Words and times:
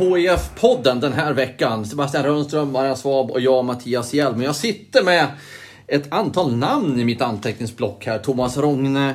HIF-podden 0.00 1.00
den 1.00 1.12
här 1.12 1.32
veckan, 1.32 1.86
Sebastian 1.86 2.24
Rönnström, 2.24 2.72
Marian 2.72 2.96
Svab 2.96 3.30
och 3.30 3.40
jag, 3.40 3.64
Mattias 3.64 4.14
Hjelm. 4.14 4.42
Jag 4.42 4.56
sitter 4.56 5.04
med 5.04 5.26
ett 5.86 6.12
antal 6.12 6.56
namn 6.56 7.00
i 7.00 7.04
mitt 7.04 7.22
anteckningsblock 7.22 8.06
här. 8.06 8.18
Thomas 8.18 8.56
Rogne, 8.56 9.14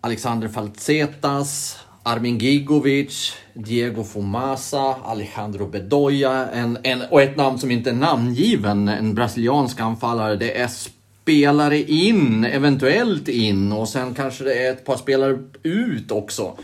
Alexander 0.00 0.48
Faltsetas, 0.48 1.78
Armin 2.02 2.38
Gigovic, 2.38 3.32
Diego 3.54 4.04
Fomasa, 4.04 4.96
Alejandro 5.04 5.66
Bedoya 5.66 6.48
en, 6.52 6.78
en, 6.82 7.02
och 7.10 7.22
ett 7.22 7.36
namn 7.36 7.58
som 7.58 7.70
inte 7.70 7.90
är 7.90 7.94
namngiven, 7.94 8.88
en 8.88 9.14
brasiliansk 9.14 9.80
anfallare. 9.80 10.36
Det 10.36 10.58
är 10.58 10.68
spelare 10.68 11.78
in, 11.78 12.44
eventuellt 12.44 13.28
in 13.28 13.72
och 13.72 13.88
sen 13.88 14.14
kanske 14.14 14.44
det 14.44 14.66
är 14.66 14.72
ett 14.72 14.84
par 14.84 14.96
spelare 14.96 15.38
ut 15.62 16.12
också. 16.12 16.56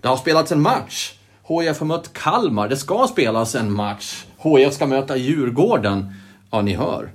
Det 0.00 0.08
har 0.08 0.16
spelats 0.16 0.52
en 0.52 0.60
match. 0.60 1.17
HIF 1.48 1.78
har 1.78 1.86
mött 1.86 2.12
Kalmar. 2.12 2.68
Det 2.68 2.76
ska 2.76 3.06
spelas 3.10 3.54
en 3.54 3.72
match. 3.72 4.24
HIF 4.38 4.72
ska 4.72 4.86
möta 4.86 5.16
Djurgården. 5.16 6.14
Ja, 6.50 6.62
ni 6.62 6.74
hör. 6.74 7.10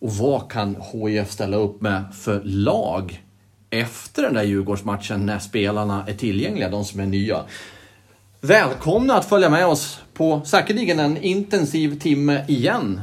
Och 0.00 0.12
vad 0.12 0.50
kan 0.50 0.76
HIF 0.92 1.30
ställa 1.30 1.56
upp 1.56 1.80
med 1.80 2.04
för 2.14 2.40
lag 2.44 3.22
efter 3.70 4.22
den 4.22 4.34
där 4.34 4.42
Djurgårdsmatchen 4.42 5.26
när 5.26 5.38
spelarna 5.38 6.04
är 6.06 6.14
tillgängliga, 6.14 6.68
de 6.68 6.84
som 6.84 7.00
är 7.00 7.06
nya? 7.06 7.40
Välkomna 8.40 9.14
att 9.14 9.24
följa 9.24 9.50
med 9.50 9.66
oss 9.66 10.00
på 10.14 10.40
säkerligen 10.44 11.00
en 11.00 11.16
intensiv 11.16 11.98
timme 12.00 12.44
igen. 12.48 13.00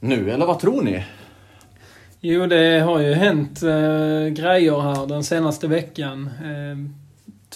Nu, 0.00 0.30
eller 0.30 0.46
vad 0.46 0.58
tror 0.58 0.82
ni? 0.82 1.04
Jo, 2.20 2.46
det 2.46 2.80
har 2.80 2.98
ju 2.98 3.14
hänt 3.14 3.62
eh, 3.62 4.26
grejer 4.28 4.80
här 4.80 5.06
den 5.06 5.24
senaste 5.24 5.68
veckan. 5.68 6.30
Eh, 6.42 6.99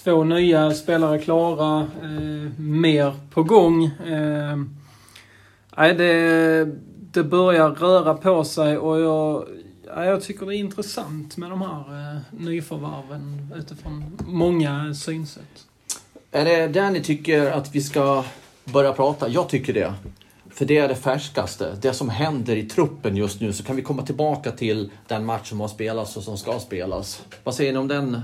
två 0.05 0.25
nya 0.25 0.75
spelare 0.75 1.19
klara, 1.19 1.81
eh, 1.81 2.61
mer 2.61 3.15
på 3.31 3.43
gång. 3.43 3.85
Eh, 3.85 4.59
det, 5.77 6.69
det 7.13 7.25
börjar 7.25 7.71
röra 7.71 8.15
på 8.15 8.45
sig 8.45 8.79
och 8.79 9.01
jag, 9.01 9.49
jag 9.87 10.23
tycker 10.23 10.47
det 10.47 10.57
är 10.57 10.59
intressant 10.59 11.37
med 11.37 11.51
de 11.51 11.63
här 11.63 11.79
eh, 11.79 12.21
nyförvärven 12.31 13.53
utifrån 13.57 14.19
många 14.27 14.95
synsätt. 14.95 15.67
Är 16.31 16.45
det 16.45 16.67
där 16.67 16.91
ni 16.91 17.03
tycker 17.03 17.51
att 17.51 17.75
vi 17.75 17.81
ska 17.81 18.25
börja 18.65 18.93
prata? 18.93 19.29
Jag 19.29 19.49
tycker 19.49 19.73
det. 19.73 19.95
För 20.51 20.65
det 20.65 20.79
är 20.79 20.89
det 20.89 20.95
färskaste. 20.95 21.77
Det 21.83 21.93
som 21.93 22.09
händer 22.09 22.57
i 22.57 22.63
truppen 22.63 23.17
just 23.17 23.41
nu. 23.41 23.53
Så 23.53 23.65
kan 23.65 23.77
vi 23.77 23.83
komma 23.83 24.03
tillbaka 24.03 24.51
till 24.51 24.91
den 25.07 25.25
match 25.25 25.49
som 25.49 25.61
har 25.61 25.69
spelats 25.69 26.17
och 26.17 26.23
som 26.23 26.39
ska 26.39 26.59
spelas. 26.59 27.25
Vad 27.45 27.55
säger 27.55 27.73
ni 27.73 27.79
om 27.79 27.89
den 27.89 28.21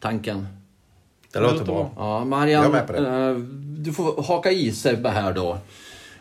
tanken? 0.00 0.46
Det 1.32 1.40
låter 1.40 1.64
bra. 1.64 1.90
Ja, 1.96 2.24
Marian, 2.24 2.74
eh, 2.74 3.36
du 3.78 3.92
får 3.92 4.22
haka 4.22 4.50
i 4.50 4.72
Sebbe 4.72 5.08
här 5.08 5.32
då. 5.32 5.58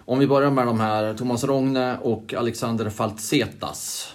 Om 0.05 0.19
vi 0.19 0.27
börjar 0.27 0.51
med 0.51 0.67
de 0.67 0.79
här, 0.79 1.13
Thomas 1.13 1.43
Rogne 1.43 1.97
och 1.97 2.33
Alexander 2.33 2.89
Faltsetas. 2.89 4.13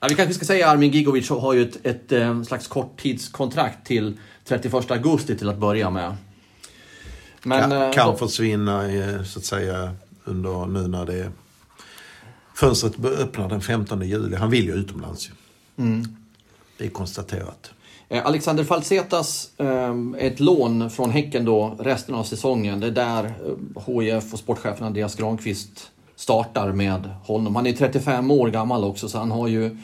Ja, 0.00 0.06
vi 0.08 0.14
kanske 0.14 0.34
ska 0.34 0.44
säga 0.44 0.68
Armin 0.68 0.90
Gigovic 0.90 1.30
har 1.30 1.52
ju 1.52 1.62
ett, 1.62 1.86
ett 1.86 2.12
eh, 2.12 2.42
slags 2.42 2.68
korttidskontrakt 2.68 3.86
till 3.86 4.18
31 4.44 4.90
augusti 4.90 5.38
till 5.38 5.48
att 5.48 5.58
börja 5.58 5.90
med. 5.90 6.16
Men, 7.42 7.60
kan, 7.60 7.72
eh, 7.72 7.92
kan 7.92 8.10
då- 8.10 8.16
försvinna 8.16 8.88
eh, 8.92 9.22
så 9.22 9.38
att 9.38 9.44
säga 9.44 9.94
under 10.24 10.66
nu 10.66 10.88
när 10.88 11.06
det 11.06 11.30
fönstret 12.54 13.04
öppnar 13.04 13.48
den 13.48 13.60
15 13.60 14.02
juli. 14.02 14.36
Han 14.36 14.50
vill 14.50 14.64
ju 14.64 14.72
utomlands 14.72 15.28
ju. 15.28 15.32
Mm. 15.84 16.16
Det 16.78 16.84
är 16.86 16.90
konstaterat. 16.90 17.70
Eh, 18.08 18.26
Alexander 18.26 18.64
Falsetas, 18.64 19.50
ehm, 19.58 20.16
är 20.18 20.26
ett 20.26 20.40
lån 20.40 20.90
från 20.90 21.10
Häcken 21.10 21.44
då 21.44 21.76
resten 21.78 22.14
av 22.14 22.24
säsongen. 22.24 22.80
Det 22.80 22.86
är 22.86 22.90
där 22.90 23.24
eh, 23.24 23.84
HIF 23.86 24.32
och 24.32 24.38
sportchefen 24.38 24.86
Andreas 24.86 25.14
Granqvist 25.14 25.90
startar 26.16 26.72
med 26.72 27.10
honom. 27.24 27.56
Han 27.56 27.66
är 27.66 27.72
35 27.72 28.30
år 28.30 28.48
gammal 28.48 28.84
också 28.84 29.08
så 29.08 29.18
han 29.18 29.30
har 29.30 29.48
ju 29.48 29.76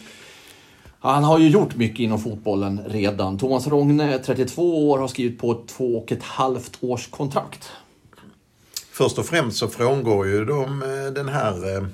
han 0.98 1.24
har 1.24 1.38
ju 1.38 1.48
gjort 1.48 1.76
mycket 1.76 2.00
inom 2.00 2.18
fotbollen 2.18 2.80
redan. 2.86 3.38
Thomas 3.38 3.66
Rogne 3.66 4.14
är 4.14 4.18
32 4.18 4.90
år 4.90 4.98
har 4.98 5.08
skrivit 5.08 5.40
på 5.40 5.52
ett 5.52 5.68
två 5.68 5.98
och 5.98 6.12
ett 6.12 6.22
halvt 6.22 6.78
års 6.80 7.10
kontrakt. 7.10 7.70
Först 8.92 9.18
och 9.18 9.26
främst 9.26 9.56
så 9.58 9.68
frångår 9.68 10.26
ju 10.26 10.44
de 10.44 10.82
eh, 10.82 11.12
den 11.14 11.28
här 11.28 11.86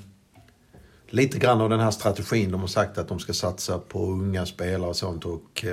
lite 1.11 1.39
grann 1.39 1.61
av 1.61 1.71
den 1.71 1.81
här 1.81 1.91
strategin. 1.91 2.51
De 2.51 2.61
har 2.61 2.69
sagt 2.69 2.99
att 2.99 3.09
de 3.09 3.19
ska 3.19 3.33
satsa 3.33 3.79
på 3.79 4.05
unga 4.07 4.47
spelare 4.47 4.91
och 4.91 4.97
sånt. 4.97 5.25
Och, 5.25 5.65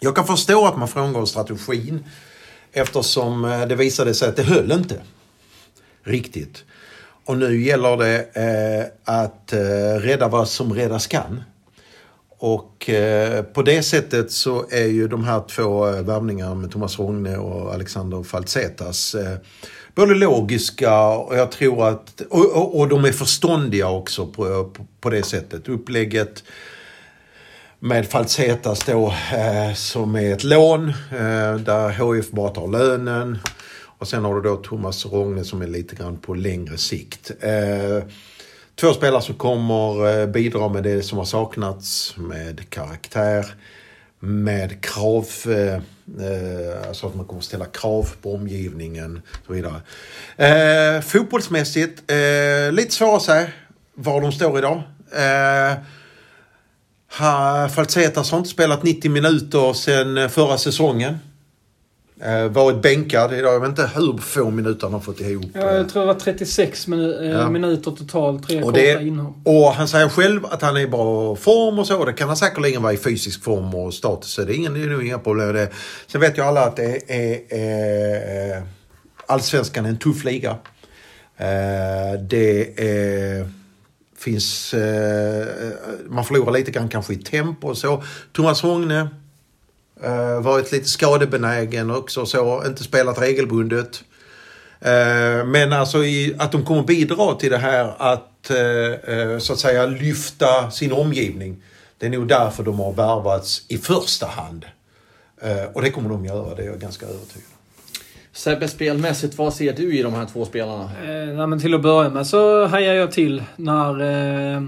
jag 0.00 0.16
kan 0.16 0.26
förstå 0.26 0.66
att 0.66 0.78
man 0.78 0.88
frångår 0.88 1.26
strategin 1.26 2.04
eftersom 2.72 3.44
eh, 3.44 3.66
det 3.66 3.74
visade 3.74 4.14
sig 4.14 4.28
att 4.28 4.36
det 4.36 4.42
höll 4.42 4.72
inte 4.72 5.00
riktigt. 6.02 6.64
Och 7.24 7.38
nu 7.38 7.60
gäller 7.60 7.96
det 7.96 8.18
eh, 8.34 9.14
att 9.14 9.52
eh, 9.52 10.00
rädda 10.00 10.28
vad 10.28 10.48
som 10.48 10.74
räddas 10.74 11.06
kan. 11.06 11.42
Och 12.38 12.90
eh, 12.90 13.42
på 13.42 13.62
det 13.62 13.82
sättet 13.82 14.32
så 14.32 14.66
är 14.70 14.86
ju 14.86 15.08
de 15.08 15.24
här 15.24 15.42
två 15.48 15.88
eh, 15.88 16.02
värvningarna 16.02 16.54
med 16.54 16.70
Thomas 16.70 16.98
Rogne 16.98 17.36
och 17.36 17.74
Alexander 17.74 18.22
Faltsetas 18.22 19.14
eh, 19.14 19.36
både 19.94 20.14
logiska 20.14 21.08
och 21.08 21.36
jag 21.36 21.50
tror 21.50 21.88
att... 21.88 22.20
Och, 22.30 22.56
och, 22.56 22.78
och 22.78 22.88
de 22.88 23.04
är 23.04 23.12
förståndiga 23.12 23.88
också 23.88 24.26
på, 24.26 24.64
på, 24.64 24.86
på 25.00 25.10
det 25.10 25.22
sättet. 25.22 25.68
Upplägget 25.68 26.44
med 27.80 28.06
Faltsetas 28.06 28.84
då 28.84 29.14
eh, 29.32 29.74
som 29.74 30.14
är 30.14 30.32
ett 30.32 30.44
lån 30.44 30.88
eh, 30.88 31.54
där 31.54 32.14
HIF 32.14 32.30
bara 32.30 32.50
tar 32.50 32.68
lönen. 32.68 33.38
Och 33.98 34.08
sen 34.08 34.24
har 34.24 34.34
du 34.34 34.40
då 34.40 34.56
Thomas 34.56 35.06
Rogne 35.06 35.44
som 35.44 35.62
är 35.62 35.66
lite 35.66 35.96
grann 35.96 36.16
på 36.16 36.34
längre 36.34 36.78
sikt. 36.78 37.30
Eh, 37.40 38.04
två 38.74 38.92
spelare 38.92 39.22
som 39.22 39.34
kommer 39.34 40.20
eh, 40.20 40.26
bidra 40.26 40.68
med 40.68 40.82
det 40.82 41.02
som 41.02 41.18
har 41.18 41.24
saknats, 41.24 42.14
med 42.16 42.70
karaktär, 42.70 43.46
med 44.20 44.80
krav, 44.84 45.26
eh, 45.46 45.74
eh, 46.24 46.88
alltså 46.88 47.06
att 47.06 47.14
man 47.14 47.26
kommer 47.26 47.42
ställa 47.42 47.64
krav 47.64 48.10
på 48.22 48.34
omgivningen 48.34 49.22
och 49.32 49.46
så 49.46 49.52
vidare. 49.52 49.80
Eh, 50.36 51.00
fotbollsmässigt, 51.00 52.10
eh, 52.10 52.72
lite 52.72 52.94
svårare 52.94 53.16
att 53.16 53.22
säga 53.22 53.46
var 53.94 54.20
de 54.20 54.32
står 54.32 54.58
idag. 54.58 54.82
Eh, 55.12 55.72
Eh, 57.20 57.68
Faltsetas 57.68 58.30
har 58.30 58.38
inte 58.38 58.50
spelat 58.50 58.82
90 58.82 59.10
minuter 59.10 59.72
sedan 59.72 60.18
eh, 60.18 60.28
förra 60.28 60.58
säsongen. 60.58 61.18
Eh, 62.22 62.44
varit 62.48 62.82
bänkad 62.82 63.32
idag. 63.32 63.54
Jag 63.54 63.60
vet 63.60 63.68
inte 63.68 63.90
hur 63.94 64.16
få 64.18 64.50
minuter 64.50 64.86
han 64.86 64.92
har 64.92 65.00
fått 65.00 65.20
ihop. 65.20 65.44
Ja, 65.52 65.72
jag 65.74 65.88
tror 65.88 66.00
det 66.02 66.06
var 66.06 66.14
36 66.14 66.86
minu- 66.88 67.22
eh, 67.24 67.30
Ja. 67.30 67.50
minuter 67.50 67.90
totalt, 67.90 68.48
tre 68.48 68.62
och, 68.62 68.72
det, 68.72 69.02
inhopp. 69.02 69.36
och 69.44 69.72
han 69.72 69.88
säger 69.88 70.08
själv 70.08 70.46
att 70.46 70.62
han 70.62 70.76
är 70.76 70.80
i 70.80 70.86
bra 70.86 71.36
form 71.36 71.78
och 71.78 71.86
så. 71.86 72.04
Det 72.04 72.12
kan 72.12 72.28
han 72.28 72.36
säkerligen 72.36 72.82
vara 72.82 72.92
i 72.92 72.96
fysisk 72.96 73.42
form 73.44 73.74
och 73.74 73.94
status. 73.94 74.30
Så 74.30 74.42
det 74.44 74.52
är, 74.52 74.56
ingen, 74.56 74.74
det 74.74 74.80
är 74.82 74.86
nog 74.86 75.06
inga 75.06 75.18
problem 75.18 75.52
det. 75.52 75.70
Sen 76.06 76.20
vet 76.20 76.38
ju 76.38 76.42
alla 76.42 76.64
att 76.64 76.76
det 76.76 77.10
är... 77.10 78.56
Eh, 78.56 78.62
Allsvenskan 79.26 79.84
är 79.84 79.88
en 79.88 79.98
tuff 79.98 80.24
liga. 80.24 80.50
Eh, 81.36 82.20
det 82.28 82.80
är, 82.80 83.48
finns... 84.18 84.74
Eh, 84.74 85.46
man 86.08 86.24
förlorar 86.24 86.52
lite 86.52 86.70
grann 86.70 86.88
kanske 86.88 87.12
i 87.12 87.16
tempo 87.16 87.68
och 87.68 87.78
så. 87.78 88.02
Thomas 88.32 88.64
Rogne 88.64 89.08
eh, 90.02 90.40
varit 90.40 90.72
lite 90.72 90.88
skadebenägen 90.88 91.90
också 91.90 92.26
så. 92.26 92.64
Inte 92.66 92.84
spelat 92.84 93.20
regelbundet. 93.20 94.04
Eh, 94.80 95.44
Men 95.46 95.72
alltså 95.72 96.04
i, 96.04 96.34
att 96.38 96.52
de 96.52 96.64
kommer 96.64 96.82
bidra 96.82 97.34
till 97.34 97.50
det 97.50 97.58
här 97.58 97.94
att 97.98 98.50
eh, 98.50 99.14
eh, 99.16 99.38
så 99.38 99.52
att 99.52 99.58
säga 99.58 99.86
lyfta 99.86 100.70
sin 100.70 100.92
omgivning. 100.92 101.62
Det 101.98 102.06
är 102.06 102.10
nog 102.10 102.28
därför 102.28 102.62
de 102.62 102.78
har 102.78 102.92
värvats 102.92 103.62
i 103.68 103.78
första 103.78 104.26
hand. 104.26 104.64
Eh, 105.42 105.64
Och 105.72 105.82
det 105.82 105.90
kommer 105.90 106.08
de 106.08 106.24
göra, 106.24 106.54
det 106.54 106.62
är 106.62 106.66
jag 106.66 106.78
ganska 106.80 107.06
övertygad 107.06 107.48
om. 107.52 107.57
Sebbe, 108.38 108.68
spelmässigt, 108.68 109.38
vad 109.38 109.54
ser 109.54 109.72
du 109.72 109.98
i 109.98 110.02
de 110.02 110.14
här 110.14 110.26
två 110.26 110.44
spelarna? 110.44 110.82
Eh, 110.84 111.36
nej, 111.36 111.46
men 111.46 111.60
till 111.60 111.74
att 111.74 111.82
börja 111.82 112.10
med 112.10 112.26
så 112.26 112.66
hajar 112.66 112.94
jag 112.94 113.12
till 113.12 113.42
när, 113.56 113.90
eh, 114.00 114.62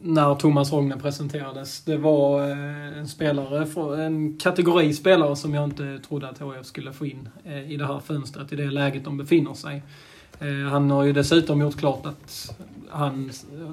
när 0.00 0.34
Thomas 0.34 0.72
Rogne 0.72 0.96
presenterades. 0.96 1.84
Det 1.84 1.96
var 1.96 2.50
eh, 2.50 2.98
en 2.98 3.08
spelare, 3.08 4.04
en 4.04 4.38
kategori 4.38 4.92
spelare 4.92 5.36
som 5.36 5.54
jag 5.54 5.64
inte 5.64 5.98
trodde 6.08 6.28
att 6.28 6.38
HIF 6.38 6.66
skulle 6.66 6.92
få 6.92 7.06
in 7.06 7.28
eh, 7.44 7.72
i 7.72 7.76
det 7.76 7.86
här 7.86 8.00
fönstret, 8.00 8.52
i 8.52 8.56
det 8.56 8.70
läget 8.70 9.04
de 9.04 9.16
befinner 9.16 9.54
sig. 9.54 9.82
Eh, 10.40 10.70
han 10.70 10.90
har 10.90 11.04
ju 11.04 11.12
dessutom 11.12 11.60
gjort 11.60 11.76
klart 11.76 12.06
att 12.06 12.56
han, 12.90 13.30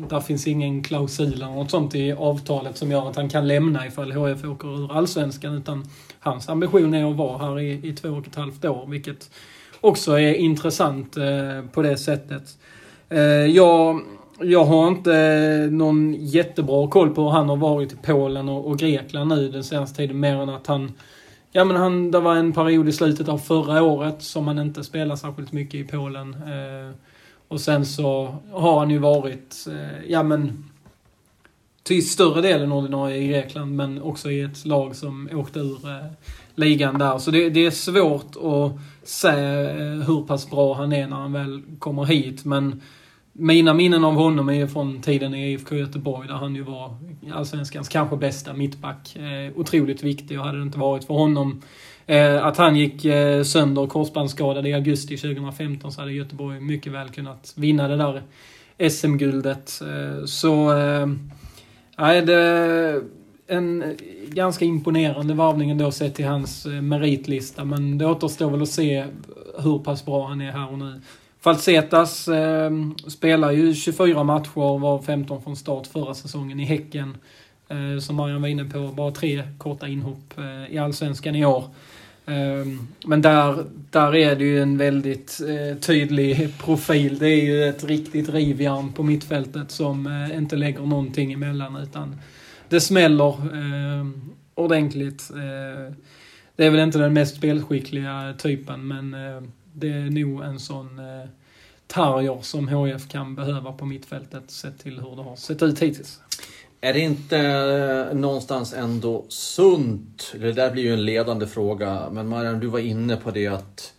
där 0.10 0.20
finns 0.20 0.48
ingen 0.48 0.84
klausul 0.84 1.34
eller 1.34 1.46
något 1.46 1.72
sånt 1.72 1.96
i 1.96 2.12
avtalet 2.12 2.78
som 2.78 2.92
gör 2.92 3.10
att 3.10 3.16
han 3.16 3.30
kan 3.30 3.48
lämna 3.48 3.88
ifall 3.88 4.12
HIF 4.12 4.46
åker 4.46 4.84
ur 4.84 4.98
Allsvenskan. 4.98 5.54
Utan 5.54 5.86
hans 6.24 6.50
ambition 6.50 6.94
är 6.94 7.12
att 7.12 7.16
vara 7.16 7.38
här 7.38 7.60
i, 7.60 7.88
i 7.88 7.94
två 7.94 8.10
och 8.10 8.28
ett 8.28 8.36
halvt 8.36 8.66
år, 8.66 8.86
vilket 8.88 9.32
också 9.82 10.20
är 10.20 10.34
intressant 10.34 11.18
eh, 11.18 11.66
på 11.74 11.82
det 11.82 11.98
sättet. 11.98 12.58
Eh, 13.10 13.22
jag, 13.46 14.02
jag 14.40 14.66
har 14.66 14.88
inte 14.88 15.68
någon 15.72 16.14
jättebra 16.14 16.88
koll 16.88 17.10
på 17.10 17.22
hur 17.24 17.30
han 17.30 17.50
har 17.50 17.56
varit 17.56 17.94
i 17.94 17.96
Polen 17.96 18.50
och, 18.50 18.68
och 18.68 18.80
Grekland 18.80 19.30
nu 19.30 19.50
den 19.50 19.64
senaste 19.64 19.98
tiden, 19.98 20.20
mer 20.20 20.36
än 20.36 20.50
att 20.50 20.68
han 20.68 20.92
Ja 21.56 21.64
men 21.64 21.76
han, 21.76 22.12
det 22.12 22.20
var 22.20 22.36
en 22.36 22.54
period 22.54 22.90
i 22.90 22.92
slutet 22.92 23.30
av 23.30 23.38
förra 23.38 23.84
året 23.84 24.22
som 24.22 24.48
han 24.48 24.60
inte 24.60 24.84
spelade 24.84 25.18
särskilt 25.18 25.52
mycket 25.52 25.76
i 25.76 25.84
Polen. 25.84 26.34
Eh, 26.34 26.96
och 27.48 27.62
sen 27.62 27.86
så 27.86 28.36
har 28.52 28.80
han 28.80 28.90
ju 28.90 28.98
varit, 28.98 29.68
eh, 29.68 30.12
ja 30.12 30.24
men, 30.24 30.70
till 31.84 32.10
större 32.10 32.42
delen 32.42 32.72
ordinarie 32.72 33.18
i 33.18 33.28
Grekland 33.28 33.76
men 33.76 34.02
också 34.02 34.32
i 34.32 34.42
ett 34.42 34.66
lag 34.66 34.96
som 34.96 35.30
åkte 35.34 35.60
ur 35.60 35.90
eh, 35.90 36.06
ligan 36.56 37.00
där. 37.00 37.18
Så 37.18 37.32
det, 37.32 37.50
det, 37.50 37.66
är 37.66 37.72
svårt 37.72 38.36
att 38.36 38.80
säga 39.10 39.72
eh, 39.72 40.00
hur 40.08 40.28
pass 40.28 40.50
bra 40.50 40.74
han 40.74 40.94
är 40.94 41.08
när 41.08 41.18
han 41.18 41.34
väl 41.34 41.62
kommer 41.80 42.06
hit. 42.06 42.46
Men 42.46 42.82
mina 43.34 43.74
minnen 43.74 44.04
av 44.04 44.14
honom 44.14 44.50
är 44.50 44.54
ju 44.54 44.68
från 44.68 45.02
tiden 45.02 45.34
i 45.34 45.52
IFK 45.52 45.76
Göteborg 45.76 46.28
där 46.28 46.36
han 46.36 46.56
ju 46.56 46.62
var 46.62 46.96
allsvenskans 47.34 47.90
kanske 47.90 48.18
bästa 48.18 48.54
mittback. 48.54 49.16
Eh, 49.16 49.60
otroligt 49.60 50.04
viktig 50.04 50.40
och 50.40 50.46
hade 50.46 50.58
det 50.58 50.64
inte 50.64 50.80
varit 50.80 51.04
för 51.04 51.14
honom 51.14 51.62
eh, 52.06 52.46
att 52.46 52.58
han 52.58 52.76
gick 52.76 53.06
eh, 53.06 53.44
sönder 53.44 53.88
korsbandsskadad 53.88 54.68
i 54.68 54.74
augusti 54.74 55.18
2015 55.18 55.92
så 55.92 56.02
hade 56.02 56.14
Göteborg 56.14 56.60
mycket 56.60 56.94
väl 56.94 57.10
kunnat 57.10 57.54
vinna 57.56 57.88
det 57.88 57.98
där 57.98 58.22
SM-guldet. 58.90 59.82
Eh, 59.82 60.26
så, 60.26 60.78
eh, 60.78 61.08
nej, 61.98 62.22
det 62.22 62.34
är 62.34 63.02
en 63.48 63.98
ganska 64.28 64.66
imponerande 64.66 65.34
varvning 65.34 65.70
ändå 65.70 65.92
sett 65.92 66.16
till 66.16 66.26
hans 66.26 66.66
eh, 66.66 66.72
meritlista 66.72 67.66
men 67.66 67.98
det 67.98 68.06
återstår 68.06 68.50
väl 68.50 68.62
att 68.62 68.70
se 68.70 69.06
hur 69.58 69.80
pass 69.80 70.06
bra 70.06 70.28
han 70.28 70.42
är 70.42 70.52
här 70.52 70.72
och 70.72 70.80
nu. 70.80 71.02
Falsetas 71.40 72.28
eh, 72.28 72.72
spelar 73.08 73.52
ju 73.52 73.74
24 73.74 74.24
matcher, 74.24 74.80
var 74.80 75.02
15 75.02 75.42
från 75.42 75.56
start 75.56 75.88
förra 75.88 76.14
säsongen 76.14 76.60
i 76.60 76.66
Häcken. 76.66 77.18
Eh, 77.68 78.00
som 78.00 78.16
Marian 78.16 78.42
var 78.42 78.50
inne 78.50 78.66
på, 78.66 78.80
bara 78.88 79.12
tre 79.12 79.44
korta 79.58 79.88
inhopp 79.88 80.38
eh, 80.38 80.76
i 80.76 80.78
Allsvenskan 80.78 81.36
i 81.36 81.46
år. 81.46 81.64
Ehm, 82.26 82.88
men 83.06 83.22
där, 83.22 83.66
där 83.90 84.16
är 84.16 84.36
det 84.36 84.44
ju 84.44 84.62
en 84.62 84.78
väldigt 84.78 85.42
eh, 85.42 85.78
tydlig 85.78 86.58
profil. 86.58 87.20
Det 87.20 87.30
är 87.30 87.44
ju 87.44 87.64
ett 87.64 87.84
riktigt 87.84 88.30
rivjärn 88.30 88.94
på 88.94 89.04
mittfältet 89.04 89.72
som 89.72 90.08
eh, 90.08 90.38
inte 90.38 90.56
lägger 90.56 90.80
någonting 90.82 91.34
emellan 91.34 91.76
utan 91.76 92.16
det 92.70 92.82
smäller 92.82 93.34
ehm, 93.54 94.32
ordentligt. 94.56 95.32
Eh, 95.32 95.94
det 96.56 96.66
är 96.66 96.70
väl 96.70 96.80
inte 96.80 97.00
den 97.00 97.14
mest 97.14 97.36
spelskickliga 97.36 98.34
typen 98.38 98.88
men 98.88 99.12
det 99.74 99.90
är 99.90 100.10
nog 100.10 100.44
en 100.44 100.60
sån 100.60 101.02
terrier 101.88 102.42
som 102.42 102.68
HF 102.68 103.08
kan 103.08 103.36
behöva 103.36 103.72
på 103.72 103.86
mittfältet 103.86 104.52
sett 104.52 104.80
till 104.80 105.00
hur 105.00 105.16
det 105.16 105.22
har 105.22 105.36
sett 105.36 105.64
ut 105.64 105.80
hittills. 105.80 106.20
Är 106.84 106.94
det 106.94 107.00
inte 107.00 107.38
eh, 107.38 108.18
någonstans 108.18 108.74
ändå 108.74 109.26
sunt? 109.30 110.34
Det 110.40 110.52
där 110.52 110.72
blir 110.72 110.84
ju 110.84 110.94
en 110.94 111.06
ledande 111.06 111.48
fråga, 111.48 112.10
men 112.12 112.28
Marianne, 112.28 112.60
du 112.60 112.68
var 112.68 112.80
inne 112.80 113.16
på 113.16 113.32
det 113.32 113.48
att 113.48 113.94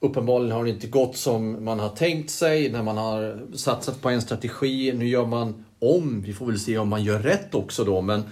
uppenbarligen 0.00 0.56
har 0.56 0.64
det 0.64 0.70
inte 0.70 0.86
gått 0.86 1.16
som 1.16 1.64
man 1.64 1.80
har 1.80 1.88
tänkt 1.88 2.30
sig 2.30 2.72
när 2.72 2.82
man 2.82 2.96
har 2.96 3.38
satsat 3.56 4.02
på 4.02 4.08
en 4.08 4.22
strategi. 4.22 4.92
Nu 4.92 5.08
gör 5.08 5.26
man 5.26 5.64
om, 5.78 6.22
vi 6.22 6.32
får 6.32 6.46
väl 6.46 6.60
se 6.60 6.78
om 6.78 6.88
man 6.88 7.04
gör 7.04 7.18
rätt 7.18 7.54
också 7.54 7.84
då, 7.84 8.00
men 8.00 8.22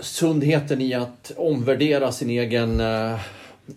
sundheten 0.00 0.80
i 0.80 0.94
att 0.94 1.32
omvärdera 1.36 2.12
sin 2.12 2.30
egen 2.30 2.80
eh, 2.80 3.20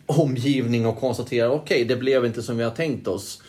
omgivning 0.05 0.85
och 0.85 0.99
konstatera 0.99 1.51
okej, 1.51 1.75
okay, 1.75 1.83
det 1.83 1.95
blev 1.95 2.25
inte 2.25 2.43
som 2.43 2.57
vi 2.57 2.63
har 2.63 2.71
tänkt 2.71 3.07
oss. 3.07 3.41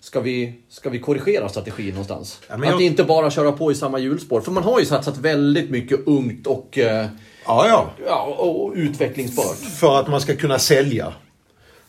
Ska 0.00 0.20
vi, 0.20 0.54
ska 0.68 0.90
vi 0.90 0.98
korrigera 0.98 1.48
strategin 1.48 1.90
någonstans? 1.90 2.40
Ja, 2.48 2.58
jag... 2.64 2.74
Att 2.74 2.80
inte 2.80 3.04
bara 3.04 3.30
köra 3.30 3.52
på 3.52 3.72
i 3.72 3.74
samma 3.74 3.98
hjulspår. 3.98 4.40
För 4.40 4.52
man 4.52 4.62
har 4.62 4.80
ju 4.80 4.86
satsat 4.86 5.18
väldigt 5.18 5.70
mycket 5.70 6.06
ungt 6.06 6.46
och, 6.46 6.78
eh, 6.78 7.06
ja, 7.46 7.68
ja. 7.68 7.90
Ja, 8.06 8.22
och 8.22 8.72
utvecklingsbart. 8.74 9.56
För 9.56 10.00
att 10.00 10.08
man 10.08 10.20
ska 10.20 10.36
kunna 10.36 10.58
sälja. 10.58 11.12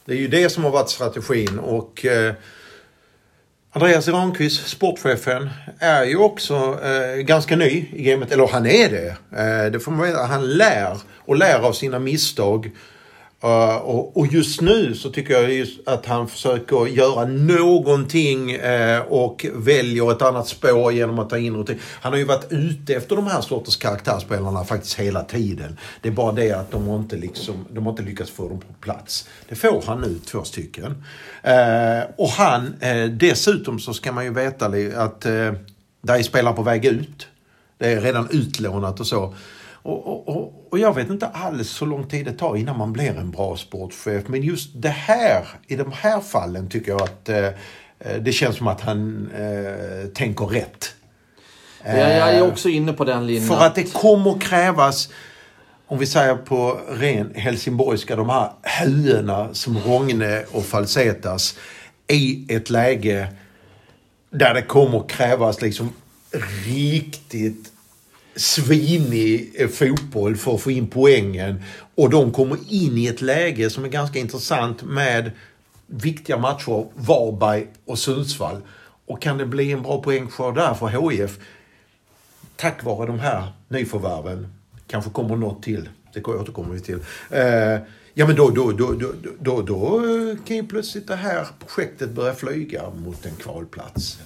Det 0.05 0.13
är 0.13 0.17
ju 0.17 0.27
det 0.27 0.49
som 0.49 0.63
har 0.63 0.71
varit 0.71 0.89
strategin. 0.89 1.59
och... 1.59 2.05
Eh, 2.05 2.33
Andreas 3.73 4.07
Granqvist, 4.07 4.67
sportchefen, 4.67 5.49
är 5.79 6.03
ju 6.03 6.17
också 6.17 6.79
eh, 6.83 7.21
ganska 7.21 7.55
ny 7.55 7.85
i 7.93 8.03
gamet. 8.03 8.31
Eller 8.31 8.47
han 8.47 8.65
är 8.65 8.89
det. 8.89 9.07
Eh, 9.07 9.71
det 9.71 9.79
får 9.79 9.91
man 9.91 10.07
veta. 10.07 10.23
Han 10.23 10.49
lär 10.49 10.97
och 11.25 11.35
lär 11.35 11.59
av 11.59 11.73
sina 11.73 11.99
misstag. 11.99 12.71
Uh, 13.43 13.75
och, 13.75 14.17
och, 14.17 14.27
just 14.27 14.61
nu 14.61 14.95
så 14.95 15.09
tycker 15.09 15.33
jag 15.33 15.53
just 15.53 15.87
att 15.87 16.05
han 16.05 16.27
försöker 16.27 16.87
göra 16.87 17.25
någonting 17.25 18.55
uh, 18.55 18.99
och 18.99 19.45
väljer 19.53 20.11
ett 20.11 20.21
annat 20.21 20.47
spår 20.47 20.93
genom 20.93 21.19
att 21.19 21.29
ta 21.29 21.37
in 21.37 21.55
rutin. 21.55 21.79
Han 21.83 22.11
har 22.11 22.19
ju 22.19 22.25
varit 22.25 22.51
ute 22.51 22.95
efter 22.95 23.15
de 23.15 23.27
här 23.27 23.41
sorters 23.41 23.77
karaktärsspelarna 23.77 24.63
faktiskt 24.63 24.99
hela 24.99 25.23
tiden. 25.23 25.77
Det 26.01 26.09
är 26.09 26.13
bara 26.13 26.31
det 26.31 26.51
att 26.51 26.71
de 26.71 26.87
har 26.87 26.97
inte, 26.97 27.15
liksom, 27.15 27.65
de 27.69 27.85
har 27.85 27.91
inte 27.91 28.03
lyckats 28.03 28.31
få 28.31 28.49
dem 28.49 28.59
på 28.59 28.73
plats. 28.73 29.27
Det 29.49 29.55
får 29.55 29.83
han 29.85 30.01
nu, 30.01 30.19
två 30.25 30.43
stycken. 30.43 31.03
Uh, 31.47 32.03
och 32.17 32.29
han, 32.29 32.75
dessutom 33.11 33.79
så 33.79 33.93
ska 33.93 34.11
man 34.11 34.23
ju 34.23 34.33
veta 34.33 34.65
att 34.95 35.25
eh, 35.25 35.53
där 36.01 36.19
är 36.19 36.23
spelare 36.23 36.55
på 36.55 36.63
väg 36.63 36.85
ut. 36.85 37.27
Det 37.77 37.91
är 37.91 38.01
redan 38.01 38.27
utlånat 38.31 38.99
och 38.99 39.07
så. 39.07 39.35
Och, 39.83 40.27
och, 40.27 40.60
och, 40.71 40.79
jag 40.79 40.95
vet 40.95 41.09
inte 41.09 41.27
alls 41.27 41.81
hur 41.81 41.87
lång 41.87 42.07
tid 42.07 42.25
det 42.25 42.33
tar 42.33 42.55
innan 42.55 42.77
man 42.77 42.93
blir 42.93 43.17
en 43.17 43.31
bra 43.31 43.57
sportchef. 43.57 44.27
Men 44.27 44.43
just 44.43 44.69
det 44.73 44.89
här, 44.89 45.47
i 45.67 45.75
de 45.75 45.91
här 45.91 46.19
fallen 46.19 46.69
tycker 46.69 46.91
jag 46.91 47.01
att 47.01 47.29
eh, 47.29 47.49
det 48.21 48.31
känns 48.31 48.57
som 48.57 48.67
att 48.67 48.81
han 48.81 49.29
eh, 49.35 50.07
tänker 50.09 50.45
rätt. 50.45 50.93
jag 51.85 51.95
är 51.95 52.37
eh, 52.37 52.47
också 52.47 52.69
inne 52.69 52.93
på 52.93 53.03
den 53.03 53.27
linjen. 53.27 53.47
För 53.47 53.65
att 53.65 53.75
det 53.75 53.93
kommer 53.93 54.39
krävas, 54.39 55.09
om 55.87 55.99
vi 55.99 56.05
säger 56.05 56.35
på 56.35 56.79
ren 56.89 57.31
helsingborgska, 57.35 58.15
de 58.15 58.29
här 58.29 58.51
höerna 58.61 59.53
som 59.53 59.77
Rogne 59.77 60.43
och 60.51 60.65
Falsetas 60.65 61.55
i 62.07 62.55
ett 62.55 62.69
läge 62.69 63.27
där 64.29 64.53
det 64.53 64.61
kommer 64.61 65.07
krävas 65.07 65.61
liksom 65.61 65.93
riktigt 66.65 67.70
svinig 68.35 69.51
eh, 69.55 69.67
fotboll 69.67 70.35
för 70.35 70.55
att 70.55 70.61
få 70.61 70.71
in 70.71 70.87
poängen. 70.87 71.63
Och 71.95 72.09
de 72.09 72.31
kommer 72.31 72.57
in 72.69 72.97
i 72.97 73.07
ett 73.07 73.21
läge 73.21 73.69
som 73.69 73.85
är 73.85 73.89
ganska 73.89 74.19
intressant 74.19 74.83
med 74.83 75.31
viktiga 75.87 76.37
matcher, 76.37 76.87
Varberg 76.95 77.67
och 77.85 77.99
Sundsvall. 77.99 78.57
Och 79.05 79.21
kan 79.21 79.37
det 79.37 79.45
bli 79.45 79.71
en 79.71 79.81
bra 79.81 80.03
poängskörd 80.03 80.55
där 80.55 80.73
för 80.73 81.09
HIF 81.09 81.39
tack 82.61 82.83
vare 82.83 83.07
de 83.07 83.19
här 83.19 83.51
nyförvärven, 83.67 84.47
kanske 84.87 85.11
kommer 85.11 85.35
något 85.35 85.63
till, 85.63 85.89
det 86.13 86.25
återkommer 86.25 86.73
vi 86.73 86.79
till. 86.79 86.99
Eh, 87.29 87.79
ja 88.13 88.27
men 88.27 88.35
då, 88.35 88.49
då, 88.49 88.71
då, 88.71 88.93
då, 88.93 89.11
då, 89.39 89.61
då 89.61 90.01
kan 90.45 90.57
ju 90.57 90.67
plötsligt 90.67 91.07
det 91.07 91.15
här 91.15 91.47
projektet 91.59 92.09
börja 92.09 92.33
flyga 92.33 92.89
mot 92.89 93.25
en 93.25 93.35
kvalplats. 93.35 94.19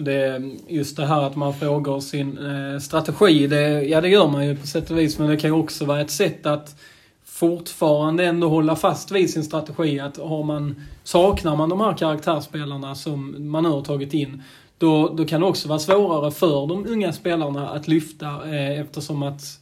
Det, 0.00 0.42
just 0.68 0.96
det 0.96 1.06
här 1.06 1.22
att 1.22 1.36
man 1.36 1.54
frågar 1.54 2.00
sin 2.00 2.38
eh, 2.38 2.78
strategi, 2.78 3.46
det, 3.46 3.82
ja 3.82 4.00
det 4.00 4.08
gör 4.08 4.28
man 4.28 4.46
ju 4.46 4.56
på 4.56 4.66
sätt 4.66 4.90
och 4.90 4.98
vis, 4.98 5.18
men 5.18 5.28
det 5.28 5.36
kan 5.36 5.50
ju 5.50 5.56
också 5.56 5.84
vara 5.84 6.00
ett 6.00 6.10
sätt 6.10 6.46
att 6.46 6.76
fortfarande 7.24 8.24
ändå 8.24 8.48
hålla 8.48 8.76
fast 8.76 9.10
vid 9.10 9.30
sin 9.30 9.44
strategi. 9.44 10.00
Att 10.00 10.16
har 10.16 10.42
man, 10.42 10.82
saknar 11.04 11.56
man 11.56 11.68
de 11.68 11.80
här 11.80 11.94
karaktärsspelarna 11.94 12.94
som 12.94 13.50
man 13.50 13.62
nu 13.62 13.68
har 13.68 13.82
tagit 13.82 14.14
in, 14.14 14.42
då, 14.78 15.08
då 15.08 15.24
kan 15.24 15.40
det 15.40 15.46
också 15.46 15.68
vara 15.68 15.78
svårare 15.78 16.30
för 16.30 16.66
de 16.66 16.86
unga 16.86 17.12
spelarna 17.12 17.68
att 17.68 17.88
lyfta 17.88 18.26
eh, 18.26 18.80
eftersom 18.80 19.22
att 19.22 19.59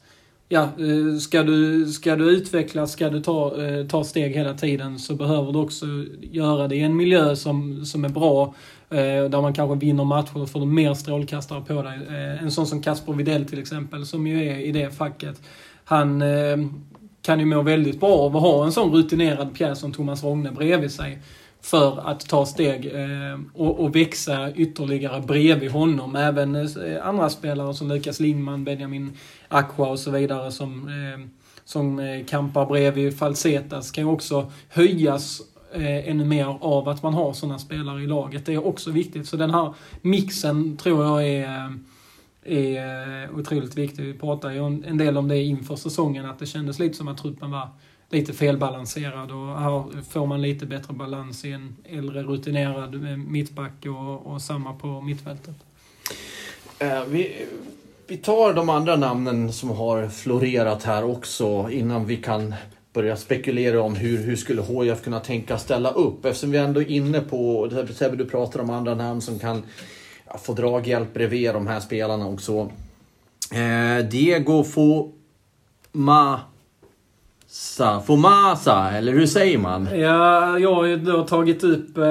ja, 0.48 0.62
eh, 0.62 1.18
ska 1.18 1.42
du, 1.42 1.86
ska 1.86 2.16
du 2.16 2.30
utvecklas, 2.30 2.92
ska 2.92 3.10
du 3.10 3.20
ta, 3.20 3.64
eh, 3.64 3.86
ta 3.86 4.04
steg 4.04 4.32
hela 4.32 4.54
tiden 4.54 4.98
så 4.98 5.14
behöver 5.14 5.52
du 5.52 5.58
också 5.58 5.86
göra 6.20 6.68
det 6.68 6.76
i 6.76 6.80
en 6.80 6.96
miljö 6.96 7.36
som, 7.36 7.86
som 7.86 8.04
är 8.04 8.08
bra 8.08 8.54
eh, 8.90 9.30
där 9.30 9.42
man 9.42 9.54
kanske 9.54 9.86
vinner 9.86 10.04
matcher 10.04 10.42
och 10.42 10.50
får 10.50 10.66
mer 10.66 10.94
strålkastare 10.94 11.64
på 11.64 11.82
dig. 11.82 11.98
En 12.40 12.50
sån 12.50 12.66
som 12.66 12.82
Kasper 12.82 13.12
Videll 13.12 13.44
till 13.44 13.58
exempel, 13.58 14.06
som 14.06 14.26
ju 14.26 14.48
är 14.48 14.58
i 14.58 14.72
det 14.72 14.96
facket. 14.96 15.42
Han 15.84 16.22
kan 17.22 17.40
ju 17.40 17.46
må 17.46 17.62
väldigt 17.62 18.00
bra 18.00 18.18
av 18.18 18.36
att 18.36 18.42
ha 18.42 18.64
en 18.64 18.72
sån 18.72 18.92
rutinerad 18.92 19.54
pjäs 19.54 19.78
som 19.78 19.92
Thomas 19.92 20.24
Rogne 20.24 20.50
bredvid 20.50 20.92
sig. 20.92 21.18
För 21.60 22.08
att 22.10 22.28
ta 22.28 22.46
steg 22.46 22.86
eh, 22.86 23.40
och, 23.54 23.80
och 23.80 23.96
växa 23.96 24.52
ytterligare 24.52 25.20
bredvid 25.20 25.70
honom. 25.70 26.16
Även 26.16 26.54
eh, 26.54 26.66
andra 27.02 27.30
spelare 27.30 27.74
som 27.74 27.88
Lukas 27.88 28.20
Lindman, 28.20 28.64
Benjamin 28.64 29.12
Aqua 29.48 29.88
och 29.88 29.98
så 29.98 30.10
vidare 30.10 30.52
som, 30.52 30.88
eh, 30.88 31.26
som 31.64 31.98
eh, 31.98 32.24
kampar 32.26 32.66
bredvid 32.66 33.18
Falsetas 33.18 33.90
kan 33.90 34.04
ju 34.04 34.10
också 34.10 34.52
höjas 34.68 35.40
eh, 35.72 36.08
ännu 36.08 36.24
mer 36.24 36.58
av 36.60 36.88
att 36.88 37.02
man 37.02 37.14
har 37.14 37.32
sådana 37.32 37.58
spelare 37.58 38.02
i 38.02 38.06
laget. 38.06 38.46
Det 38.46 38.54
är 38.54 38.66
också 38.66 38.90
viktigt. 38.90 39.28
Så 39.28 39.36
den 39.36 39.50
här 39.50 39.74
mixen 40.02 40.76
tror 40.76 41.04
jag 41.04 41.28
är 41.28 41.78
är 42.48 43.24
eh, 43.24 43.38
otroligt 43.38 43.78
viktig. 43.78 44.04
Vi 44.04 44.14
pratade 44.14 44.54
ju 44.54 44.66
en 44.66 44.98
del 44.98 45.16
om 45.16 45.28
det 45.28 45.42
inför 45.42 45.76
säsongen, 45.76 46.26
att 46.26 46.38
det 46.38 46.46
kändes 46.46 46.78
lite 46.78 46.96
som 46.96 47.08
att 47.08 47.18
truppen 47.18 47.50
var 47.50 47.68
lite 48.10 48.32
felbalanserad 48.32 49.30
och 49.30 49.60
här 49.60 50.02
får 50.02 50.26
man 50.26 50.42
lite 50.42 50.66
bättre 50.66 50.94
balans 50.94 51.44
i 51.44 51.52
en 51.52 51.76
äldre 51.84 52.22
rutinerad 52.22 52.94
eh, 52.94 53.16
mittback 53.16 53.86
och, 53.86 54.32
och 54.32 54.42
samma 54.42 54.72
på 54.74 55.00
mittfältet. 55.00 55.54
Eh, 56.78 57.04
vi, 57.04 57.46
vi 58.06 58.16
tar 58.16 58.54
de 58.54 58.68
andra 58.68 58.96
namnen 58.96 59.52
som 59.52 59.70
har 59.70 60.08
florerat 60.08 60.82
här 60.82 61.04
också 61.04 61.68
innan 61.70 62.06
vi 62.06 62.16
kan 62.16 62.54
börja 62.92 63.16
spekulera 63.16 63.82
om 63.82 63.94
hur, 63.94 64.18
hur 64.18 64.36
skulle 64.36 64.62
HIF 64.62 65.02
kunna 65.02 65.20
tänka 65.20 65.58
ställa 65.58 65.90
upp? 65.90 66.24
Eftersom 66.24 66.50
vi 66.50 66.58
ändå 66.58 66.80
är 66.80 66.90
inne 66.90 67.20
på, 67.20 67.70
Sebbe 67.94 68.16
du 68.16 68.26
pratar 68.26 68.60
om 68.60 68.70
andra 68.70 68.94
namn 68.94 69.20
som 69.20 69.38
kan 69.38 69.62
ja, 70.26 70.38
få 70.38 70.54
draghjälp 70.54 71.14
bredvid 71.14 71.54
de 71.54 71.66
här 71.66 71.80
spelarna 71.80 72.26
också. 72.26 72.70
Eh, 73.52 74.04
Diego 74.10 74.64
Fomasa, 77.50 78.00
Fomasa, 78.06 78.90
eller 78.90 79.12
hur 79.12 79.26
säger 79.26 79.58
man? 79.58 79.88
Ja, 79.92 80.58
jag 80.58 80.74
har 80.74 80.84
ju 80.84 80.96
då 80.96 81.26
tagit 81.26 81.64
upp 81.64 81.98
eh, 81.98 82.04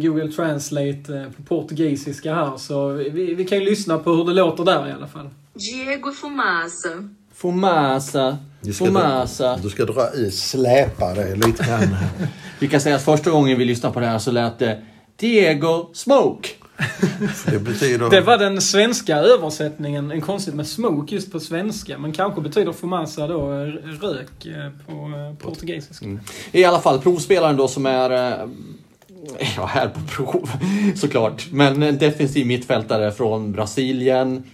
Google 0.00 0.32
Translate 0.32 1.16
eh, 1.16 1.32
på 1.36 1.42
portugisiska 1.42 2.34
här, 2.34 2.56
så 2.56 2.88
vi, 2.88 3.34
vi 3.34 3.44
kan 3.44 3.58
ju 3.58 3.64
lyssna 3.64 3.98
på 3.98 4.10
hur 4.12 4.24
det 4.24 4.32
låter 4.32 4.64
där 4.64 4.88
i 4.88 4.92
alla 4.92 5.06
fall. 5.06 5.28
Diego 5.54 6.12
Fomasa. 6.12 6.88
Fomasa. 7.34 8.38
Du 8.60 8.72
ska, 8.72 8.84
Fomasa. 8.84 9.44
dra, 9.44 9.62
du 9.62 9.70
ska 9.70 9.84
dra 9.84 10.14
i, 10.14 10.30
släpa 10.30 11.14
det 11.14 11.34
lite 11.36 11.64
grann. 11.64 11.96
Vi 12.58 12.68
kan 12.68 12.80
säga 12.80 12.96
att 12.96 13.04
första 13.04 13.30
gången 13.30 13.58
vi 13.58 13.64
lyssnade 13.64 13.94
på 13.94 14.00
det 14.00 14.06
här 14.06 14.18
så 14.18 14.30
lät 14.30 14.58
det 14.58 14.82
Diego 15.16 15.90
Smoke. 15.94 16.48
Det 17.46 17.58
betyder... 17.58 18.10
Det 18.10 18.20
var 18.20 18.38
den 18.38 18.60
svenska 18.60 19.16
översättningen. 19.16 20.10
En 20.10 20.20
konstigt 20.20 20.54
med 20.54 20.66
smoke 20.66 21.14
just 21.14 21.32
på 21.32 21.40
svenska. 21.40 21.98
Men 21.98 22.12
kanske 22.12 22.40
betyder 22.40 22.72
fumasa 22.72 23.26
då 23.26 23.52
eh, 23.52 23.66
rök 24.00 24.46
eh, 24.46 24.70
på 24.86 24.92
eh, 24.92 25.34
portugisiska. 25.38 26.04
Mm. 26.04 26.20
I 26.52 26.64
alla 26.64 26.80
fall 26.80 26.98
provspelaren 26.98 27.56
då 27.56 27.68
som 27.68 27.86
är 27.86 28.10
ja, 29.56 29.66
här 29.66 29.88
på 29.88 30.00
prov 30.00 30.50
såklart. 30.96 31.46
Men 31.50 31.82
en 31.82 31.98
defensiv 31.98 32.46
mittfältare 32.46 33.12
från 33.12 33.52
Brasilien. 33.52 34.44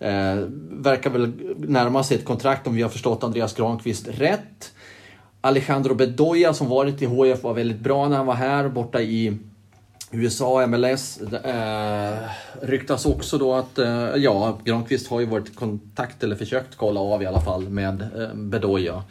Eh, 0.00 0.36
verkar 0.70 1.10
väl 1.10 1.32
närma 1.56 2.04
sig 2.04 2.16
ett 2.16 2.24
kontrakt 2.24 2.66
om 2.66 2.74
vi 2.74 2.82
har 2.82 2.90
förstått 2.90 3.24
Andreas 3.24 3.54
Granqvist 3.54 4.08
rätt. 4.08 4.72
Alejandro 5.40 5.94
Bedoya 5.94 6.54
som 6.54 6.68
varit 6.68 7.02
i 7.02 7.06
HF 7.06 7.42
var 7.42 7.54
väldigt 7.54 7.80
bra 7.80 8.08
när 8.08 8.16
han 8.16 8.26
var 8.26 8.34
här 8.34 8.68
borta 8.68 9.00
i 9.00 9.38
USA, 10.10 10.66
MLS. 10.66 11.20
Eh, 11.20 12.18
ryktas 12.62 13.06
också 13.06 13.38
då 13.38 13.54
att, 13.54 13.78
eh, 13.78 14.14
ja, 14.16 14.58
Granqvist 14.64 15.08
har 15.08 15.20
ju 15.20 15.26
varit 15.26 15.48
i 15.48 15.54
kontakt, 15.54 16.24
eller 16.24 16.36
försökt 16.36 16.76
kolla 16.76 17.00
av 17.00 17.22
i 17.22 17.26
alla 17.26 17.40
fall, 17.40 17.68
med 17.68 18.02
eh, 18.02 18.34
Bedoya. 18.34 19.04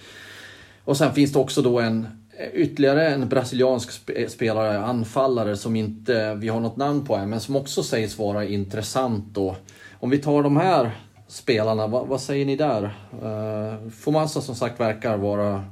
Och 0.83 0.97
sen 0.97 1.13
finns 1.13 1.33
det 1.33 1.39
också 1.39 1.61
då 1.61 1.79
en 1.79 2.07
eh, 2.37 2.47
ytterligare 2.53 3.09
en 3.09 3.29
brasiliansk 3.29 4.09
eh, 4.09 4.27
spelare, 4.27 4.79
anfallare, 4.79 5.57
som 5.57 5.75
inte 5.75 6.21
eh, 6.21 6.33
vi 6.33 6.47
har 6.47 6.59
något 6.59 6.77
namn 6.77 7.05
på 7.05 7.15
än, 7.15 7.29
men 7.29 7.39
som 7.39 7.55
också 7.55 7.83
sägs 7.83 8.17
vara 8.17 8.45
intressant 8.45 9.25
då. 9.33 9.55
Om 9.99 10.09
vi 10.09 10.17
tar 10.17 10.43
de 10.43 10.57
här 10.57 10.91
spelarna, 11.27 11.87
vad, 11.87 12.07
vad 12.07 12.21
säger 12.21 12.45
ni 12.45 12.55
där? 12.55 12.83
Uh, 13.23 13.89
Fomasa 13.89 14.41
som 14.41 14.55
sagt 14.55 14.79
verkar 14.79 15.17
vara 15.17 15.63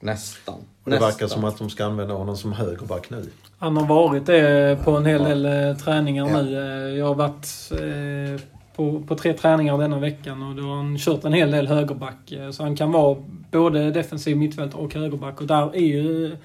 nästan. 0.00 0.60
Det 0.84 0.90
nästan. 0.90 1.08
verkar 1.08 1.26
som 1.26 1.44
att 1.44 1.58
de 1.58 1.70
ska 1.70 1.84
använda 1.84 2.14
honom 2.14 2.36
som 2.36 2.52
högerback 2.52 3.10
nu. 3.10 3.30
Han 3.58 3.76
har 3.76 3.86
varit 3.86 4.26
det 4.26 4.78
på 4.84 4.90
en 4.90 5.06
hel 5.06 5.24
del 5.24 5.44
eh, 5.44 5.76
träningar 5.76 6.28
ja. 6.28 6.42
nu. 6.42 6.56
Eh, 6.56 6.98
jag 6.98 7.06
har 7.06 7.14
varit 7.14 7.72
eh, 7.72 8.40
på, 8.76 9.02
på 9.02 9.14
tre 9.14 9.32
träningar 9.32 9.78
denna 9.78 9.98
veckan 9.98 10.42
och 10.42 10.54
då 10.54 10.62
har 10.62 10.76
han 10.76 10.98
kört 10.98 11.24
en 11.24 11.32
hel 11.32 11.50
del 11.50 11.68
högerback. 11.68 12.32
Så 12.52 12.62
han 12.62 12.76
kan 12.76 12.92
vara 12.92 13.16
både 13.50 13.90
defensiv 13.90 14.36
mittfältare 14.36 14.82
och 14.82 14.94
högerback. 14.94 15.40
Och 15.40 15.46
där 15.46 15.76
är 15.76 15.80
ju 15.80 16.36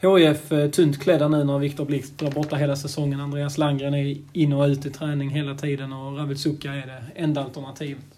HIF 0.00 0.48
tunt 0.72 1.02
klädda 1.02 1.28
nu 1.28 1.44
när 1.44 1.58
Viktor 1.58 1.84
Blixt 1.84 2.22
är 2.22 2.30
borta 2.30 2.56
hela 2.56 2.76
säsongen. 2.76 3.20
Andreas 3.20 3.58
Landgren 3.58 3.94
är 3.94 4.16
in 4.32 4.52
och 4.52 4.64
ut 4.64 4.86
i 4.86 4.90
träning 4.90 5.30
hela 5.30 5.54
tiden 5.54 5.92
och 5.92 6.18
Ravid 6.18 6.38
Suka 6.40 6.74
är 6.74 6.86
det 6.86 7.20
enda 7.22 7.44
alternativet. 7.44 8.13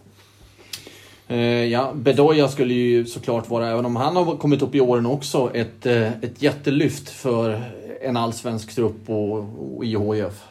Eh, 1.28 1.64
ja, 1.64 1.92
Bedoya 1.94 2.48
skulle 2.48 2.74
ju 2.74 3.06
såklart 3.06 3.50
vara, 3.50 3.70
även 3.70 3.86
om 3.86 3.96
han 3.96 4.16
har 4.16 4.36
kommit 4.36 4.62
upp 4.62 4.74
i 4.74 4.80
åren 4.80 5.06
också, 5.06 5.50
ett, 5.54 5.86
eh, 5.86 6.12
ett 6.12 6.42
jättelyft 6.42 7.08
för 7.08 7.62
en 8.00 8.16
allsvensk 8.16 8.74
trupp 8.74 9.10
och, 9.10 9.38
och 9.76 9.84
IHF. 9.84 10.44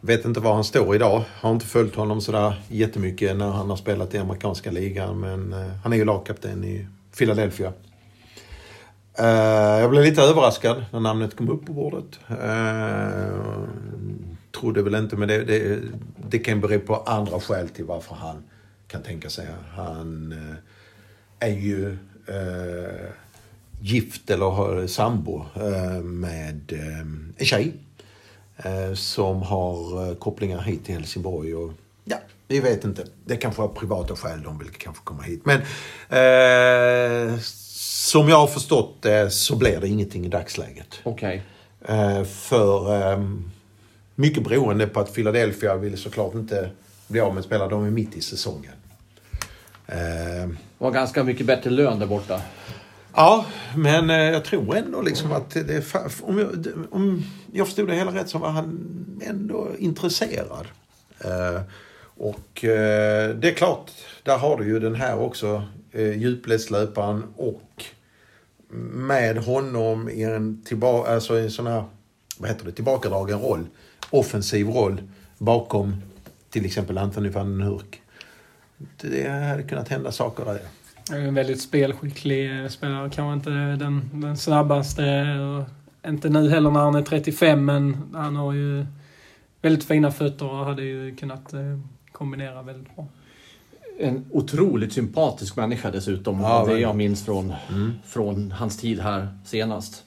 Vet 0.00 0.24
inte 0.24 0.40
var 0.40 0.54
han 0.54 0.64
står 0.64 0.94
idag. 0.94 1.22
Har 1.40 1.50
inte 1.50 1.66
följt 1.66 1.94
honom 1.94 2.20
sådär 2.20 2.62
jättemycket 2.68 3.36
när 3.36 3.50
han 3.50 3.70
har 3.70 3.76
spelat 3.76 4.14
i 4.14 4.18
amerikanska 4.18 4.70
ligan. 4.70 5.20
Men 5.20 5.52
eh, 5.52 5.70
han 5.82 5.92
är 5.92 5.96
ju 5.96 6.04
lagkapten 6.04 6.64
i 6.64 6.86
Philadelphia. 7.18 7.72
Jag 9.80 9.90
blev 9.90 10.04
lite 10.04 10.22
överraskad 10.22 10.84
när 10.90 11.00
namnet 11.00 11.36
kom 11.36 11.48
upp 11.48 11.66
på 11.66 11.72
bordet. 11.72 12.20
Trodde 14.60 14.82
väl 14.82 14.94
inte, 14.94 15.16
men 15.16 15.28
det, 15.28 15.44
det, 15.44 15.78
det 16.28 16.38
kan 16.38 16.60
bero 16.60 16.80
på 16.80 16.96
andra 16.96 17.40
skäl 17.40 17.68
till 17.68 17.84
varför 17.84 18.14
han 18.14 18.42
kan 18.88 19.02
tänka 19.02 19.30
sig. 19.30 19.46
Han 19.76 20.34
är 21.38 21.48
ju 21.48 21.98
gift 23.84 24.30
eller 24.30 24.46
har 24.46 24.86
sambo 24.86 25.44
eh, 25.54 26.02
med 26.02 26.72
eh, 26.72 27.00
en 27.36 27.46
tjej 27.46 27.72
eh, 28.56 28.94
som 28.94 29.42
har 29.42 30.14
kopplingar 30.14 30.60
hit 30.60 30.84
till 30.84 30.94
Helsingborg. 30.94 31.54
Och, 31.54 31.72
ja, 32.04 32.16
vi 32.48 32.60
vet 32.60 32.84
inte. 32.84 33.06
Det 33.24 33.36
kanske 33.36 33.62
var 33.62 33.68
privata 33.68 34.16
skäl 34.16 34.42
de 34.42 34.58
vill 34.58 34.70
kanske 34.70 35.04
komma 35.04 35.22
hit. 35.22 35.42
Men 35.44 35.60
eh, 36.08 37.38
som 37.40 38.28
jag 38.28 38.36
har 38.36 38.46
förstått 38.46 39.02
det 39.02 39.30
så 39.30 39.56
blir 39.56 39.80
det 39.80 39.88
ingenting 39.88 40.26
i 40.26 40.28
dagsläget. 40.28 41.00
Okej. 41.02 41.42
Okay. 41.82 41.96
Eh, 41.96 42.24
för 42.24 43.12
eh, 43.12 43.24
mycket 44.14 44.44
beroende 44.44 44.86
på 44.86 45.00
att 45.00 45.14
Philadelphia 45.14 45.76
vill 45.76 45.98
såklart 45.98 46.34
inte 46.34 46.70
bli 47.08 47.20
av 47.20 47.34
med 47.34 47.44
spelare. 47.44 47.68
De 47.68 47.84
är 47.84 47.90
mitt 47.90 48.16
i 48.16 48.20
säsongen. 48.20 48.72
Eh, 49.86 50.50
var 50.78 50.90
ganska 50.90 51.24
mycket 51.24 51.46
bättre 51.46 51.70
lön 51.70 51.98
där 51.98 52.06
borta. 52.06 52.40
Ja, 53.14 53.46
men 53.76 54.10
eh, 54.10 54.16
jag 54.16 54.44
tror 54.44 54.76
ändå 54.76 55.02
liksom 55.02 55.32
att 55.32 55.50
det, 55.50 55.94
om, 56.22 56.38
jag, 56.38 56.66
om 56.90 57.24
jag 57.52 57.66
förstod 57.66 57.88
det 57.88 57.94
hela 57.94 58.14
rätt 58.14 58.28
så 58.28 58.38
var 58.38 58.50
han 58.50 58.96
ändå 59.22 59.68
intresserad. 59.78 60.66
Eh, 61.18 61.60
och 62.16 62.64
eh, 62.64 63.34
det 63.34 63.50
är 63.50 63.54
klart, 63.54 63.90
där 64.22 64.38
har 64.38 64.56
du 64.56 64.64
ju 64.64 64.80
den 64.80 64.94
här 64.94 65.18
också, 65.18 65.62
eh, 65.92 66.18
djupledslöparen 66.18 67.24
och 67.36 67.84
med 68.92 69.38
honom 69.38 70.08
i 70.08 70.22
en, 70.22 70.62
tillba 70.64 71.06
alltså 71.06 71.38
en 71.38 71.50
sån 71.50 71.66
här, 71.66 71.84
vad 72.38 72.50
heter 72.50 72.64
det, 72.64 72.72
tillbakadragen 72.72 73.40
roll, 73.40 73.66
offensiv 74.10 74.66
roll 74.66 75.02
bakom 75.38 76.02
till 76.54 76.64
exempel 76.64 76.98
Anthony 76.98 77.28
van 77.28 77.58
den 77.58 77.68
Hurk. 77.68 78.02
Det 79.00 79.28
hade 79.28 79.62
kunnat 79.62 79.88
hända 79.88 80.12
saker 80.12 80.44
där. 80.44 80.60
En 81.16 81.34
väldigt 81.34 81.60
spelskicklig 81.60 82.70
spelare. 82.70 83.10
Kanske 83.10 83.32
inte 83.32 83.50
den, 83.84 84.10
den 84.12 84.36
snabbaste. 84.36 85.04
Inte 86.06 86.28
nu 86.28 86.50
heller 86.50 86.70
när 86.70 86.80
han 86.80 86.94
är 86.94 87.02
35, 87.02 87.64
men 87.64 87.96
han 88.14 88.36
har 88.36 88.52
ju 88.52 88.86
väldigt 89.62 89.84
fina 89.84 90.10
fötter 90.10 90.50
och 90.50 90.64
hade 90.64 90.82
ju 90.82 91.16
kunnat 91.16 91.52
eh, 91.52 91.78
kombinera 92.12 92.62
väldigt 92.62 92.94
bra. 92.94 93.06
En 93.98 94.24
otroligt 94.30 94.92
sympatisk 94.92 95.56
människa 95.56 95.90
dessutom. 95.90 96.40
Ja, 96.40 96.64
det 96.68 96.78
jag 96.78 96.96
minns 96.96 97.24
från, 97.24 97.52
mm. 97.68 97.92
från 98.06 98.52
hans 98.52 98.78
tid 98.78 99.00
här 99.00 99.28
senast. 99.44 100.04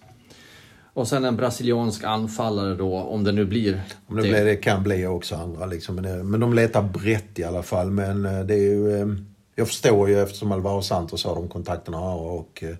Och 0.98 1.08
sen 1.08 1.26
en 1.26 1.36
brasiliansk 1.36 2.04
anfallare 2.04 2.76
då, 2.76 2.98
om 2.98 3.24
det 3.24 3.32
nu 3.32 3.46
blir 3.46 3.84
om 4.08 4.16
det. 4.16 4.22
Blir, 4.22 4.46
det 4.46 4.56
kan 4.56 4.84
bli 4.84 5.06
också 5.06 5.36
andra 5.36 5.66
liksom. 5.66 5.96
Men, 5.96 6.30
men 6.30 6.40
de 6.40 6.54
letar 6.54 6.82
brett 6.82 7.40
i 7.40 7.44
alla 7.44 7.64
fall. 7.64 7.92
Men 7.92 8.26
eh, 8.26 8.40
det 8.40 8.54
är 8.54 8.58
ju... 8.58 9.02
Eh, 9.02 9.08
jag 9.56 9.68
förstår 9.68 10.10
ju 10.10 10.22
eftersom 10.24 10.52
Alvaro 10.52 10.82
Santos 10.82 11.26
har 11.26 11.36
de 11.36 11.48
kontakterna 11.48 11.98
har 11.98 12.20
och 12.20 12.64
eh, 12.64 12.76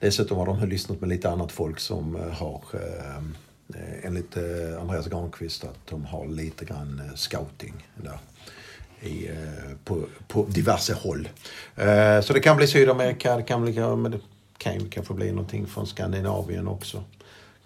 dessutom 0.00 0.38
har 0.38 0.46
de 0.46 0.68
lyssnat 0.68 1.00
med 1.00 1.08
lite 1.08 1.30
annat 1.30 1.52
folk 1.52 1.80
som 1.80 2.16
eh, 2.16 2.32
har 2.32 2.62
eh, 2.72 3.22
enligt 4.02 4.36
Andreas 4.80 5.06
Granqvist 5.06 5.64
att 5.64 5.86
de 5.86 6.04
har 6.04 6.26
lite 6.26 6.64
grann 6.64 7.02
scouting 7.14 7.86
där 7.94 8.18
i, 9.00 9.28
eh, 9.28 9.76
på, 9.84 10.02
på 10.28 10.46
diverse 10.48 10.94
håll. 10.94 11.28
Eh, 11.76 12.20
så 12.20 12.32
det 12.32 12.40
kan 12.40 12.56
bli 12.56 12.66
Sydamerika, 12.66 13.36
det 13.36 13.42
kan 13.42 13.62
bli, 13.62 13.72
men 13.72 14.10
det 14.10 14.20
kan 14.58 14.74
ju 14.74 14.88
kanske 14.88 15.14
bli 15.14 15.30
någonting 15.30 15.66
från 15.66 15.86
Skandinavien 15.86 16.68
också. 16.68 17.04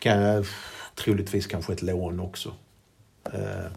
Kan, 0.03 0.45
troligtvis 0.95 1.47
kanske 1.47 1.73
ett 1.73 1.83
lån 1.83 2.21
också. 2.21 2.53
Eh, 3.25 3.71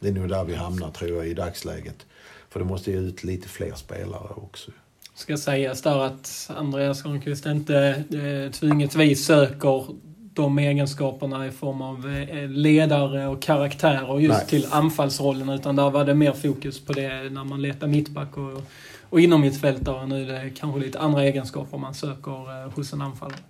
det 0.00 0.08
är 0.08 0.12
nog 0.12 0.28
där 0.28 0.44
vi 0.44 0.54
hamnar 0.54 0.90
tror 0.90 1.10
jag 1.10 1.28
i 1.28 1.34
dagsläget. 1.34 2.06
För 2.48 2.60
det 2.60 2.66
måste 2.66 2.90
ju 2.90 2.98
ut 2.98 3.24
lite 3.24 3.48
fler 3.48 3.74
spelare 3.74 4.34
också. 4.36 4.70
Ska 5.14 5.36
sägas 5.36 5.82
där 5.82 5.98
att 5.98 6.50
Andreas 6.56 7.02
Granqvist 7.02 7.46
inte 7.46 8.04
eh, 8.10 8.52
tvingetvis 8.52 9.26
söker 9.26 9.86
de 10.34 10.58
egenskaperna 10.58 11.46
i 11.46 11.50
form 11.50 11.82
av 11.82 12.08
eh, 12.08 12.48
ledare 12.48 13.26
och 13.26 13.42
karaktärer 13.42 14.18
just 14.18 14.38
Nej. 14.38 14.46
till 14.46 14.66
anfallsrollen. 14.70 15.48
Utan 15.48 15.76
där 15.76 15.90
var 15.90 16.04
det 16.04 16.14
mer 16.14 16.32
fokus 16.32 16.80
på 16.80 16.92
det 16.92 17.30
när 17.30 17.44
man 17.44 17.62
letar 17.62 17.86
mittback 17.86 18.36
och, 18.36 18.62
och 19.02 19.20
inom 19.20 19.40
mittfältare. 19.40 20.06
Nu 20.06 20.22
är 20.22 20.44
det 20.44 20.50
kanske 20.50 20.80
lite 20.80 20.98
andra 20.98 21.24
egenskaper 21.24 21.78
man 21.78 21.94
söker 21.94 22.64
eh, 22.64 22.72
hos 22.72 22.92
en 22.92 23.02
anfallare. 23.02 23.40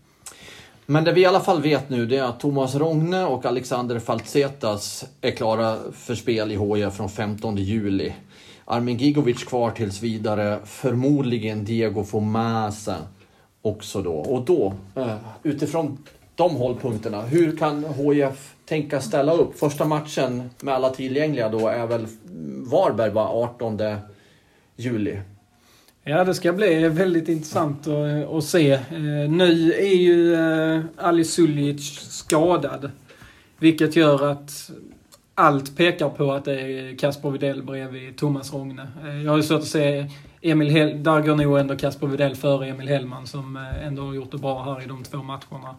Men 0.91 1.05
det 1.05 1.13
vi 1.13 1.21
i 1.21 1.27
alla 1.27 1.41
fall 1.41 1.63
vet 1.63 1.91
nu 1.91 2.07
det 2.07 2.17
är 2.17 2.23
att 2.23 2.41
Thomas 2.41 2.75
Rogne 2.75 3.25
och 3.25 3.47
Alexander 3.47 3.99
Faltsetas 3.99 5.05
är 5.21 5.31
klara 5.31 5.77
för 5.93 6.15
spel 6.15 6.53
i 6.53 6.57
HIF 6.57 6.95
från 6.95 7.09
15 7.09 7.57
juli. 7.57 8.15
Armin 8.65 8.99
Gigovic 8.99 9.45
kvar 9.45 9.71
tills 9.71 10.03
vidare. 10.03 10.59
Förmodligen 10.65 11.65
Diego 11.65 12.05
Fomasa 12.05 12.97
också 13.63 14.03
då. 14.03 14.13
Och 14.13 14.45
då, 14.45 14.75
eh, 14.95 15.15
utifrån 15.43 15.99
de 16.35 16.57
hållpunkterna, 16.57 17.23
hur 17.23 17.57
kan 17.57 17.85
HIF 17.85 18.55
tänka 18.67 19.01
ställa 19.01 19.33
upp? 19.33 19.59
Första 19.59 19.85
matchen 19.85 20.51
med 20.61 20.75
alla 20.75 20.91
tillgängliga 20.91 21.49
då 21.49 21.69
är 21.69 21.87
väl 21.87 22.07
Varberg 22.71 23.11
va, 23.11 23.29
18 23.29 23.81
juli. 24.77 25.21
Ja, 26.05 26.25
det 26.25 26.35
ska 26.35 26.53
bli 26.53 26.89
väldigt 26.89 27.29
intressant 27.29 27.87
att, 27.89 28.33
att 28.35 28.45
se. 28.45 28.73
Eh, 28.73 28.81
Nu 29.31 29.73
är 29.73 29.97
ju 29.97 30.35
eh, 30.35 30.81
Ali 30.97 31.25
Suljic 31.25 32.01
skadad. 32.11 32.91
Vilket 33.59 33.97
gör 33.97 34.31
att 34.31 34.71
allt 35.35 35.77
pekar 35.77 36.09
på 36.09 36.33
att 36.33 36.45
det 36.45 36.61
är 36.61 36.99
Kasper 36.99 37.31
Widell 37.31 37.63
bredvid 37.63 38.17
Thomas 38.17 38.53
Rogne. 38.53 38.87
Eh, 39.05 39.23
Jag 39.23 39.31
har 39.31 39.37
ju 39.37 39.43
svårt 39.43 39.59
att 39.61 39.67
se 39.67 40.07
Emil 40.43 40.71
Hell, 40.71 41.03
där 41.03 41.21
går 41.21 41.37
nog 41.37 41.59
ändå 41.59 41.77
Kasper 41.77 42.07
Widell 42.07 42.37
före 42.37 42.67
Emil 42.69 42.89
Hellman 42.89 43.27
som 43.27 43.57
eh, 43.57 43.87
ändå 43.87 44.03
har 44.03 44.15
gjort 44.15 44.31
det 44.31 44.39
bra 44.39 44.63
här 44.63 44.83
i 44.85 44.87
de 44.87 45.03
två 45.03 45.17
matcherna. 45.23 45.75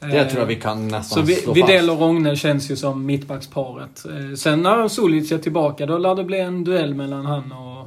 Det 0.00 0.06
Eh, 0.06 0.28
tror 0.28 0.40
jag 0.40 0.46
vi 0.46 0.56
kan 0.56 0.90
så 0.90 0.96
nästan 0.96 1.24
Vi- 1.26 1.34
slå 1.34 1.52
Widell 1.52 1.90
och 1.90 2.00
Rogne 2.00 2.36
känns 2.36 2.70
ju 2.70 2.76
som 2.76 3.06
mittbacksparet. 3.06 4.04
Eh, 4.06 4.34
Sen 4.36 4.62
när 4.62 4.88
Sulic 4.88 5.32
är 5.32 5.38
tillbaka, 5.38 5.86
då 5.86 5.98
lär 5.98 6.14
det 6.14 6.24
bli 6.24 6.40
en 6.40 6.64
duell 6.64 6.94
mellan 6.94 7.26
han 7.26 7.52
och, 7.52 7.77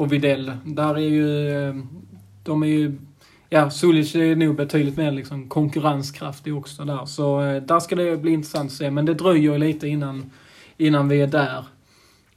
och 0.00 0.12
Widell. 0.12 0.52
Där 0.64 0.94
är 0.94 0.98
ju... 0.98 1.82
De 2.42 2.62
är 2.62 2.66
ju... 2.66 2.98
Ja, 3.48 3.70
Sulic 3.70 4.14
är 4.14 4.36
nog 4.36 4.56
betydligt 4.56 4.96
mer 4.96 5.10
liksom 5.10 5.48
konkurrenskraftig 5.48 6.56
också 6.56 6.84
där. 6.84 7.06
Så 7.06 7.42
eh, 7.42 7.62
där 7.62 7.80
ska 7.80 7.96
det 7.96 8.16
bli 8.16 8.32
intressant 8.32 8.70
att 8.70 8.76
se. 8.76 8.90
Men 8.90 9.04
det 9.04 9.14
dröjer 9.14 9.52
ju 9.52 9.58
lite 9.58 9.88
innan, 9.88 10.30
innan 10.76 11.08
vi 11.08 11.20
är 11.20 11.26
där. 11.26 11.64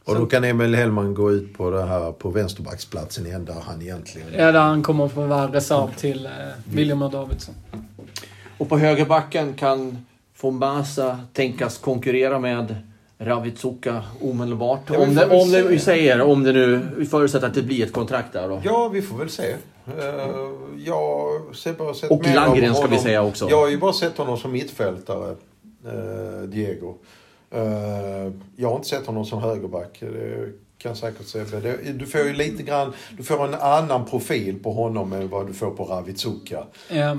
Och 0.05 0.15
då 0.15 0.25
kan 0.25 0.43
Emil 0.43 0.75
Hellman 0.75 1.13
gå 1.13 1.32
ut 1.32 1.58
på 1.58 1.70
det 1.70 1.86
här 1.86 2.12
på 2.12 2.29
vänsterbacksplatsen 2.29 3.25
igen 3.25 3.46
där 3.46 3.62
han 3.65 3.82
egentligen... 3.82 4.27
Ja, 4.38 4.51
där 4.51 4.62
han 4.62 4.84
kommer 4.84 5.05
att 5.05 5.13
få 5.13 5.27
vara 5.27 5.48
reserv 5.48 5.96
till 5.96 6.25
eh, 6.25 6.32
William 6.65 7.01
och 7.01 7.12
Davidsson. 7.12 7.55
Och 8.58 8.70
på 8.70 8.77
högerbacken 8.77 9.53
kan 9.53 10.05
Fombasa 10.34 11.20
tänkas 11.34 11.77
konkurrera 11.77 12.39
med 12.39 12.75
Ravitsuka 13.25 14.03
omedelbart. 14.22 14.82
Ja, 14.94 15.00
om, 15.00 15.15
det, 15.15 15.25
om 15.42 15.51
det, 15.51 15.62
vi 15.63 15.80
säger, 15.80 16.22
om 16.22 16.44
det 16.44 16.51
nu, 16.53 16.82
vi 16.98 17.06
förutsätter 17.06 17.48
att 17.48 17.53
det 17.53 17.62
blir 17.63 17.84
ett 17.86 17.94
kontrakt 17.94 18.34
där 18.34 18.50
då. 18.50 18.62
Ja, 18.63 18.88
vi 18.88 19.01
får 19.01 19.18
väl 19.18 19.30
se. 19.30 19.51
Eh, 19.51 19.56
Jag 20.86 21.30
ser 21.56 21.74
bara 21.74 21.94
sett 21.94 22.12
Och 22.12 22.27
Landgren 22.36 22.75
ska 22.75 22.88
vi 22.88 22.98
säga 22.98 23.24
också. 23.24 23.50
Jag 23.50 23.58
har 23.62 23.70
ju 23.70 23.77
bara 23.77 23.94
sett 23.94 24.18
honom 24.18 24.38
som 24.38 24.51
mittfältare, 24.51 25.36
eh, 25.86 26.42
Diego. 26.48 26.96
Eh, 27.51 27.62
jag 28.56 28.70
har 28.70 28.75
inte 28.75 28.88
sett 28.88 29.06
honom 29.06 29.26
som 29.26 29.39
högerback. 29.41 29.98
Det 30.00 30.50
kan 30.78 30.95
säkert 30.95 31.28
se. 31.28 31.39
det- 31.43 31.93
Du 31.93 32.06
får 32.06 32.21
ju 32.21 32.34
lite 32.34 32.63
grann, 32.63 32.93
du 33.17 33.24
får 33.24 33.45
en 33.48 33.54
annan 33.54 34.06
profil 34.06 34.60
på 34.63 34.74
honom 34.74 35.13
än 35.13 35.30
vad 35.30 35.48
du 35.48 35.54
får 35.54 35.71
på 35.71 35.84
Ravitsuka. 35.84 36.63
Ja. 36.89 37.17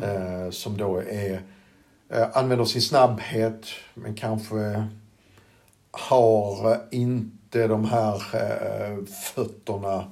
Som 0.50 0.76
då 0.76 0.98
är, 0.98 1.40
använder 2.33 2.64
sin 2.64 2.83
snabbhet 2.83 3.66
men 3.94 4.14
kanske 4.14 4.85
har 5.96 6.80
inte 6.90 7.66
de 7.66 7.85
här 7.85 8.14
eh, 8.14 9.04
fötterna 9.04 10.04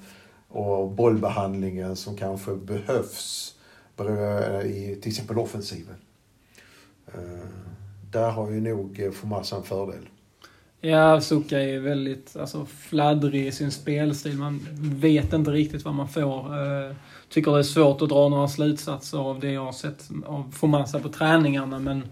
och 0.48 0.90
bollbehandlingen 0.90 1.96
som 1.96 2.16
kanske 2.16 2.54
behövs 2.54 3.54
eh, 3.98 4.60
i 4.60 4.98
till 5.02 5.10
exempel 5.10 5.38
offensiven. 5.38 5.94
Eh, 7.06 7.46
där 8.10 8.30
har 8.30 8.50
ju 8.50 8.60
nog 8.60 9.14
Fomassa 9.14 9.14
Fomasa 9.14 9.56
en 9.56 9.62
fördel. 9.62 10.08
Ja, 10.80 11.20
Suka 11.20 11.60
är 11.60 11.78
väldigt 11.78 12.36
alltså, 12.36 12.66
fladdrig 12.66 13.46
i 13.46 13.52
sin 13.52 13.70
spelstil. 13.70 14.38
Man 14.38 14.66
vet 14.80 15.32
inte 15.32 15.50
riktigt 15.50 15.84
vad 15.84 15.94
man 15.94 16.08
får. 16.08 16.44
Tycker 17.28 17.52
det 17.52 17.58
är 17.58 17.62
svårt 17.62 18.02
att 18.02 18.08
dra 18.08 18.28
några 18.28 18.48
slutsatser 18.48 19.18
av 19.18 19.40
det 19.40 19.52
jag 19.52 19.64
har 19.64 19.72
sett 19.72 20.08
av 20.26 20.50
Fomasa 20.52 21.00
på 21.00 21.08
träningarna. 21.08 21.78
Men 21.78 22.02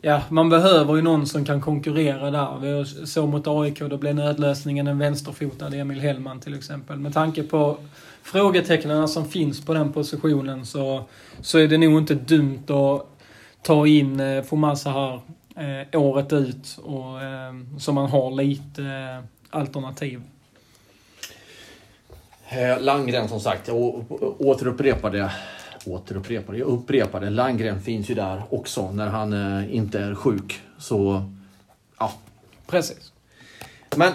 ja, 0.00 0.22
man 0.28 0.48
behöver 0.48 0.96
ju 0.96 1.02
någon 1.02 1.26
som 1.26 1.44
kan 1.44 1.60
konkurrera 1.60 2.30
där. 2.30 2.58
Vi 2.60 2.84
såg 3.06 3.28
mot 3.28 3.46
AIK, 3.46 3.78
då 3.78 3.96
blev 3.96 4.14
nödlösningen 4.14 4.86
en 4.86 4.98
vänsterfotad 4.98 5.74
Emil 5.74 6.00
Hellman 6.00 6.40
till 6.40 6.54
exempel. 6.54 6.98
Med 6.98 7.14
tanke 7.14 7.42
på 7.42 7.76
frågetecknen 8.22 9.08
som 9.08 9.28
finns 9.28 9.64
på 9.64 9.74
den 9.74 9.92
positionen 9.92 10.66
så, 10.66 11.04
så 11.40 11.58
är 11.58 11.68
det 11.68 11.78
nog 11.78 11.98
inte 11.98 12.14
dumt 12.14 12.64
att 12.68 13.06
ta 13.62 13.86
in 13.86 14.20
eh, 14.20 14.42
Fomasa 14.42 14.90
här 14.90 15.20
eh, 15.56 16.00
året 16.00 16.32
ut 16.32 16.78
och 16.82 17.22
eh, 17.22 17.52
så 17.78 17.92
man 17.92 18.10
har 18.10 18.30
lite 18.30 18.82
eh, 18.82 19.24
alternativ. 19.50 20.22
Eh, 22.48 22.80
Landgren 22.80 23.28
som 23.28 23.40
sagt, 23.40 23.68
jag 23.68 24.04
återupprepar 24.38 25.10
det. 25.10 25.30
Återupprepar 25.86 26.52
det, 26.52 26.58
jag 26.58 26.68
upprepar 26.68 27.20
det. 27.20 27.30
Landgren 27.30 27.80
finns 27.80 28.10
ju 28.10 28.14
där 28.14 28.42
också 28.50 28.92
när 28.92 29.06
han 29.08 29.32
eh, 29.32 29.76
inte 29.76 30.00
är 30.00 30.14
sjuk. 30.14 30.60
Så, 30.78 31.30
ja. 31.98 32.12
Precis. 32.66 33.12
Men 33.96 34.12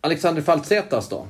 Alexander 0.00 0.42
Faltsetas 0.42 1.08
då? 1.08 1.26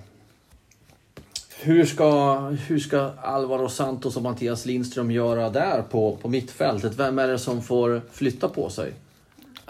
Hur 1.59 1.85
ska, 1.85 2.39
hur 2.49 2.79
ska 2.79 3.11
Alvaro 3.23 3.69
Santos 3.69 4.17
och 4.17 4.23
Mattias 4.23 4.67
Lindström 4.67 5.11
göra 5.11 5.51
där 5.51 5.83
på, 5.83 6.17
på 6.17 6.29
mittfältet? 6.29 6.95
Vem 6.97 7.19
är 7.19 7.29
det 7.29 7.39
som 7.39 7.63
får 7.63 8.03
flytta 8.13 8.49
på 8.49 8.71
sig? 8.71 8.93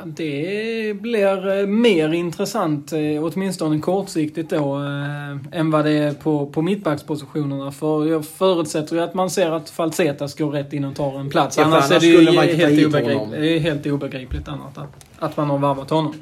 Det 0.04 0.94
blir 1.00 1.60
eh, 1.60 1.66
mer 1.66 2.12
intressant, 2.12 2.92
eh, 2.92 2.98
åtminstone 3.24 3.80
kortsiktigt 3.80 4.50
då, 4.50 4.76
eh, 4.76 5.58
än 5.60 5.70
vad 5.70 5.84
det 5.84 5.90
är 5.92 6.12
på, 6.12 6.46
på 6.46 6.62
mittbackspositionerna. 6.62 7.72
För 7.72 8.06
jag 8.06 8.26
förutsätter 8.26 8.96
ju 8.96 9.02
att 9.02 9.14
man 9.14 9.30
ser 9.30 9.50
att 9.50 9.70
Falsetas 9.70 10.34
går 10.38 10.50
rätt 10.50 10.72
in 10.72 10.84
och 10.84 10.94
tar 10.96 11.20
en 11.20 11.30
plats. 11.30 11.56
Ja, 11.58 11.64
annars, 11.64 11.90
annars 11.90 11.90
är 11.92 12.00
det 12.00 12.06
ju 12.06 12.56
helt, 12.56 12.86
obegripligt, 12.86 13.62
helt 13.62 13.86
obegripligt 13.86 14.48
annat 14.48 14.78
att, 14.78 15.06
att 15.18 15.36
man 15.36 15.50
har 15.50 15.58
varvat 15.58 15.90
honom. 15.90 16.14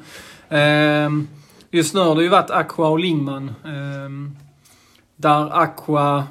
Ehm, 0.49 1.27
Just 1.71 1.93
nu 1.93 1.99
har 1.99 2.15
det 2.15 2.23
ju 2.23 2.29
varit 2.29 2.49
Aqua 2.51 2.87
och 2.87 2.99
Lingman. 2.99 3.51
ehm, 3.65 4.35
Där 5.15 5.59
Aqua 5.61 6.23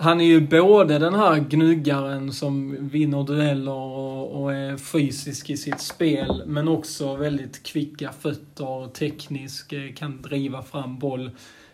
han 0.00 0.20
är 0.20 0.24
ju 0.24 0.40
både 0.40 0.98
den 0.98 1.14
här 1.14 1.38
gnuggaren 1.38 2.32
som 2.32 2.76
vinner 2.88 3.24
dueller 3.24 3.72
och, 3.72 4.42
och 4.42 4.54
är 4.54 4.76
fysisk 4.76 5.50
i 5.50 5.56
sitt 5.56 5.80
spel, 5.80 6.42
men 6.46 6.68
också 6.68 7.16
väldigt 7.16 7.62
kvicka 7.62 8.12
fötter, 8.12 8.88
teknisk, 8.92 9.72
eh, 9.72 9.94
kan 9.94 10.22
driva 10.22 10.62
fram 10.62 10.98
boll. 10.98 11.30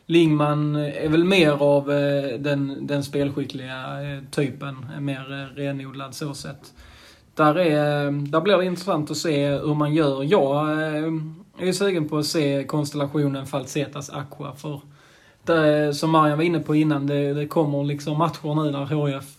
Lingman 0.06 0.76
är 0.76 1.08
väl 1.08 1.24
mer 1.24 1.50
av 1.50 1.92
eh, 1.92 2.38
den, 2.38 2.86
den 2.86 3.04
spelskickliga 3.04 4.02
eh, 4.02 4.22
typen, 4.30 4.86
mer 5.00 5.54
renodlad 5.56 6.14
så 6.14 6.34
sett. 6.34 6.72
Där, 7.34 7.58
är, 7.58 8.10
där 8.30 8.40
blir 8.40 8.56
det 8.56 8.64
intressant 8.64 9.10
att 9.10 9.16
se 9.16 9.48
hur 9.48 9.74
man 9.74 9.94
gör. 9.94 10.24
Jag 10.24 10.82
är 11.58 11.66
ju 11.66 11.72
sugen 11.72 12.08
på 12.08 12.18
att 12.18 12.26
se 12.26 12.64
konstellationen 12.64 13.46
Falsetas 13.46 14.10
Aqua, 14.10 14.54
för 14.56 14.80
det, 15.46 15.94
som 15.94 16.10
Marian 16.10 16.38
var 16.38 16.44
inne 16.44 16.60
på 16.60 16.74
innan, 16.74 17.06
det, 17.06 17.34
det 17.34 17.46
kommer 17.46 17.84
liksom 17.84 18.18
matcher 18.18 18.64
nu 18.64 18.72
där 18.72 18.84
HF 18.84 19.36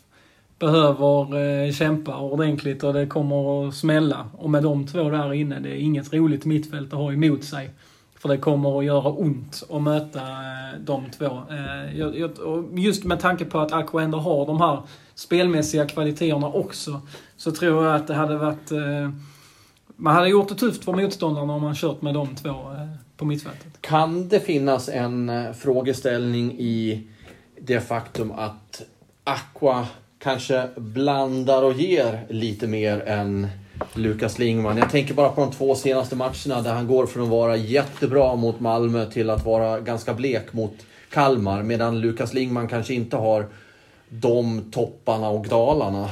behöver 0.60 1.38
eh, 1.66 1.72
kämpa 1.72 2.18
ordentligt 2.18 2.84
och 2.84 2.94
det 2.94 3.08
kommer 3.08 3.68
att 3.68 3.76
smälla. 3.76 4.30
Och 4.38 4.50
med 4.50 4.64
de 4.64 4.88
två 4.88 5.10
där 5.10 5.34
inne, 5.34 5.60
det 5.60 5.70
är 5.70 5.78
inget 5.78 6.14
roligt 6.14 6.46
mittfält 6.46 6.94
att 6.94 7.00
ha 7.00 7.14
emot 7.14 7.44
sig. 7.44 7.70
För 8.20 8.30
det 8.30 8.38
kommer 8.38 8.80
att 8.80 8.86
göra 8.86 9.10
ont 9.10 9.64
att 9.70 9.82
möta 9.82 10.20
eh, 10.20 10.80
de 10.80 11.04
två. 11.18 11.26
Eh, 11.26 12.00
jag, 12.00 12.20
jag, 12.20 12.40
och 12.40 12.80
just 12.80 13.04
med 13.04 13.20
tanke 13.20 13.46
på 13.46 13.60
att 13.60 13.72
Aqua 13.72 14.02
ändå 14.02 14.18
har 14.18 14.46
de 14.46 14.62
här 14.62 14.82
spelmässiga 15.16 15.86
kvaliteterna 15.86 16.48
också, 16.48 17.02
så 17.38 17.52
tror 17.52 17.86
jag 17.86 17.96
att 17.96 18.08
det 18.08 18.14
hade 18.14 18.38
varit 18.38 18.72
eh, 18.72 19.10
man 19.96 20.16
hade 20.16 20.30
gjort 20.30 20.50
det 20.50 20.56
tufft 20.56 20.84
för 20.84 20.94
motståndarna 20.94 21.54
om 21.54 21.62
man 21.62 21.76
kört 21.76 22.02
med 22.02 22.14
de 22.14 22.36
två 22.36 22.50
eh, 22.50 22.90
på 23.18 23.26
mittfältet. 23.26 23.82
Kan 23.82 24.28
det 24.30 24.40
finnas 24.40 24.90
en 24.90 25.30
eh, 25.30 25.54
frågeställning 25.54 26.52
i 26.60 27.04
det 27.62 27.80
faktum 27.80 28.32
att 28.32 28.82
Aqua 29.24 29.88
kanske 30.20 30.68
blandar 30.76 31.64
och 31.64 31.74
ger 31.74 32.26
lite 32.30 32.68
mer 32.68 33.00
än 33.08 33.48
Lukas 33.94 34.40
Lingman. 34.40 34.78
Jag 34.78 34.90
tänker 34.90 35.14
bara 35.14 35.30
på 35.30 35.42
de 35.42 35.52
två 35.52 35.76
senaste 35.76 36.16
matcherna 36.16 36.62
där 36.62 36.74
han 36.74 36.88
går 36.88 37.06
från 37.06 37.24
att 37.24 37.30
vara 37.30 37.56
jättebra 37.56 38.36
mot 38.36 38.60
Malmö 38.60 39.06
till 39.12 39.30
att 39.30 39.46
vara 39.46 39.80
ganska 39.80 40.14
blek 40.14 40.54
mot 40.54 40.74
Kalmar. 41.10 41.64
Medan 41.64 42.02
Lukas 42.02 42.34
Lingman 42.34 42.68
kanske 42.68 42.94
inte 42.94 43.16
har 43.18 43.48
de 44.10 44.72
topparna 44.72 45.30
och 45.30 45.48
dalarna. 45.48 46.10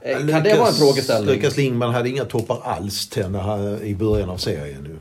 Eh, 0.00 0.18
Kan 0.18 0.42
det 0.42 0.58
vara 0.58 0.68
en 0.68 0.74
frågeställning? 0.74 1.34
Lukas 1.34 1.56
Lindman 1.56 1.94
hade 1.94 2.08
inga 2.08 2.24
toppar 2.24 2.58
alls 2.62 3.08
till 3.08 3.28
när 3.28 3.40
han, 3.40 3.82
i 3.82 3.94
början 3.94 4.30
av 4.30 4.36
serien. 4.36 4.82
Nu. 4.82 4.96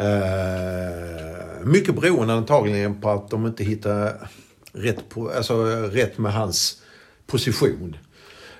Eh, 0.00 1.64
mycket 1.64 2.00
beroende 2.00 2.34
antagligen 2.34 3.00
på 3.00 3.10
att 3.10 3.30
de 3.30 3.46
inte 3.46 3.64
hittar 3.64 4.28
rätt, 4.72 5.08
på, 5.08 5.30
alltså, 5.30 5.64
rätt 5.92 6.18
med 6.18 6.32
hans 6.32 6.82
position. 7.26 7.96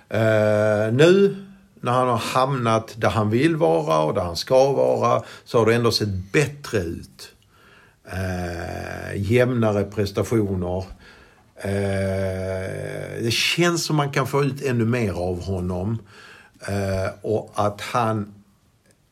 Eh, 0.09 0.93
nu 0.93 1.37
när 1.81 1.93
han 1.93 2.09
har 2.09 2.17
hamnat 2.17 2.95
där 2.97 3.09
han 3.09 3.31
vill 3.31 3.57
vara 3.57 3.99
och 3.99 4.15
där 4.15 4.23
han 4.23 4.37
ska 4.37 4.73
vara 4.73 5.23
så 5.45 5.59
har 5.59 5.67
det 5.67 5.75
ändå 5.75 5.93
sett 5.93 6.33
bättre 6.33 6.79
ut. 6.79 7.33
Eh, 8.13 9.23
jämnare 9.33 9.85
prestationer. 9.85 10.85
Eh, 11.57 13.23
det 13.23 13.33
känns 13.33 13.85
som 13.85 13.97
man 13.97 14.11
kan 14.11 14.27
få 14.27 14.45
ut 14.45 14.63
ännu 14.63 14.85
mer 14.85 15.13
av 15.13 15.43
honom. 15.43 15.99
Eh, 16.69 17.11
och 17.23 17.53
att 17.55 17.81
han 17.81 18.35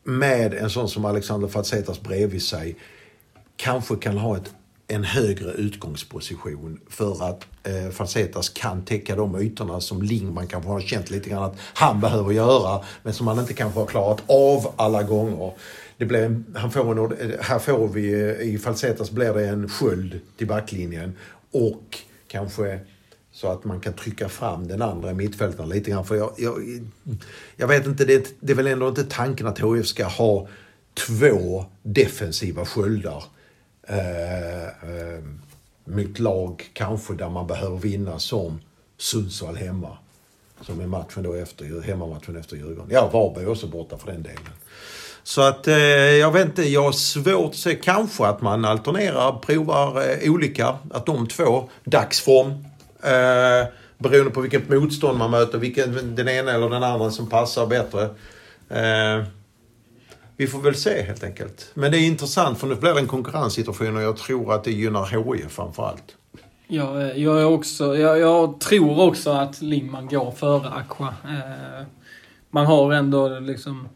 med 0.09 0.53
en 0.53 0.69
sån 0.69 0.89
som 0.89 1.05
Alexander 1.05 1.47
Fatsetas 1.47 2.01
bredvid 2.01 2.43
sig 2.43 2.75
kanske 3.57 3.95
kan 3.95 4.17
ha 4.17 4.37
ett, 4.37 4.51
en 4.87 5.03
högre 5.03 5.51
utgångsposition 5.51 6.79
för 6.89 7.23
att 7.29 7.47
eh, 7.63 7.89
Fatsetas 7.91 8.49
kan 8.49 8.85
täcka 8.85 9.15
de 9.15 9.41
ytorna 9.41 9.81
som 9.81 10.01
Lingman 10.01 10.47
kanske 10.47 10.69
har 10.69 10.81
känt 10.81 11.09
lite 11.09 11.29
grann 11.29 11.43
att 11.43 11.57
han 11.73 12.01
behöver 12.01 12.31
göra 12.31 12.83
men 13.03 13.13
som 13.13 13.27
han 13.27 13.39
inte 13.39 13.53
kanske 13.53 13.79
har 13.79 13.87
klarat 13.87 14.23
av 14.27 14.73
alla 14.75 15.03
gånger. 15.03 15.53
Det 15.97 16.05
blir, 16.05 16.43
han 16.55 16.71
får 16.71 16.91
en, 16.91 17.31
eh, 17.31 17.39
här 17.41 17.59
får 17.59 17.87
vi, 17.87 18.13
eh, 18.13 18.53
i 18.53 18.57
Falsetas 18.57 19.11
blir 19.11 19.33
det 19.33 19.47
en 19.47 19.69
sköld 19.69 20.19
till 20.37 20.47
backlinjen 20.47 21.17
och 21.51 21.97
kanske 22.27 22.79
så 23.39 23.47
att 23.47 23.63
man 23.63 23.79
kan 23.79 23.93
trycka 23.93 24.29
fram 24.29 24.67
den 24.67 24.81
andra 24.81 25.13
mittfältaren 25.13 25.69
lite 25.69 25.91
grann. 25.91 26.05
För 26.05 26.15
jag, 26.15 26.33
jag, 26.37 26.81
jag 27.55 27.67
vet 27.67 27.85
inte, 27.85 28.05
det, 28.05 28.35
det 28.39 28.51
är 28.51 28.55
väl 28.55 28.67
ändå 28.67 28.87
inte 28.87 29.03
tanken 29.03 29.47
att 29.47 29.59
HF 29.59 29.87
ska 29.87 30.05
ha 30.05 30.47
två 31.07 31.65
defensiva 31.83 32.65
sköldar. 32.65 33.23
Eh, 33.87 34.67
eh, 34.67 35.23
mot 35.85 36.19
lag 36.19 36.69
kanske 36.73 37.13
där 37.13 37.29
man 37.29 37.47
behöver 37.47 37.77
vinna 37.77 38.19
som 38.19 38.61
Sundsvall 38.97 39.55
hemma. 39.55 39.97
Som 40.61 40.79
är 40.79 40.87
matchen 40.87 41.23
då 41.23 41.33
efter, 41.33 41.81
hemmamatchen 41.81 42.35
efter 42.35 42.55
Djurgården. 42.55 42.89
Ja, 42.91 43.09
Varberg 43.13 43.43
är 43.43 43.49
också 43.49 43.67
borta 43.67 43.97
för 43.97 44.11
den 44.11 44.23
delen. 44.23 44.53
Så 45.23 45.41
att 45.41 45.67
eh, 45.67 45.75
jag 45.75 46.31
vet 46.31 46.45
inte, 46.45 46.63
jag 46.63 46.83
har 46.83 46.91
svårt 46.91 47.49
att 47.49 47.55
se 47.55 47.75
kanske 47.75 48.25
att 48.25 48.41
man 48.41 48.65
alternerar, 48.65 49.31
provar 49.31 50.09
eh, 50.09 50.31
olika. 50.31 50.77
Att 50.91 51.05
de 51.05 51.27
två, 51.27 51.69
dagsform, 51.83 52.65
eh, 53.03 53.67
beroende 53.97 54.31
på 54.31 54.41
vilket 54.41 54.69
motstånd 54.69 55.17
man 55.17 55.31
möter, 55.31 55.57
vilken, 55.57 56.15
den 56.15 56.29
ena 56.29 56.51
eller 56.51 56.69
den 56.69 56.83
andra 56.83 57.11
som 57.11 57.29
passar 57.29 57.67
bättre. 57.67 58.03
Eh, 58.69 59.25
vi 60.37 60.47
får 60.47 60.59
väl 60.59 60.75
se 60.75 61.01
helt 61.01 61.23
enkelt. 61.23 61.71
Men 61.73 61.91
det 61.91 61.97
är 61.97 62.07
intressant 62.07 62.59
för 62.59 62.67
nu 62.67 62.75
blir 62.75 62.93
det 62.93 62.99
en 62.99 63.07
konkurrenssituation 63.07 63.95
och 63.95 64.01
jag 64.01 64.17
tror 64.17 64.53
att 64.53 64.63
det 64.63 64.71
gynnar 64.71 65.05
HIF 65.05 65.51
framförallt. 65.51 66.15
Ja, 66.67 67.01
eh, 67.01 67.23
jag, 67.23 67.41
är 67.41 67.45
också, 67.45 67.97
jag, 67.97 68.19
jag 68.19 68.59
tror 68.59 68.99
också 68.99 69.31
att 69.31 69.61
Lingman 69.61 70.07
går 70.07 70.31
före 70.31 70.69
Aqua. 70.69 71.13
Eh, 71.23 71.85
man 72.49 72.65
har 72.65 72.93
ändå 72.93 73.39
liksom 73.39 73.87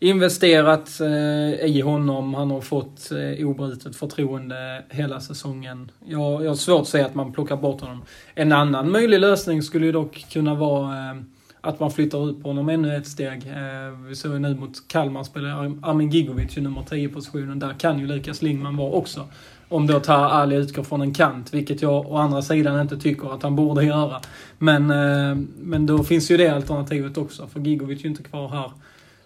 investerat 0.00 1.00
eh, 1.00 1.66
i 1.66 1.80
honom. 1.80 2.34
Han 2.34 2.50
har 2.50 2.60
fått 2.60 3.10
eh, 3.12 3.46
obrutet 3.46 3.96
förtroende 3.96 4.84
hela 4.88 5.20
säsongen. 5.20 5.90
Jag, 6.04 6.44
jag 6.44 6.50
har 6.50 6.54
svårt 6.54 6.80
att 6.80 6.88
säga 6.88 7.06
att 7.06 7.14
man 7.14 7.32
plockar 7.32 7.56
bort 7.56 7.80
honom. 7.80 8.02
En 8.34 8.52
annan 8.52 8.90
möjlig 8.90 9.20
lösning 9.20 9.62
skulle 9.62 9.86
ju 9.86 9.92
dock 9.92 10.26
kunna 10.32 10.54
vara 10.54 11.10
eh, 11.10 11.16
att 11.60 11.80
man 11.80 11.90
flyttar 11.90 12.30
ut 12.30 12.42
på 12.42 12.48
honom 12.48 12.68
ännu 12.68 12.96
ett 12.96 13.06
steg. 13.06 13.46
Eh, 13.46 13.98
vi 14.08 14.16
såg 14.16 14.32
ju 14.32 14.38
nu 14.38 14.54
mot 14.54 14.88
Kalmar 14.88 15.24
spelar 15.24 15.64
Armin 15.82 16.10
Gigovic 16.10 16.56
i 16.56 16.60
nummer 16.60 16.82
10-positionen. 16.82 17.58
Där 17.58 17.72
kan 17.78 17.98
ju 17.98 18.06
Lukas 18.06 18.42
Lingman 18.42 18.76
vara 18.76 18.92
också. 18.92 19.28
Om 19.68 19.86
då 19.86 20.00
Taha 20.00 20.28
Ali 20.28 20.56
utgår 20.56 20.82
från 20.82 21.00
en 21.00 21.14
kant, 21.14 21.54
vilket 21.54 21.82
jag 21.82 22.12
å 22.12 22.16
andra 22.16 22.42
sidan 22.42 22.80
inte 22.80 22.96
tycker 22.96 23.34
att 23.34 23.42
han 23.42 23.56
borde 23.56 23.84
göra. 23.84 24.20
Men, 24.58 24.90
eh, 24.90 25.36
men 25.58 25.86
då 25.86 26.04
finns 26.04 26.30
ju 26.30 26.36
det 26.36 26.48
alternativet 26.48 27.18
också, 27.18 27.46
för 27.46 27.60
Gigovic 27.60 27.98
är 27.98 28.02
ju 28.02 28.08
inte 28.10 28.22
kvar 28.22 28.48
här 28.48 28.70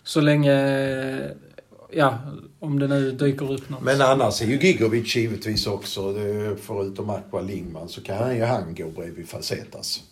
så 0.05 0.21
länge, 0.21 1.31
ja, 1.93 2.19
om 2.61 2.79
det 2.79 2.89
nu 2.89 3.13
dyker 3.13 3.53
upp 3.53 3.71
något. 3.71 3.83
Men 3.83 4.01
annars 4.01 4.43
är 4.43 4.47
ju 4.47 4.59
Gigovic 4.59 5.17
givetvis 5.17 5.67
också, 5.67 6.15
förutom 6.63 7.11
Aqua 7.11 7.41
Lingman, 7.41 7.89
så 7.89 8.01
kan 8.01 8.37
ju 8.37 8.45
han 8.45 8.75
gå 8.75 8.89
bredvid 8.89 9.29
Facetas. 9.29 10.03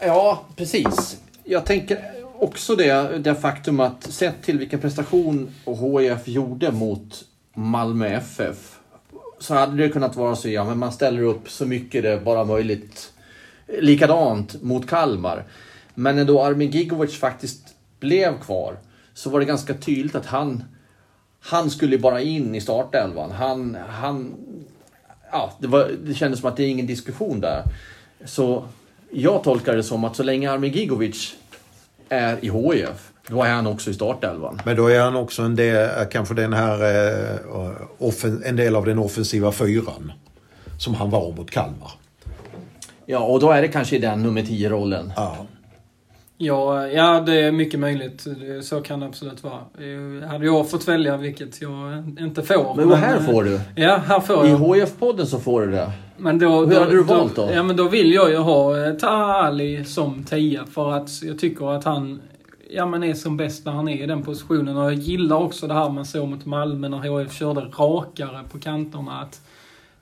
Ja, 0.00 0.44
precis. 0.56 1.20
Jag 1.44 1.66
tänker 1.66 1.98
också 2.38 2.76
det, 2.76 3.18
det 3.18 3.34
faktum 3.34 3.80
att 3.80 4.02
sett 4.02 4.42
till 4.42 4.58
vilken 4.58 4.80
prestation 4.80 5.50
HIF 5.66 6.28
gjorde 6.28 6.72
mot 6.72 7.24
Malmö 7.54 8.06
FF 8.06 8.78
så 9.38 9.54
hade 9.54 9.76
det 9.76 9.88
kunnat 9.88 10.16
vara 10.16 10.36
så, 10.36 10.48
ja, 10.48 10.64
men 10.64 10.78
man 10.78 10.92
ställer 10.92 11.22
upp 11.22 11.50
så 11.50 11.66
mycket 11.66 12.02
det 12.02 12.20
bara 12.24 12.44
möjligt 12.44 13.12
likadant 13.80 14.62
mot 14.62 14.86
Kalmar. 14.86 15.44
Men 15.94 16.16
när 16.16 16.24
då 16.24 16.42
Armin 16.42 16.70
Gigovic 16.70 17.18
faktiskt 17.18 17.67
blev 18.00 18.40
kvar 18.40 18.76
så 19.14 19.30
var 19.30 19.40
det 19.40 19.46
ganska 19.46 19.74
tydligt 19.74 20.14
att 20.14 20.26
han, 20.26 20.64
han 21.40 21.70
skulle 21.70 21.98
bara 21.98 22.20
in 22.20 22.54
i 22.54 22.60
startelvan. 22.60 23.30
Han, 23.30 23.76
han, 23.88 24.34
ja, 25.32 25.52
det, 25.58 25.66
var, 25.66 25.90
det 26.04 26.14
kändes 26.14 26.40
som 26.40 26.48
att 26.48 26.56
det 26.56 26.62
är 26.62 26.68
ingen 26.68 26.86
diskussion 26.86 27.40
där. 27.40 27.62
Så 28.24 28.64
jag 29.10 29.44
tolkar 29.44 29.76
det 29.76 29.82
som 29.82 30.04
att 30.04 30.16
så 30.16 30.22
länge 30.22 30.50
Armin 30.50 30.72
Gigovic 30.72 31.36
är 32.08 32.44
i 32.44 32.50
HIF, 32.50 33.10
då 33.26 33.42
är 33.42 33.50
han 33.50 33.66
också 33.66 33.90
i 33.90 33.94
startelvan. 33.94 34.60
Men 34.64 34.76
då 34.76 34.86
är 34.86 35.00
han 35.00 35.16
också 35.16 35.42
en 35.42 35.56
del, 35.56 36.06
kanske 36.10 36.34
den 36.34 36.52
här, 36.52 36.82
eh, 38.00 38.48
en 38.48 38.56
del 38.56 38.76
av 38.76 38.84
den 38.84 38.98
offensiva 38.98 39.52
fyran. 39.52 40.12
Som 40.78 40.94
han 40.94 41.10
var 41.10 41.32
mot 41.32 41.50
Kalmar. 41.50 41.92
Ja, 43.06 43.18
och 43.18 43.40
då 43.40 43.50
är 43.50 43.62
det 43.62 43.68
kanske 43.68 43.96
i 43.96 43.98
den 43.98 44.22
nummer 44.22 44.42
10-rollen. 44.42 45.12
Ja. 45.16 45.46
Ja, 46.40 46.86
ja, 46.86 47.20
det 47.20 47.40
är 47.40 47.52
mycket 47.52 47.80
möjligt. 47.80 48.26
Så 48.62 48.80
kan 48.80 49.00
det 49.00 49.06
absolut 49.06 49.44
vara. 49.44 49.60
Hade 50.28 50.46
jag 50.46 50.70
fått 50.70 50.88
välja, 50.88 51.16
vilket 51.16 51.62
jag 51.62 52.04
inte 52.18 52.42
får. 52.42 52.76
Men, 52.76 52.88
men 52.88 52.98
här 52.98 53.20
får 53.20 53.44
du. 53.44 53.60
Ja, 53.76 53.96
här 54.06 54.20
får 54.20 54.46
I 54.46 54.50
jag. 54.50 54.76
I 54.76 54.80
HIF-podden 54.80 55.24
så 55.24 55.38
får 55.38 55.60
du 55.60 55.70
det. 55.70 55.92
Men 56.16 56.38
då, 56.38 56.48
Hur 56.48 56.74
då, 56.74 56.80
hade 56.80 56.92
du 56.92 57.02
valt 57.02 57.36
då? 57.36 57.50
Ja, 57.52 57.62
men 57.62 57.76
då 57.76 57.88
vill 57.88 58.12
jag 58.12 58.30
ju 58.30 58.36
ha 58.36 58.86
eh, 58.86 58.94
Taha 58.94 59.46
Ali 59.46 59.84
som 59.84 60.24
tia. 60.24 60.64
För 60.66 60.92
att 60.92 61.22
jag 61.22 61.38
tycker 61.38 61.76
att 61.76 61.84
han 61.84 62.20
ja, 62.70 62.86
men 62.86 63.04
är 63.04 63.14
som 63.14 63.36
bäst 63.36 63.64
när 63.64 63.72
han 63.72 63.88
är 63.88 64.02
i 64.02 64.06
den 64.06 64.22
positionen. 64.22 64.76
Och 64.76 64.84
jag 64.84 64.94
gillar 64.94 65.36
också 65.36 65.66
det 65.66 65.74
här 65.74 65.90
man 65.90 66.04
såg 66.04 66.28
mot 66.28 66.46
Malmö 66.46 66.88
när 66.88 67.18
HIF 67.20 67.32
körde 67.32 67.60
rakare 67.60 68.40
på 68.52 68.58
kanterna. 68.58 69.20
Att 69.20 69.40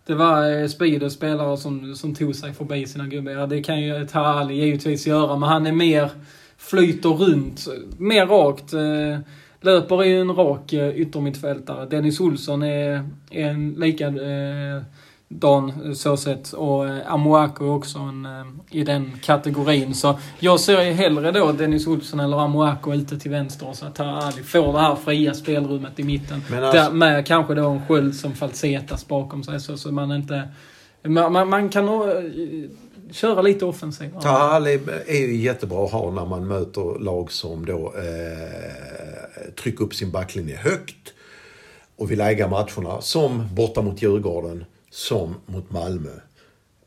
det 0.07 0.15
var 0.15 0.61
eh, 0.61 0.67
speed 0.67 1.03
och 1.03 1.13
spelare 1.13 1.57
som, 1.57 1.95
som 1.95 2.15
tog 2.15 2.35
sig 2.35 2.53
förbi 2.53 2.87
sina 2.87 3.07
gubbar. 3.07 3.33
Ja, 3.33 3.47
det 3.47 3.63
kan 3.63 3.81
ju 3.81 4.07
Tarali 4.07 4.55
givetvis 4.55 5.07
göra, 5.07 5.37
men 5.37 5.49
han 5.49 5.67
är 5.67 5.73
mer 5.73 6.11
flyter 6.57 7.09
runt, 7.09 7.67
mer 7.99 8.27
rakt. 8.27 8.73
Eh, 8.73 9.19
löper 9.61 10.03
är 10.03 10.07
ju 10.07 10.21
en 10.21 10.35
rak 10.35 10.73
eh, 10.73 10.97
yttermittfältare. 10.97 11.87
Dennis 11.87 12.21
Olsson 12.21 12.63
är, 12.63 13.11
är 13.31 13.47
en 13.47 13.75
likadan 15.29 15.95
så 15.95 16.17
sett. 16.17 16.53
Och 16.53 16.85
Amoako 17.07 17.65
är 17.65 17.71
också 17.71 17.99
en, 17.99 18.27
i 18.71 18.85
den 18.85 19.13
kategorin. 19.23 19.95
Så 19.95 20.19
jag 20.39 20.61
ser 20.61 20.93
hellre 20.93 21.31
då 21.33 21.53
Dennis 21.53 21.87
Olsson 21.87 22.21
eller 22.21 22.37
Amoako 22.45 22.95
ute 22.95 23.19
till 23.19 23.31
vänster 23.31 23.73
så 23.73 23.87
att 23.87 23.95
Tahali 23.95 24.43
får 24.43 24.73
det 24.73 24.79
här 24.81 24.97
fria 24.97 25.35
spelrummet 25.35 25.99
i 25.99 26.03
mitten. 26.03 26.43
alltså- 26.53 26.73
Där, 26.73 26.91
med 26.91 27.27
kanske 27.27 27.55
då 27.55 27.69
en 27.69 27.87
sköld 27.87 28.15
som 28.15 28.33
falsetas 28.35 29.09
bakom 29.09 29.43
sig 29.45 29.61
så, 29.61 29.77
så 29.77 29.93
man 29.93 30.13
inte... 30.13 30.49
Man, 31.03 31.33
man, 31.33 31.49
man 31.49 31.69
kan 31.69 31.87
nog 31.87 32.09
eh, 32.09 32.15
köra 33.13 33.43
lite 33.43 33.65
offensivt. 33.65 34.11
Ja. 34.15 34.21
Tahali 34.21 34.81
är 35.07 35.17
ju 35.27 35.37
jättebra 35.37 35.85
att 35.85 35.93
ha 35.93 36.11
när 36.11 36.27
man 36.27 36.47
möter 36.49 36.99
lag 36.99 37.33
som 37.33 37.67
då 37.67 37.95
eh, 37.97 39.53
trycker 39.63 39.85
upp 39.85 39.95
sin 39.95 40.11
backlinje 40.11 40.57
högt 40.57 41.13
och 41.97 42.11
vill 42.11 42.21
äga 42.21 42.49
matcherna. 42.49 43.01
Som 43.01 43.49
borta 43.55 43.83
mot 43.83 44.03
Djurgården, 44.03 44.65
som 44.97 45.35
mot 45.47 45.71
Malmö. 45.71 46.11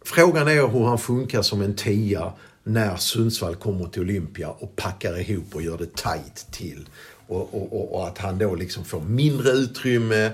Frågan 0.05 0.47
är 0.47 0.67
hur 0.67 0.85
han 0.85 0.97
funkar 0.97 1.41
som 1.41 1.61
en 1.61 1.75
tia 1.75 2.33
när 2.63 2.95
Sundsvall 2.95 3.55
kommer 3.55 3.87
till 3.87 4.01
Olympia 4.01 4.49
och 4.49 4.75
packar 4.75 5.19
ihop 5.19 5.55
och 5.55 5.61
gör 5.61 5.77
det 5.77 5.95
tight 5.95 6.47
till. 6.51 6.89
Och, 7.27 7.53
och, 7.53 7.73
och, 7.73 7.95
och 7.95 8.07
att 8.07 8.17
han 8.17 8.37
då 8.37 8.55
liksom 8.55 8.85
får 8.85 9.01
mindre 9.01 9.49
utrymme, 9.49 10.31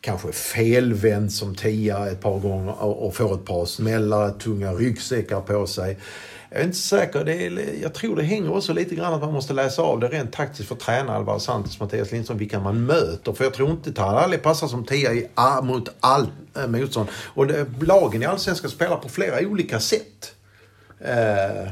kanske 0.00 0.32
felvänd 0.32 1.32
som 1.32 1.54
tia 1.54 2.06
ett 2.06 2.20
par 2.20 2.38
gånger 2.38 2.82
och, 2.82 3.16
får 3.16 3.34
ett 3.34 3.44
par 3.44 3.66
smällar, 3.66 4.30
tunga 4.30 4.72
ryggsäckar 4.72 5.40
på 5.40 5.66
sig. 5.66 5.98
Jag 6.54 6.60
är 6.60 6.64
inte 6.64 6.78
säker. 6.78 7.24
Det 7.24 7.46
är, 7.46 7.82
jag 7.82 7.94
tror 7.94 8.16
det 8.16 8.22
hänger 8.22 8.56
också 8.56 8.72
lite 8.72 8.94
grann 8.94 9.14
att 9.14 9.20
man 9.20 9.32
måste 9.32 9.52
läsa 9.52 9.82
av 9.82 10.00
det 10.00 10.08
rent 10.08 10.32
taktiskt 10.32 10.68
för 10.68 10.74
tränare 10.74 11.16
Alvaro 11.16 11.40
Santos, 11.40 11.80
Mattias 11.80 12.12
Lindström, 12.12 12.38
vilka 12.38 12.60
man 12.60 12.86
möter. 12.86 13.32
För 13.32 13.44
jag 13.44 13.54
tror 13.54 13.70
inte 13.70 13.92
Tarali 13.92 14.38
passar 14.38 14.66
som 14.66 14.84
tia 14.84 15.12
i, 15.12 15.28
mot 15.62 15.88
all 16.00 16.26
äh, 16.56 16.66
motstånd. 16.66 17.08
Och 17.24 17.46
det, 17.46 17.66
lagen 17.80 18.22
i 18.22 18.26
Allsvenskan 18.26 18.70
spelar 18.70 18.96
på 18.96 19.08
flera 19.08 19.48
olika 19.48 19.80
sätt. 19.80 20.34
Uh. 21.00 21.70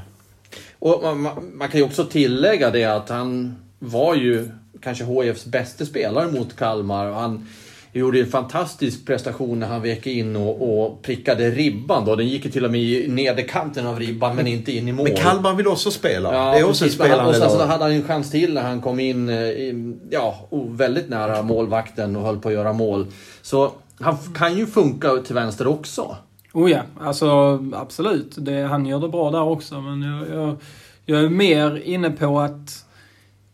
Och 0.78 1.02
man, 1.02 1.20
man, 1.20 1.50
man, 1.54 1.68
kan 1.68 1.80
ju 1.80 1.86
också 1.86 2.04
tillägga 2.04 2.70
det 2.70 2.84
att 2.84 3.08
han 3.08 3.56
var 3.78 4.14
ju 4.14 4.48
kanske 4.80 5.04
HIFs 5.04 5.46
bästa 5.46 5.84
spelare 5.84 6.32
mot 6.32 6.56
Kalmar. 6.56 7.10
Han 7.12 7.48
gjorde 7.92 8.20
en 8.20 8.26
fantastisk 8.26 9.06
prestation 9.06 9.60
när 9.60 9.66
han 9.66 9.82
vek 9.82 10.06
in 10.06 10.36
och, 10.36 10.84
och 10.84 11.02
prickade 11.02 11.50
ribban. 11.50 12.04
Då. 12.04 12.16
Den 12.16 12.28
gick 12.28 12.44
ju 12.44 12.50
till 12.50 12.64
och 12.64 12.70
med 12.70 12.80
i 12.80 13.08
nederkanten 13.08 13.86
av 13.86 13.98
ribban 13.98 14.36
men 14.36 14.46
inte 14.46 14.72
in 14.72 14.88
i 14.88 14.92
mål. 14.92 15.08
Men 15.08 15.16
Kalmar 15.16 15.54
vill 15.54 15.66
också 15.66 15.90
spela. 15.90 16.34
Ja, 16.34 16.52
det 16.52 16.58
är 16.58 16.64
också 16.64 16.84
precis, 16.84 16.98
spelande 16.98 17.30
Och 17.30 17.34
sen 17.34 17.50
så 17.50 17.66
hade 17.66 17.84
han 17.84 17.92
en 17.92 18.02
chans 18.02 18.30
till 18.30 18.54
när 18.54 18.62
han 18.62 18.80
kom 18.80 19.00
in 19.00 19.30
i, 19.30 19.94
ja, 20.10 20.48
väldigt 20.68 21.08
nära 21.08 21.42
målvakten 21.42 22.16
och 22.16 22.22
höll 22.22 22.38
på 22.38 22.48
att 22.48 22.54
göra 22.54 22.72
mål. 22.72 23.06
Så 23.42 23.72
han 24.00 24.16
kan 24.34 24.58
ju 24.58 24.66
funka 24.66 25.16
till 25.16 25.34
vänster 25.34 25.66
också. 25.66 26.16
Oh 26.52 26.70
ja, 26.70 26.82
alltså 27.00 27.58
absolut. 27.74 28.34
Det, 28.36 28.62
han 28.62 28.86
gör 28.86 29.00
det 29.00 29.08
bra 29.08 29.30
där 29.30 29.42
också. 29.42 29.80
Men 29.80 30.02
jag, 30.02 30.28
jag, 30.38 30.56
jag 31.04 31.24
är 31.24 31.28
mer 31.28 31.82
inne 31.84 32.10
på 32.10 32.40
att 32.40 32.84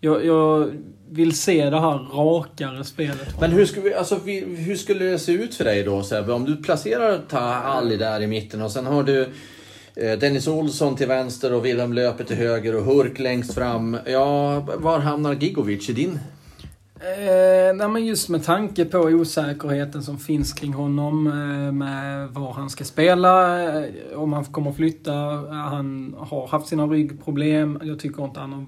jag, 0.01 0.25
jag 0.25 0.71
vill 1.11 1.37
se 1.37 1.71
det 1.71 1.81
här 1.81 1.99
rakare 1.99 2.85
spelet. 2.85 3.41
Men 3.41 3.51
hur 3.51 3.67
skulle, 3.67 3.99
alltså, 3.99 4.17
hur 4.57 4.77
skulle 4.77 5.05
det 5.05 5.19
se 5.19 5.33
ut 5.33 5.55
för 5.55 5.65
dig 5.65 5.83
då 5.83 6.03
Sebbe? 6.03 6.33
Om 6.33 6.45
du 6.45 6.57
placerar 6.57 7.21
Ali 7.65 7.97
där 7.97 8.21
i 8.21 8.27
mitten 8.27 8.63
och 8.63 8.71
sen 8.71 8.87
har 8.87 9.03
du 9.03 9.21
eh, 9.97 10.19
Dennis 10.19 10.49
Olsson 10.49 10.97
till 10.97 11.07
vänster 11.07 11.55
och 11.55 11.65
Wilhelm 11.65 11.93
Löper 11.93 12.25
till 12.25 12.37
höger 12.37 12.77
och 12.77 12.85
Hurk 12.85 13.19
längst 13.19 13.55
fram. 13.55 13.99
Ja, 14.07 14.61
var 14.61 14.99
hamnar 14.99 15.35
Gigovic 15.35 15.91
i 15.91 15.93
din? 15.93 16.19
Eh, 17.01 17.77
nej 17.77 17.89
men 17.89 18.07
just 18.07 18.29
med 18.29 18.45
tanke 18.45 18.85
på 18.85 18.99
osäkerheten 18.99 20.03
som 20.03 20.19
finns 20.19 20.53
kring 20.53 20.73
honom 20.73 21.27
eh, 21.27 21.73
med 21.73 22.29
var 22.29 22.53
han 22.53 22.71
ska 22.71 22.85
spela, 22.85 23.63
eh, 23.63 23.89
om 24.15 24.33
han 24.33 24.45
kommer 24.45 24.73
flytta. 24.73 25.13
Han 25.51 26.15
har 26.19 26.49
haft 26.49 26.67
sina 26.67 26.87
ryggproblem. 26.87 27.81
Jag 27.83 27.99
tycker 27.99 28.25
inte 28.25 28.41
han 28.41 28.53
har 28.53 28.67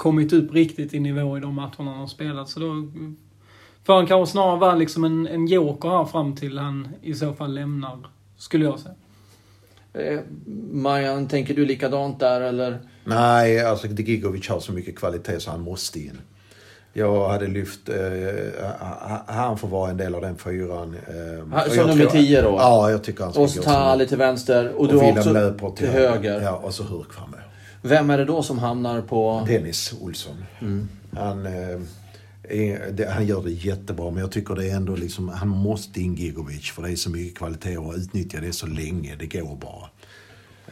kommit 0.00 0.32
upp 0.32 0.54
riktigt 0.54 0.94
i 0.94 1.00
nivå 1.00 1.38
i 1.38 1.40
de 1.40 1.54
matcherna 1.54 1.90
han 1.90 2.00
har 2.00 2.06
spelat. 2.06 2.48
Så 2.48 2.60
då 2.60 2.88
får 3.84 3.94
han 3.94 4.06
kanske 4.06 4.32
snarare 4.32 4.58
vara 4.58 4.74
liksom 4.74 5.04
en, 5.04 5.26
en 5.26 5.46
joker 5.46 5.88
här 5.88 6.04
fram 6.04 6.36
till 6.36 6.58
han 6.58 6.88
i 7.02 7.14
så 7.14 7.32
fall 7.32 7.54
lämnar, 7.54 7.98
skulle 8.36 8.64
jag 8.64 8.78
säga. 8.78 8.94
Eh, 9.92 10.20
Marian, 10.72 11.28
tänker 11.28 11.54
du 11.54 11.64
likadant 11.64 12.20
där 12.20 12.40
eller? 12.40 12.78
Nej, 13.04 13.60
alltså 13.64 13.86
Gigovic 13.86 14.48
har 14.48 14.60
så 14.60 14.72
mycket 14.72 14.96
kvalitet 14.96 15.40
så 15.40 15.50
han 15.50 15.60
måste 15.60 16.00
in. 16.00 16.20
Jag 16.92 17.28
hade 17.28 17.46
lyft, 17.46 17.88
eh, 17.88 17.94
han 19.26 19.58
får 19.58 19.68
vara 19.68 19.90
en 19.90 19.96
del 19.96 20.14
av 20.14 20.20
den 20.20 20.36
fyran. 20.36 20.96
Eh, 21.08 21.74
som 21.74 21.86
nummer 21.86 22.06
tio 22.06 22.42
då? 22.42 22.48
Ja, 22.48 22.90
jag 22.90 23.04
tycker 23.04 23.24
han 23.24 23.32
ska 23.32 23.42
och 23.42 23.48
gå. 23.48 23.58
Och 23.58 23.64
Tali 23.64 24.06
till 24.06 24.18
vänster 24.18 24.68
och, 24.68 24.80
och 24.80 24.88
du 24.88 24.98
har 24.98 25.10
också 25.12 25.34
till, 25.58 25.76
till 25.76 25.88
höger. 25.88 26.40
Ja, 26.40 26.56
och 26.56 26.74
så 26.74 26.82
Hurk 26.82 27.12
framme. 27.12 27.36
Vem 27.82 28.10
är 28.10 28.18
det 28.18 28.24
då 28.24 28.42
som 28.42 28.58
hamnar 28.58 29.02
på... 29.02 29.44
Dennis 29.46 29.94
Olsson. 30.00 30.44
Mm. 30.60 30.88
Han, 31.12 31.46
eh, 31.46 31.80
är, 32.42 32.92
det, 32.92 33.10
han 33.10 33.26
gör 33.26 33.42
det 33.42 33.50
jättebra, 33.50 34.10
men 34.10 34.20
jag 34.20 34.32
tycker 34.32 34.54
det 34.54 34.70
är 34.70 34.76
ändå 34.76 34.96
liksom, 34.96 35.28
han 35.28 35.48
måste 35.48 36.00
in 36.00 36.14
Gigovic 36.14 36.70
för 36.70 36.82
det 36.82 36.90
är 36.90 36.96
så 36.96 37.10
mycket 37.10 37.38
kvalitet 37.38 37.76
och 37.76 37.94
utnyttja 37.94 38.40
det 38.40 38.52
så 38.52 38.66
länge 38.66 39.16
det 39.16 39.26
går 39.26 39.56
bara. 39.56 39.90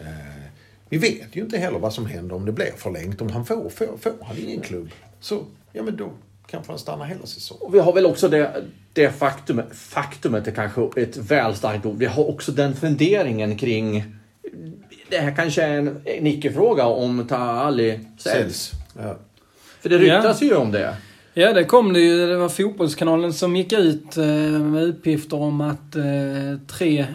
Eh, 0.01 0.43
vi 0.89 0.99
vet 0.99 1.37
ju 1.37 1.41
inte 1.41 1.59
heller 1.59 1.79
vad 1.79 1.93
som 1.93 2.07
händer 2.07 2.37
om 2.37 2.45
det 2.45 2.53
blir 2.53 2.73
förlängt. 2.77 3.21
Om 3.21 3.31
han 3.31 3.45
får, 3.45 3.71
får, 3.71 3.97
får 4.01 4.13
han 4.23 4.39
ingen 4.39 4.61
klubb, 4.61 4.91
så 5.21 5.45
ja 5.73 5.83
men 5.83 5.97
då 5.97 6.13
kanske 6.47 6.73
han 6.73 6.79
stannar 6.79 7.05
hela 7.05 7.27
säsongen. 7.27 7.73
Vi 7.73 7.79
har 7.79 7.93
väl 7.93 8.07
också 8.07 8.29
det, 8.29 8.65
det 8.93 9.11
faktumet, 9.11 9.67
faktumet 9.73 10.47
är 10.47 10.53
kanske 10.53 11.03
ett 11.03 11.17
väl 11.17 11.55
starkt 11.55 11.87
ord. 11.87 11.97
Vi 11.99 12.07
har 12.07 12.29
också 12.29 12.53
den 12.53 12.77
funderingen 12.77 13.59
kring 13.59 14.05
det 15.11 15.19
här 15.19 15.37
kanske 15.37 15.63
är 15.63 15.79
en, 15.79 16.01
en 16.05 16.27
icke-fråga 16.27 16.87
om 16.87 17.27
Taali 17.27 18.01
säljs. 18.19 18.73
Ja. 18.99 19.17
För 19.81 19.89
det 19.89 19.99
ryktas 19.99 20.43
ja. 20.43 20.49
ju 20.49 20.55
om 20.55 20.73
det. 20.73 20.97
Ja, 21.35 21.53
det 21.53 21.65
kom 21.65 21.93
det 21.93 22.01
ju. 22.01 22.27
Det 22.27 22.37
var 22.37 22.49
Fotbollskanalen 22.49 23.33
som 23.33 23.57
gick 23.57 23.73
ut 23.73 24.17
eh, 24.17 24.27
med 24.61 24.83
uppgifter 24.83 25.37
om 25.37 25.61
att 25.61 25.97
eh, 25.97 26.05
tre 26.67 27.07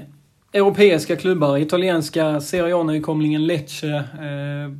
europeiska 0.53 1.15
klubbar, 1.15 1.57
italienska 1.57 2.41
Serie 2.41 2.75
A-nykomlingen 2.75 3.47
Lecce, 3.47 3.87
eh, 3.97 4.71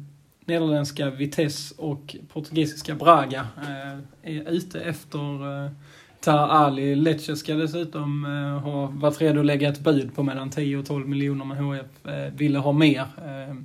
nederländska 0.46 1.10
Vitesse 1.10 1.76
och 1.78 2.16
portugisiska 2.34 2.96
Braga 2.96 3.48
är 4.24 4.52
ute 4.52 4.82
efter 4.82 5.20
Tar 6.24 6.48
Ali 6.48 6.96
Lecce 6.96 7.36
ska 7.36 7.54
dessutom 7.54 8.26
eh, 8.26 8.64
ha 8.64 8.86
varit 8.86 9.22
redo 9.22 9.40
att 9.40 9.46
lägga 9.46 9.70
ett 9.70 9.80
bud 9.80 10.16
på 10.16 10.24
mellan 10.24 10.50
10 10.50 10.78
och 10.78 10.86
12 10.86 11.08
miljoner, 11.08 11.46
men 11.46 11.58
HF 11.58 12.08
eh, 12.08 12.34
ville 12.34 12.60
ha 12.60 12.72
mer. 12.72 13.02
Eh, 13.02 13.56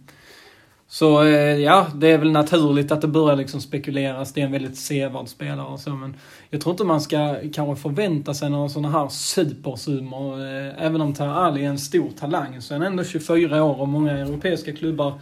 så 0.88 1.22
eh, 1.22 1.56
ja, 1.56 1.86
det 1.94 2.10
är 2.10 2.18
väl 2.18 2.32
naturligt 2.32 2.92
att 2.92 3.00
det 3.00 3.08
börjar 3.08 3.36
liksom 3.36 3.60
spekuleras. 3.60 4.32
Det 4.32 4.40
är 4.40 4.44
en 4.44 4.52
väldigt 4.52 4.76
sevärd 4.76 5.28
spelare 5.28 5.66
och 5.66 5.80
så, 5.80 5.90
men 5.90 6.16
jag 6.50 6.60
tror 6.60 6.70
inte 6.70 6.84
man 6.84 7.00
ska 7.00 7.36
kanske 7.54 7.82
förvänta 7.82 8.34
sig 8.34 8.50
några 8.50 8.68
sådana 8.68 8.90
här 8.90 9.08
supersummor. 9.08 10.40
Eh, 10.40 10.84
även 10.84 11.00
om 11.00 11.14
Tar 11.14 11.28
Ali 11.28 11.64
är 11.64 11.68
en 11.68 11.78
stor 11.78 12.10
talang 12.18 12.62
så 12.62 12.74
är 12.74 12.78
han 12.78 12.86
ändå 12.86 13.04
24 13.04 13.64
år 13.64 13.80
och 13.80 13.88
många 13.88 14.12
europeiska 14.12 14.72
klubbar 14.72 15.20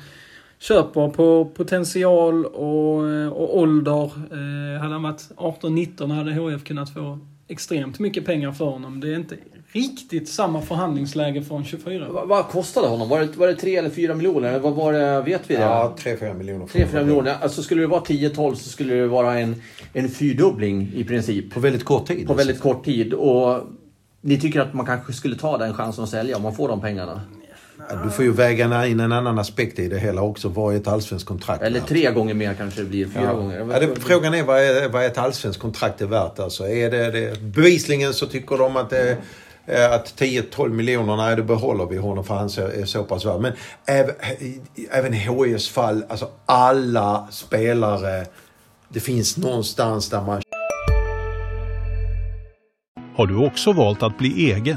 köper 0.59 1.09
på 1.09 1.45
potential 1.45 2.47
och, 2.47 3.11
eh, 3.11 3.29
och 3.29 3.59
ålder. 3.59 4.05
Eh, 4.05 4.81
hade 4.81 4.93
han 4.93 5.03
varit 5.03 5.29
18-19 5.37 6.11
hade 6.11 6.35
HF 6.35 6.65
kunnat 6.65 6.91
få 6.91 7.19
extremt 7.49 7.99
mycket 7.99 8.27
pengar 8.27 8.53
för 8.53 8.65
honom. 8.65 9.01
Det 9.01 9.09
är 9.09 9.17
inte 9.17 9.37
riktigt 9.73 10.29
samma 10.29 10.63
förhandlingsläge 10.63 11.43
från 11.43 11.65
24. 11.65 12.09
Vad, 12.11 12.29
vad 12.29 12.49
kostade 12.49 12.89
honom? 12.89 13.09
Var 13.09 13.21
det, 13.21 13.37
var 13.37 13.47
det 13.47 13.55
3 13.55 13.77
eller 13.77 13.91
4 13.91 14.15
miljoner? 14.15 14.59
Vad 14.59 14.75
var 14.75 14.93
det? 14.93 15.23
Vet 15.23 15.51
vi 15.51 15.55
det? 15.55 15.61
Ja, 15.61 15.97
3-4 15.99 16.35
miljoner. 16.35 16.67
3-4 16.67 17.05
miljoner. 17.05 17.37
Alltså 17.41 17.63
skulle 17.63 17.81
det 17.81 17.87
vara 17.87 18.01
10-12 18.01 18.55
så 18.55 18.69
skulle 18.69 18.95
det 18.95 19.07
vara 19.07 19.39
en, 19.39 19.63
en 19.93 20.09
fyrdubbling 20.09 20.93
i 20.95 21.05
princip. 21.05 21.55
På 21.55 21.61
väldigt 21.61 21.85
kort 21.85 22.07
tid. 22.07 22.27
På 22.27 22.35
väldigt 22.35 22.61
kort 22.61 22.85
tid. 22.85 23.15
Och 23.15 23.61
ni 24.21 24.41
tycker 24.41 24.61
att 24.61 24.75
man 24.75 24.87
kanske 24.87 25.13
skulle 25.13 25.37
ta 25.37 25.59
den 25.59 25.75
chansen 25.75 26.05
att 26.05 26.11
sälja 26.11 26.37
om 26.37 26.43
man 26.43 26.55
får 26.55 26.69
de 26.69 26.81
pengarna? 26.81 27.21
Du 28.05 28.11
får 28.11 28.25
ju 28.25 28.33
väga 28.33 28.87
in 28.87 29.01
en 29.01 29.13
annan 29.13 29.39
aspekt 29.39 29.79
i 29.79 29.89
det 29.89 29.99
hela 29.99 30.23
också. 30.23 30.49
Vad 30.49 30.75
är 30.75 30.79
ett 30.79 30.87
allsvenskt 30.87 31.29
kontrakt 31.29 31.63
Eller 31.63 31.81
tre 31.81 32.11
gånger 32.11 32.35
mer 32.35 32.55
kanske 32.55 32.81
det 32.81 32.87
blir. 32.87 33.07
Fyra 33.07 33.23
ja. 33.23 33.33
gånger. 33.33 33.69
Ja, 33.73 33.81
det, 33.81 34.01
frågan 34.01 34.35
är 34.35 34.43
vad, 34.43 34.63
är 34.63 34.89
vad 34.89 35.05
ett 35.05 35.19
allsvenskt 35.19 35.63
kontrakt 35.63 36.01
är 36.01 36.07
värt. 36.07 36.39
Alltså, 36.39 36.69
är 36.69 36.91
det, 36.91 37.11
det, 37.11 37.41
bevisligen 37.41 38.15
så 38.15 38.27
tycker 38.27 38.59
de 38.59 38.77
att 38.77 38.91
det 38.91 39.17
att 39.95 40.21
10-12 40.21 40.69
miljoner, 40.69 41.17
nej 41.17 41.37
då 41.37 41.43
behåller 41.43 41.87
vi 41.87 41.97
honom 41.97 42.25
för 42.25 42.35
han 42.35 42.47
är 42.47 42.85
så 42.85 43.05
pass 43.05 43.25
värd. 43.25 43.41
Men 43.41 43.53
även, 43.87 44.15
även 44.91 45.15
i 45.15 45.17
HIs 45.17 45.69
fall, 45.69 46.05
alltså 46.09 46.29
alla 46.47 47.29
spelare, 47.31 48.27
det 48.89 49.01
finns 49.01 49.37
någonstans 49.37 50.11
där 50.11 50.23
man... 50.23 50.43
Har 53.17 53.27
du 53.27 53.47
också 53.47 53.73
valt 53.73 54.03
att 54.03 54.19
bli 54.19 54.53
egen? 54.53 54.77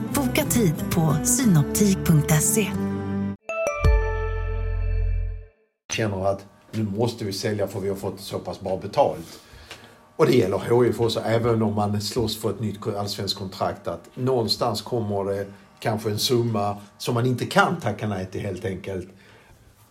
Boka 0.35 0.45
tid 0.49 0.73
på 0.91 1.25
synoptik.se. 1.25 2.67
Känner 5.93 6.25
att 6.25 6.45
nu 6.71 6.83
måste 6.83 7.25
vi 7.25 7.33
sälja 7.33 7.67
för 7.67 7.79
vi 7.79 7.89
har 7.89 7.95
fått 7.95 8.19
så 8.19 8.39
pass 8.39 8.61
bra 8.61 8.77
betalt. 8.77 9.39
Och 10.15 10.25
det 10.25 10.35
gäller 10.35 10.83
HIF 10.83 11.01
också, 11.01 11.19
även 11.19 11.61
om 11.61 11.75
man 11.75 12.01
slåss 12.01 12.37
för 12.41 12.49
ett 12.49 12.59
nytt 12.59 12.87
allsvenskt 12.97 13.39
kontrakt. 13.39 13.87
Att 13.87 14.09
någonstans 14.13 14.81
kommer 14.81 15.25
det 15.25 15.45
kanske 15.79 16.09
en 16.09 16.19
summa 16.19 16.77
som 16.97 17.13
man 17.13 17.25
inte 17.25 17.45
kan 17.45 17.79
tacka 17.79 18.07
nej 18.07 18.25
till 18.31 18.41
helt 18.41 18.65
enkelt. 18.65 19.09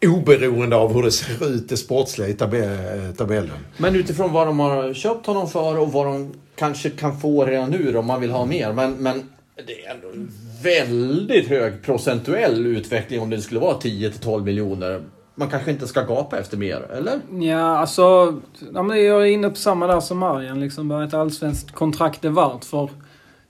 Oberoende 0.07 0.77
av 0.77 0.95
hur 0.95 1.03
det 1.03 1.13
ser 1.13 1.49
ut 1.55 1.69
det 1.69 1.77
sportsliga 1.77 2.29
i 2.29 2.35
tabe- 2.35 3.13
tabellen. 3.17 3.59
Men 3.77 3.97
utifrån 3.97 4.33
vad 4.33 4.47
de 4.47 4.59
har 4.61 4.95
köpt 4.95 5.27
honom 5.27 5.49
för 5.49 5.79
och 5.79 5.93
vad 5.93 6.07
de 6.07 6.33
kanske 6.55 6.91
kan 6.91 7.21
få 7.21 7.45
redan 7.45 7.71
nu 7.71 7.97
om 7.97 8.07
man 8.07 8.21
vill 8.21 8.31
ha 8.31 8.47
mer. 8.47 8.73
Men, 8.73 8.93
men 8.93 9.29
det 9.67 9.85
är 9.85 9.95
ändå 9.95 10.09
en 10.09 10.31
väldigt 10.63 11.49
hög 11.49 11.83
procentuell 11.83 12.67
utveckling 12.67 13.21
om 13.21 13.31
det 13.31 13.41
skulle 13.41 13.61
vara 13.61 13.79
10 13.79 14.11
till 14.11 14.21
12 14.21 14.45
miljoner. 14.45 15.03
Man 15.35 15.51
kanske 15.51 15.71
inte 15.71 15.89
ska 15.89 16.03
gapa 16.03 16.39
efter 16.39 16.57
mer, 16.57 16.87
eller? 16.93 17.21
Ja, 17.41 17.79
alltså... 17.79 18.35
Ja, 18.75 18.83
men 18.83 19.05
jag 19.05 19.23
är 19.23 19.27
inne 19.27 19.51
på 19.51 19.57
samma 19.57 19.87
där 19.87 20.01
som 20.01 20.19
Marian. 20.19 20.61
Liksom, 20.61 20.89
vad 20.89 21.05
ett 21.05 21.15
allsvenskt 21.15 21.73
kontrakt 21.73 22.25
är 22.25 22.31
värt. 22.31 22.65
För 22.65 22.91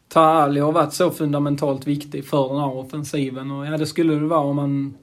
Taali 0.08 0.60
har 0.60 0.72
varit 0.72 0.92
så 0.92 1.10
fundamentalt 1.10 1.86
viktig 1.86 2.24
för 2.24 2.48
den 2.48 2.58
här 2.58 2.76
offensiven. 2.76 3.50
Och 3.50 3.66
ja, 3.66 3.76
det 3.76 3.86
skulle 3.86 4.14
det 4.14 4.26
vara 4.26 4.40
om 4.40 4.56
man 4.56 4.94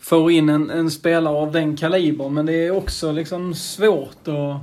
får 0.00 0.30
in 0.30 0.48
en, 0.48 0.70
en 0.70 0.90
spelare 0.90 1.36
av 1.36 1.52
den 1.52 1.76
kalibern. 1.76 2.34
Men 2.34 2.46
det 2.46 2.66
är 2.66 2.70
också 2.70 3.12
liksom 3.12 3.54
svårt 3.54 4.28
att, 4.28 4.60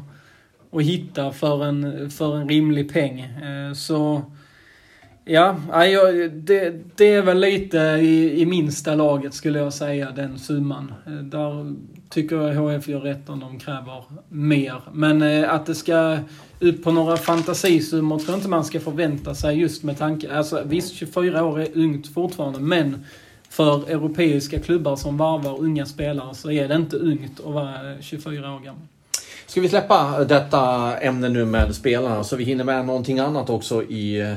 att 0.71 0.81
hitta 0.81 1.31
för 1.31 1.65
en, 1.65 2.11
för 2.11 2.35
en 2.35 2.49
rimlig 2.49 2.93
peng. 2.93 3.19
Eh, 3.19 3.73
så... 3.73 4.21
Ja, 5.27 5.55
jag- 5.85 6.31
det, 6.31 6.73
det 6.95 7.13
är 7.13 7.21
väl 7.21 7.39
lite 7.39 7.77
i, 7.77 8.41
i 8.41 8.45
minsta 8.45 8.95
laget 8.95 9.33
skulle 9.33 9.59
jag 9.59 9.73
säga, 9.73 10.11
den 10.11 10.39
summan. 10.39 10.93
Eh, 11.07 11.13
där 11.13 11.73
tycker 12.09 12.35
jag 12.35 12.55
HF 12.55 12.87
gör 12.87 12.99
rätt 12.99 13.29
om 13.29 13.39
de 13.39 13.59
kräver 13.59 14.03
mer. 14.29 14.81
Men 14.93 15.21
eh, 15.21 15.53
att 15.53 15.65
det 15.65 15.75
ska 15.75 16.17
ut 16.59 16.83
på 16.83 16.91
några 16.91 17.17
fantasisummor 17.17 18.17
tror 18.19 18.29
jag 18.29 18.37
inte 18.37 18.49
man 18.49 18.65
ska 18.65 18.79
förvänta 18.79 19.35
sig 19.35 19.59
just 19.59 19.83
med 19.83 19.97
tanke... 19.97 20.33
Alltså 20.37 20.61
visst, 20.65 20.95
24 20.95 21.43
år 21.45 21.59
är 21.61 21.67
ungt 21.75 22.13
fortfarande, 22.13 22.59
men 22.59 23.05
för 23.49 23.89
europeiska 23.89 24.59
klubbar 24.59 24.95
som 24.95 25.17
varvar 25.17 25.59
unga 25.59 25.85
spelare 25.85 26.35
så 26.35 26.51
är 26.51 26.67
det 26.67 26.75
inte 26.75 26.97
ungt 26.97 27.39
att 27.39 27.53
vara 27.53 27.91
eh, 27.93 28.01
24 28.01 28.55
år 28.55 28.59
gammal. 28.59 28.81
Ska 29.47 29.61
vi 29.61 29.69
släppa 29.69 30.23
detta 30.23 30.95
ämne 30.97 31.29
nu 31.29 31.45
med 31.45 31.75
spelarna 31.75 32.23
så 32.23 32.35
vi 32.35 32.43
hinner 32.43 32.63
med 32.63 32.85
någonting 32.85 33.19
annat 33.19 33.49
också 33.49 33.83
i 33.83 34.35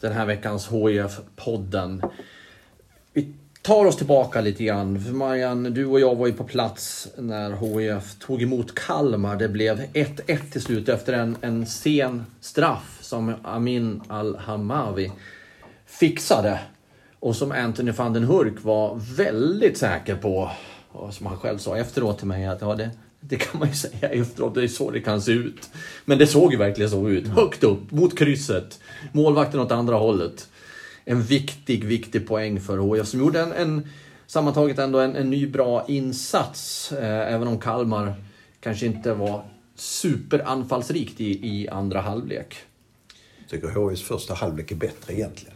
den 0.00 0.12
här 0.12 0.26
veckans 0.26 0.68
HIF-podden. 0.68 2.10
Vi 3.12 3.34
tar 3.62 3.84
oss 3.84 3.96
tillbaka 3.96 4.40
lite 4.40 4.64
grann. 4.64 5.00
För 5.00 5.12
Marianne, 5.12 5.70
du 5.70 5.86
och 5.86 6.00
jag 6.00 6.14
var 6.16 6.26
ju 6.26 6.32
på 6.32 6.44
plats 6.44 7.08
när 7.16 7.52
HIF 7.52 8.14
tog 8.18 8.42
emot 8.42 8.74
Kalmar. 8.74 9.36
Det 9.36 9.48
blev 9.48 9.80
1-1 9.80 10.50
till 10.52 10.62
slut 10.62 10.88
efter 10.88 11.12
en, 11.12 11.36
en 11.40 11.66
sen 11.66 12.24
straff 12.40 12.98
som 13.00 13.34
Amin 13.42 14.02
Al 14.08 14.36
Hamawi 14.36 15.12
fixade. 15.86 16.60
Och 17.20 17.36
som 17.36 17.52
Anthony 17.52 17.90
van 17.90 18.12
den 18.12 18.24
Hurk 18.24 18.64
var 18.64 19.00
väldigt 19.16 19.78
säker 19.78 20.16
på, 20.16 20.50
och 20.92 21.14
som 21.14 21.26
han 21.26 21.36
själv 21.36 21.58
sa 21.58 21.76
efteråt 21.76 22.18
till 22.18 22.26
mig, 22.26 22.46
att 22.46 22.60
ja, 22.60 22.74
det, 22.74 22.90
det 23.20 23.36
kan 23.36 23.58
man 23.58 23.68
ju 23.68 23.74
säga 23.74 24.08
efteråt, 24.08 24.54
det 24.54 24.62
är 24.62 24.68
så 24.68 24.90
det 24.90 25.00
kan 25.00 25.22
se 25.22 25.32
ut. 25.32 25.70
Men 26.04 26.18
det 26.18 26.26
såg 26.26 26.52
ju 26.52 26.58
verkligen 26.58 26.90
så 26.90 27.08
ut. 27.08 27.28
Högt 27.28 27.64
upp, 27.64 27.90
mot 27.90 28.18
krysset. 28.18 28.80
Målvakten 29.12 29.60
åt 29.60 29.72
andra 29.72 29.96
hållet. 29.96 30.48
En 31.04 31.22
viktig, 31.22 31.84
viktig 31.84 32.28
poäng 32.28 32.60
för 32.60 32.96
HIF 32.96 33.06
som 33.06 33.20
gjorde 33.20 33.40
en, 33.40 33.52
en 33.52 33.88
sammantaget 34.26 34.78
ändå 34.78 34.98
en, 34.98 35.16
en 35.16 35.30
ny 35.30 35.46
bra 35.46 35.84
insats. 35.88 36.92
Eh, 36.92 37.34
även 37.34 37.48
om 37.48 37.60
Kalmar 37.60 38.14
kanske 38.60 38.86
inte 38.86 39.14
var 39.14 39.44
superanfallsrikt 39.74 41.20
i, 41.20 41.48
i 41.48 41.68
andra 41.68 42.00
halvlek. 42.00 42.56
Jag 43.38 43.48
tycker 43.48 43.90
HIFs 43.90 44.02
första 44.02 44.34
halvlek 44.34 44.70
är 44.70 44.76
bättre 44.76 45.14
egentligen. 45.14 45.54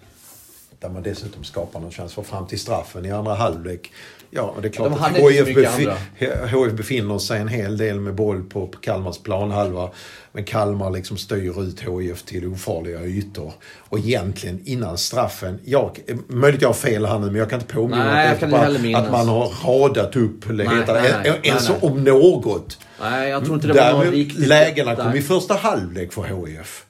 Där 0.79 0.89
man 0.89 1.03
dessutom 1.03 1.45
skapar 1.45 1.81
någon 1.81 1.91
chans 1.91 2.15
för 2.15 2.23
fram 2.23 2.47
till 2.47 2.61
straffen 2.61 3.07
i 3.07 3.11
andra 3.11 3.35
halvlek. 3.35 3.93
Ja, 4.35 4.43
och 4.57 4.63
det 4.63 4.69
är 4.69 4.73
klart 4.73 4.91
De 4.91 5.03
att 5.03 5.33
HIF, 5.33 5.47
mycket 5.47 5.69
befi- 5.71 6.47
HIF 6.47 6.73
befinner 6.73 7.19
sig 7.19 7.41
en 7.41 7.49
hel 7.49 7.77
del 7.77 8.01
med 8.01 8.15
boll 8.15 8.43
på 8.43 8.67
Kalmars 8.67 9.19
planhalva. 9.19 9.91
Men 10.33 10.45
Kalmar 10.45 10.91
liksom 10.91 11.17
styr 11.17 11.63
ut 11.63 11.81
HIF 11.81 12.23
till 12.23 12.47
ofarliga 12.47 13.03
ytor. 13.05 13.53
Och 13.79 13.99
egentligen 13.99 14.61
innan 14.65 14.99
straffen, 14.99 15.59
jag, 15.65 16.01
möjligt 16.29 16.63
jag 16.63 16.69
har 16.69 16.75
fel 16.75 17.07
här 17.07 17.19
nu 17.19 17.27
men 17.27 17.35
jag 17.35 17.51
kan 17.51 17.61
inte 17.61 17.75
påminna 17.75 18.05
Nej, 18.05 18.39
mig 18.51 18.79
minnas. 18.83 19.03
att 19.05 19.13
man 19.13 19.29
har 19.29 19.53
radat 19.67 20.17
upp, 20.17 20.49
Nej, 20.51 20.67
heter, 20.67 20.95
nej, 21.25 21.41
ens 21.43 21.69
nej. 21.69 21.79
om 21.83 22.05
något. 22.05 22.79
Nej, 23.01 23.31
jag 23.31 23.45
tror 23.45 23.55
inte 23.55 23.67
det 23.67 23.73
var 23.75 23.81
Däremot, 23.83 24.05
riktigt... 24.15 24.47
lägena 24.47 24.97
kom 24.97 25.15
i 25.17 25.23
första 25.23 25.55
halvlek 25.55 26.13
för 26.13 26.23
HIF. 26.47 26.85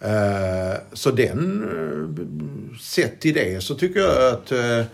Eh, 0.00 0.80
så 0.92 1.10
den, 1.10 1.62
eh, 2.72 2.78
sett 2.80 3.20
till 3.20 3.34
det 3.34 3.62
så 3.62 3.74
tycker 3.74 4.00
jag 4.00 4.34
att... 4.34 4.52
eh, 4.52 4.84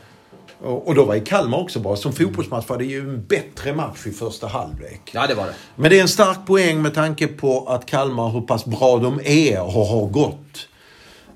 och 0.62 0.94
då 0.94 1.05
var 1.05 1.14
i 1.14 1.20
Kalmar 1.20 1.59
också 1.59 1.81
bra. 1.81 1.96
Som 1.96 2.12
fotbollsmatch 2.12 2.68
var 2.68 2.79
det 2.79 2.85
ju 2.85 2.98
en 2.98 3.27
bättre 3.27 3.75
match 3.75 4.07
i 4.07 4.11
första 4.11 4.46
halvlek. 4.46 5.01
Ja, 5.12 5.27
det 5.27 5.35
var 5.35 5.46
det. 5.46 5.55
Men 5.77 5.90
det 5.90 5.98
är 5.98 6.03
en 6.03 6.09
stark 6.09 6.46
poäng 6.46 6.83
med 6.83 6.94
tanke 6.94 7.27
på 7.27 7.66
att 7.68 7.87
Kalmar, 7.87 8.29
hur 8.31 8.40
pass 8.40 8.64
bra 8.64 8.98
de 8.98 9.20
är 9.25 9.62
och 9.62 9.72
har 9.72 10.07
gått. 10.07 10.68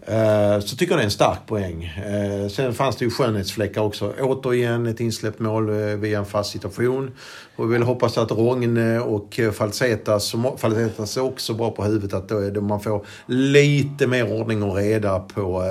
Eh, 0.06 0.60
Så 0.60 0.76
tycker 0.76 0.92
jag 0.92 0.98
det 0.98 1.02
är 1.02 1.04
en 1.04 1.10
stark 1.10 1.46
poäng. 1.46 1.84
Eh, 1.84 2.48
Sen 2.48 2.74
fanns 2.74 2.96
det 2.96 3.04
ju 3.04 3.10
skönhetsfläckar 3.10 3.80
också. 3.80 4.12
Återigen 4.20 4.86
ett 4.86 5.00
insläppt 5.00 5.38
mål 5.38 5.68
eh, 5.68 5.74
via 5.96 6.18
en 6.18 6.26
fast 6.26 6.50
situation. 6.50 7.10
Och 7.56 7.68
vi 7.68 7.72
vill 7.72 7.82
hoppas 7.82 8.18
att 8.18 8.30
Rogne 8.30 8.98
och 8.98 9.40
Falsetas, 9.52 10.24
som 10.24 10.58
Falsetas 10.58 11.16
är 11.16 11.22
också 11.22 11.54
bra 11.54 11.70
på 11.70 11.84
huvudet, 11.84 12.32
att 12.32 12.62
man 12.62 12.80
får 12.80 13.06
lite 13.26 14.06
mer 14.06 14.40
ordning 14.40 14.62
och 14.62 14.76
reda 14.76 15.18
på 15.18 15.62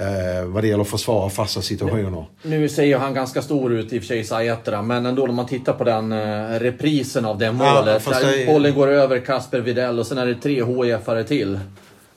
eh, 0.00 0.44
vad 0.46 0.62
det 0.62 0.66
gäller 0.68 0.82
att 0.82 0.88
försvara 0.88 1.30
fasta 1.30 1.62
situationer. 1.62 2.24
Nu 2.42 2.68
ser 2.68 2.84
ju 2.84 2.96
han 2.96 3.14
ganska 3.14 3.42
stor 3.42 3.72
ut 3.72 3.92
i 3.92 3.98
och 3.98 4.02
för 4.02 4.06
sig, 4.06 4.24
Saetra, 4.24 4.82
men 4.82 5.06
ändå 5.06 5.26
när 5.26 5.32
man 5.34 5.46
tittar 5.46 5.72
på 5.72 5.84
den 5.84 6.12
eh, 6.12 6.58
reprisen 6.60 7.24
av 7.24 7.38
det 7.38 7.44
Ja, 7.44 7.52
målet. 7.52 8.02
fast 8.02 8.20
där 8.20 8.36
det- 8.38 8.46
bollen 8.52 8.74
går 8.74 8.88
över 8.88 9.18
Kasper 9.18 9.60
Videll 9.60 9.98
och 9.98 10.06
sen 10.06 10.18
är 10.18 10.26
det 10.26 10.34
tre 10.34 10.62
HIF-are 10.64 11.22
till 11.24 11.58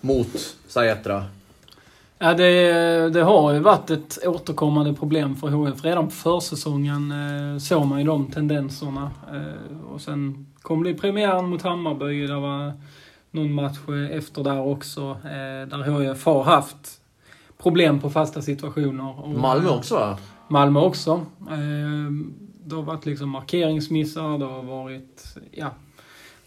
mot 0.01 0.27
Saetra. 0.67 1.25
Ja, 2.23 2.33
det, 2.33 3.09
det 3.09 3.21
har 3.23 3.53
ju 3.53 3.59
varit 3.59 3.89
ett 3.89 4.17
återkommande 4.27 4.93
problem 4.93 5.35
för 5.35 5.47
HF. 5.47 5.83
Redan 5.85 6.05
på 6.05 6.11
försäsongen 6.11 7.11
eh, 7.11 7.59
såg 7.59 7.85
man 7.85 7.99
ju 7.99 8.05
de 8.05 8.31
tendenserna. 8.31 9.11
Eh, 9.33 9.93
och 9.93 10.01
sen 10.01 10.45
kom 10.61 10.83
det 10.83 10.89
i 10.89 10.93
premiären 10.93 11.45
mot 11.49 11.61
Hammarby. 11.61 12.27
Det 12.27 12.35
var 12.39 12.73
någon 13.31 13.53
match 13.53 13.77
eh, 13.87 14.17
efter 14.17 14.43
där 14.43 14.59
också. 14.67 15.01
Eh, 15.23 15.67
där 15.69 15.89
HF 16.13 16.25
har 16.25 16.43
haft 16.43 17.00
problem 17.61 17.99
på 17.99 18.09
fasta 18.09 18.41
situationer. 18.41 19.19
Och, 19.19 19.29
Malmö 19.29 19.69
eh, 19.69 19.77
också 19.77 19.95
va? 19.95 20.17
Malmö 20.47 20.79
också. 20.79 21.11
Eh, 21.39 22.11
det 22.65 22.75
har 22.75 22.83
varit 22.83 23.05
liksom 23.05 23.29
markeringsmissar, 23.29 24.37
det 24.37 24.45
har 24.45 24.63
varit 24.63 25.35
ja, 25.51 25.73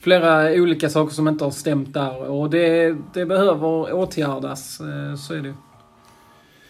flera 0.01 0.53
olika 0.53 0.91
saker 0.91 1.15
som 1.15 1.29
inte 1.29 1.45
har 1.45 1.51
stämt 1.51 1.95
där. 1.95 2.31
Och 2.31 2.51
det, 2.51 2.97
det 3.15 3.27
behöver 3.27 3.93
åtgärdas, 3.93 4.81
eh, 4.81 5.17
så 5.17 5.35
är 5.35 5.43
det. 5.43 5.55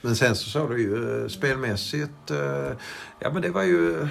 Men 0.03 0.17
sen 0.17 0.37
så 0.37 0.51
såg 0.51 0.71
du 0.71 0.83
ju 0.83 1.29
spelmässigt, 1.29 2.31
ja 3.19 3.31
men 3.33 3.43
det 3.43 3.51
var 3.51 3.63
ju... 3.63 4.09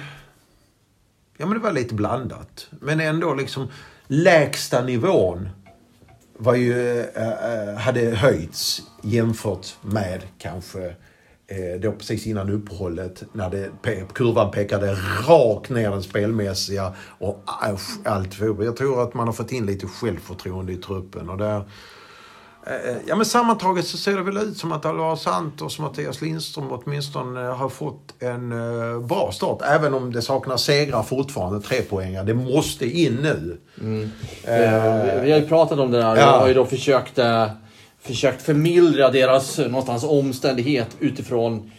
Ja 1.36 1.46
men 1.46 1.58
det 1.58 1.64
var 1.64 1.72
lite 1.72 1.94
blandat. 1.94 2.68
Men 2.70 3.00
ändå 3.00 3.34
liksom 3.34 3.68
lägsta 4.06 4.82
nivån 4.82 5.48
var 6.38 6.54
ju, 6.54 7.00
eh, 7.00 7.68
eh, 7.68 7.74
hade 7.74 8.00
höjts 8.00 8.82
jämfört 9.02 9.76
med 9.80 10.22
kanske 10.38 10.86
eh, 11.46 11.80
då 11.80 11.92
precis 11.92 12.26
innan 12.26 12.50
uppehållet 12.50 13.22
när 13.32 13.50
det, 13.50 13.70
kurvan 14.14 14.50
pekade 14.50 14.92
rakt 15.28 15.70
ner 15.70 15.90
den 15.90 16.02
spelmässiga 16.02 16.94
och 17.18 17.42
allt. 18.04 18.40
Jag 18.40 18.76
tror 18.76 19.02
att 19.02 19.14
man 19.14 19.28
har 19.28 19.32
fått 19.32 19.52
in 19.52 19.66
lite 19.66 19.86
självförtroende 19.86 20.72
i 20.72 20.76
truppen 20.76 21.30
och 21.30 21.38
där 21.38 21.62
Ja 23.06 23.16
men 23.16 23.26
sammantaget 23.26 23.86
så 23.86 23.96
ser 23.96 24.16
det 24.16 24.22
väl 24.22 24.36
ut 24.36 24.56
som 24.56 24.72
att 24.72 24.86
Alvar 24.86 25.16
Santos 25.16 25.78
och 25.78 25.84
Mattias 25.84 26.20
Lindström 26.20 26.66
åtminstone 26.70 27.42
eh, 27.42 27.56
har 27.56 27.68
fått 27.68 28.22
en 28.22 28.52
eh, 28.52 29.00
bra 29.00 29.30
start. 29.32 29.58
Även 29.62 29.94
om 29.94 30.12
det 30.12 30.22
saknas 30.22 30.62
segrar 30.62 31.02
fortfarande, 31.02 31.60
tre 31.60 31.82
poängar. 31.82 32.24
Det 32.24 32.34
måste 32.34 32.86
in 32.86 33.14
nu. 33.14 33.58
Eh, 34.44 35.22
vi 35.22 35.32
har 35.32 35.38
ju 35.38 35.48
pratat 35.48 35.78
om 35.78 35.90
det 35.90 35.98
där. 35.98 36.16
Ja. 36.16 36.16
Jag 36.16 36.38
har 36.38 36.48
ju 36.48 36.54
då 36.54 36.66
försökt, 36.66 37.18
eh, 37.18 37.50
försökt 38.00 38.42
förmildra 38.42 39.10
deras 39.10 39.58
eh, 39.58 39.68
någonstans 39.68 40.04
omständighet 40.04 40.96
utifrån 41.00 41.70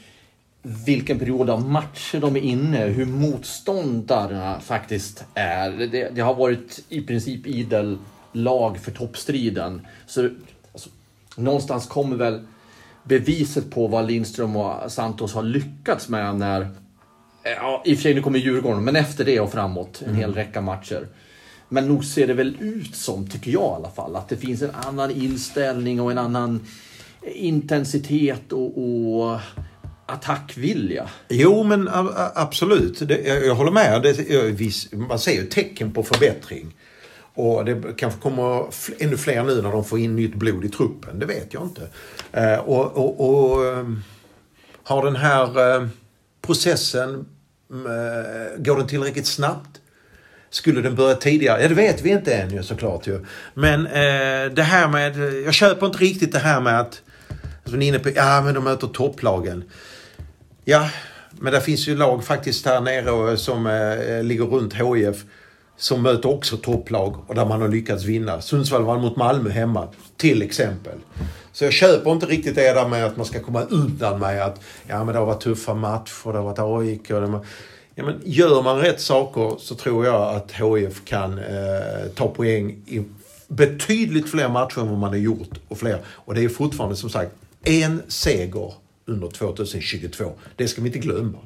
vilken 0.86 1.20
period 1.20 1.50
av 1.50 1.70
matcher 1.70 2.20
de 2.20 2.36
är 2.36 2.42
inne, 2.42 2.78
hur 2.78 3.06
motståndarna 3.06 4.60
faktiskt 4.60 5.24
är. 5.34 5.72
Det, 5.72 6.10
det 6.16 6.22
har 6.22 6.34
varit 6.34 6.84
i 6.90 7.02
princip 7.02 7.48
idel 7.48 7.98
lag 8.32 8.78
för 8.78 8.92
toppstriden. 8.92 9.88
Så 10.08 10.30
någonstans 11.36 11.88
kommer 11.88 12.16
väl 12.16 12.42
beviset 13.04 13.72
på 13.72 13.88
vad 13.88 14.08
Lindström 14.08 14.56
och 14.56 14.92
Santos 14.92 15.34
har 15.34 15.44
lyckats 15.44 16.10
med 16.10 16.36
när 16.36 16.70
Ja, 17.44 17.82
i 17.86 17.94
och 17.94 17.98
för 17.98 18.04
sig 18.04 18.14
nu 18.14 18.22
kommer 18.22 18.40
Djurgården, 18.40 18.84
men 18.84 18.96
efter 18.96 19.26
det 19.26 19.40
och 19.40 19.52
framåt 19.52 20.02
en 20.08 20.16
hel 20.16 20.34
räcka 20.34 20.62
matcher. 20.62 21.08
Men 21.70 21.88
nog 21.88 22.06
ser 22.06 22.28
det 22.28 22.34
väl 22.34 22.58
ut 22.60 22.96
som, 22.96 23.28
tycker 23.28 23.52
jag 23.52 23.72
i 23.72 23.76
alla 23.76 23.90
fall, 23.90 24.16
att 24.16 24.30
det 24.30 24.38
finns 24.38 24.62
en 24.62 24.72
annan 24.72 25.12
inställning 25.12 26.02
och 26.02 26.12
en 26.12 26.18
annan 26.18 26.68
intensitet 27.36 28.54
och, 28.54 28.78
och 28.78 29.40
attackvilja. 30.06 31.10
Jo, 31.30 31.64
men 31.64 31.90
absolut. 32.36 33.08
Det, 33.08 33.22
jag, 33.22 33.46
jag 33.46 33.56
håller 33.56 33.72
med. 33.72 34.02
Det, 34.02 34.30
jag, 34.30 34.72
man 35.10 35.20
ser 35.20 35.34
ju 35.34 35.46
tecken 35.46 35.92
på 35.92 36.04
förbättring. 36.04 36.76
Och 37.36 37.66
det 37.66 37.82
kanske 37.98 38.20
kommer 38.20 38.66
ännu 39.00 39.18
fler 39.18 39.44
nu 39.44 39.62
när 39.62 39.72
de 39.72 39.86
får 39.86 40.00
in 40.00 40.16
nytt 40.16 40.36
blod 40.36 40.66
i 40.66 40.70
truppen. 40.70 41.20
Det 41.20 41.26
vet 41.26 41.54
jag 41.54 41.64
inte. 41.64 41.88
Eh, 42.32 42.60
och, 42.60 42.98
och, 42.98 43.30
och 43.30 43.66
ehm, 43.66 44.04
har 44.84 45.06
den 45.06 45.16
här 45.16 45.76
eh, 45.76 45.88
processen, 46.42 47.26
mm, 47.72 47.86
eh, 47.86 48.58
går 48.58 48.78
den 48.78 48.88
tillräckligt 48.88 49.28
snabbt? 49.28 49.82
Skulle 50.50 50.82
den 50.82 50.96
börja 50.96 51.16
tidigare? 51.16 51.62
Ja, 51.62 51.68
det 51.68 51.74
vet 51.74 52.02
vi 52.02 52.10
inte 52.10 52.34
än 52.34 52.54
ju 52.54 52.64
såklart 52.64 53.08
ju. 53.08 53.26
Men 53.54 53.88
eh, 53.88 54.52
det 54.54 54.64
här 54.64 54.88
med, 54.88 55.18
jag 55.46 55.54
köper 55.54 55.86
inte 55.86 55.98
riktigt 55.98 56.32
det 56.32 56.40
här 56.40 56.62
med 56.62 56.80
att, 56.80 57.02
som 57.66 57.80
ni 57.80 57.86
är 57.86 57.90
inne 57.90 58.00
på, 58.00 58.10
ja 58.10 58.42
men 58.42 58.54
de 58.54 58.64
möter 58.64 58.88
topplagen. 58.88 59.64
Ja, 60.64 60.90
men 61.32 61.54
det 61.54 61.62
finns 61.62 61.88
ju 61.88 61.96
lag 61.96 62.24
faktiskt 62.24 62.66
här 62.66 62.82
nere 62.82 63.38
som 63.38 63.68
eh, 63.68 64.24
ligger 64.24 64.46
runt 64.46 64.74
HIF 64.74 65.24
som 65.78 66.02
möter 66.02 66.30
också 66.30 66.58
topplag 66.58 67.16
och 67.28 67.36
där 67.36 67.46
man 67.46 67.62
har 67.62 67.68
lyckats 67.68 68.04
vinna. 68.04 68.42
Sundsvall 68.42 68.84
vann 68.84 69.02
mot 69.02 69.16
Malmö 69.16 69.50
hemma, 69.50 69.88
till 70.18 70.42
exempel. 70.42 70.98
Så 71.52 71.64
jag 71.64 71.74
köper 71.74 72.12
inte 72.12 72.26
riktigt 72.26 72.56
det 72.56 72.74
där 72.74 72.88
med 72.88 73.06
att 73.06 73.18
man 73.18 73.26
ska 73.26 73.40
komma 73.40 73.62
undan 73.62 74.20
med 74.20 74.46
att 74.46 74.60
ja, 74.88 75.04
men 75.04 75.14
det 75.14 75.20
har 75.20 75.26
varit 75.26 75.42
tuffa 75.42 75.74
matcher, 75.74 76.32
det 76.32 76.38
har 76.38 76.44
varit 76.44 76.60
AIK. 76.60 77.12
och 77.12 77.22
det- 77.22 77.40
Ja, 77.98 78.04
men 78.06 78.22
gör 78.26 78.62
man 78.62 78.80
rätt 78.80 79.02
saker 79.02 79.56
så 79.60 79.76
tror 79.76 80.06
jag 80.06 80.36
att 80.36 80.52
HIF 80.52 81.06
kan 81.06 81.38
eh, 81.40 82.08
ta 82.16 82.28
poäng 82.28 82.70
i 82.88 83.04
betydligt 83.48 84.30
fler 84.32 84.50
matcher 84.50 84.80
än 84.80 84.90
vad 84.90 84.98
man 85.00 85.10
har 85.10 85.18
gjort. 85.18 85.50
Och, 85.68 85.78
fler. 85.78 86.00
och 86.08 86.34
det 86.36 86.44
är 86.44 86.50
fortfarande 86.50 86.96
som 86.96 87.10
sagt 87.10 87.32
en 87.64 88.02
seger 88.08 88.74
under 89.06 89.28
2022. 89.28 90.32
Det 90.56 90.68
ska 90.68 90.82
vi 90.82 90.88
inte 90.88 91.00
glömma. 91.00 91.38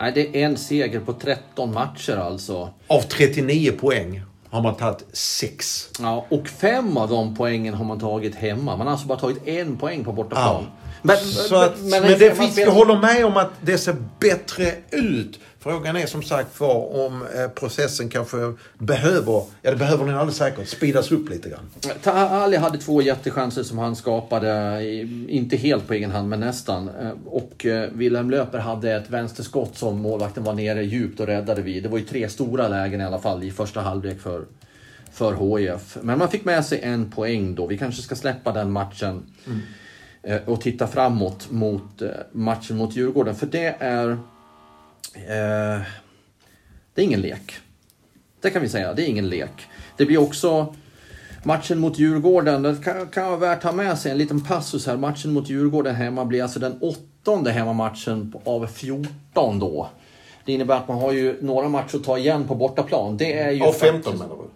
Nej, 0.00 0.12
det 0.12 0.42
är 0.42 0.46
en 0.46 0.56
seger 0.56 1.00
på 1.00 1.12
13 1.12 1.74
matcher 1.74 2.16
alltså. 2.16 2.70
Av 2.86 3.00
39 3.00 3.72
poäng 3.72 4.22
har 4.50 4.62
man 4.62 4.74
tagit 4.74 5.06
6. 5.12 5.88
Ja, 6.00 6.26
och 6.28 6.48
fem 6.48 6.96
av 6.96 7.08
de 7.08 7.36
poängen 7.36 7.74
har 7.74 7.84
man 7.84 8.00
tagit 8.00 8.34
hemma. 8.34 8.76
Man 8.76 8.86
har 8.86 8.92
alltså 8.92 9.06
bara 9.06 9.18
tagit 9.18 9.48
en 9.48 9.76
poäng 9.76 10.04
på 10.04 10.12
bortaplan. 10.12 10.64
Ja. 10.64 10.90
Men, 11.02 11.16
att, 11.62 11.80
men, 11.80 12.02
man 12.02 12.18
det 12.18 12.38
finns, 12.38 12.58
jag 12.58 12.70
håller 12.70 12.98
med 12.98 13.26
om 13.26 13.36
att 13.36 13.50
det 13.60 13.78
ser 13.78 13.96
bättre 14.18 14.72
ut. 14.90 15.38
Frågan 15.62 15.96
är 15.96 16.06
som 16.06 16.22
sagt 16.22 16.60
var 16.60 17.06
om 17.06 17.22
eh, 17.34 17.48
processen 17.48 18.08
kanske 18.08 18.36
behöver, 18.78 19.42
ja 19.62 19.70
det 19.70 19.76
behöver 19.76 20.04
den 20.06 20.14
alldeles 20.14 20.36
säkert, 20.36 20.68
speedas 20.68 21.12
upp 21.12 21.30
lite 21.30 21.48
grann. 21.48 21.70
Ali 22.14 22.56
hade 22.56 22.78
två 22.78 23.02
jättechanser 23.02 23.62
som 23.62 23.78
han 23.78 23.96
skapade, 23.96 24.84
inte 25.28 25.56
helt 25.56 25.86
på 25.86 25.94
egen 25.94 26.10
hand 26.10 26.28
men 26.28 26.40
nästan. 26.40 26.88
Eh, 26.88 27.10
Och 27.26 27.66
eh, 27.66 27.90
Wilhelm 27.92 28.30
Löper 28.30 28.58
hade 28.58 28.92
ett 28.92 29.10
vänsterskott 29.10 29.76
som 29.76 29.98
målvakten 29.98 30.44
var 30.44 30.52
nere 30.54 30.82
djupt 30.84 31.20
och 31.20 31.26
räddade 31.26 31.62
vid. 31.62 31.82
Det 31.82 31.88
var 31.88 31.98
ju 31.98 32.04
tre 32.04 32.28
stora 32.28 32.68
lägen 32.68 33.00
i 33.00 33.04
alla 33.04 33.18
fall 33.18 33.42
i 33.44 33.50
första 33.50 33.80
halvlek 33.80 34.20
för, 34.20 34.44
för 35.12 35.58
HIF. 35.58 35.96
Men 36.02 36.18
man 36.18 36.28
fick 36.28 36.44
med 36.44 36.64
sig 36.64 36.80
en 36.82 37.10
poäng 37.10 37.54
då. 37.54 37.66
Vi 37.66 37.78
kanske 37.78 38.02
ska 38.02 38.14
släppa 38.14 38.52
den 38.52 38.70
matchen 38.72 39.22
eh, 40.22 40.38
och 40.46 40.60
titta 40.60 40.86
framåt 40.86 41.50
mot 41.50 42.02
matchen 42.32 42.76
mot 42.76 42.96
Djurgården. 42.96 43.34
För 43.34 43.46
det 43.46 43.76
är... 43.78 44.18
Eh, 45.14 45.80
det 46.94 47.02
är 47.02 47.04
ingen 47.04 47.20
lek. 47.20 47.58
Det 48.40 48.50
kan 48.50 48.62
vi 48.62 48.68
säga, 48.68 48.94
det 48.94 49.02
är 49.02 49.06
ingen 49.06 49.28
lek. 49.28 49.66
Det 49.96 50.06
blir 50.06 50.18
också 50.20 50.74
matchen 51.44 51.78
mot 51.78 51.98
Djurgården, 51.98 52.62
det 52.62 52.76
kan, 52.84 53.06
kan 53.08 53.26
vara 53.26 53.36
värt 53.36 53.58
att 53.58 53.64
ha 53.64 53.72
med 53.72 53.98
sig 53.98 54.12
en 54.12 54.18
liten 54.18 54.44
passus 54.44 54.86
här. 54.86 54.96
Matchen 54.96 55.32
mot 55.32 55.48
Djurgården 55.50 55.94
hemma 55.94 56.24
blir 56.24 56.42
alltså 56.42 56.58
den 56.60 56.78
åttonde 56.80 57.50
hemmamatchen 57.50 58.34
av 58.44 58.66
14 58.66 59.58
då. 59.58 59.88
Det 60.44 60.52
innebär 60.52 60.76
att 60.76 60.88
man 60.88 60.98
har 60.98 61.12
ju 61.12 61.42
några 61.42 61.68
matcher 61.68 61.96
att 61.96 62.04
ta 62.04 62.18
igen 62.18 62.44
på 62.48 62.54
bortaplan. 62.54 63.16
Det 63.16 63.38
är 63.38 63.50
ju 63.50 63.62
Av 63.62 63.72
15 63.72 64.02
faktiskt- 64.02 64.22
menar 64.24 64.36
du? 64.42 64.50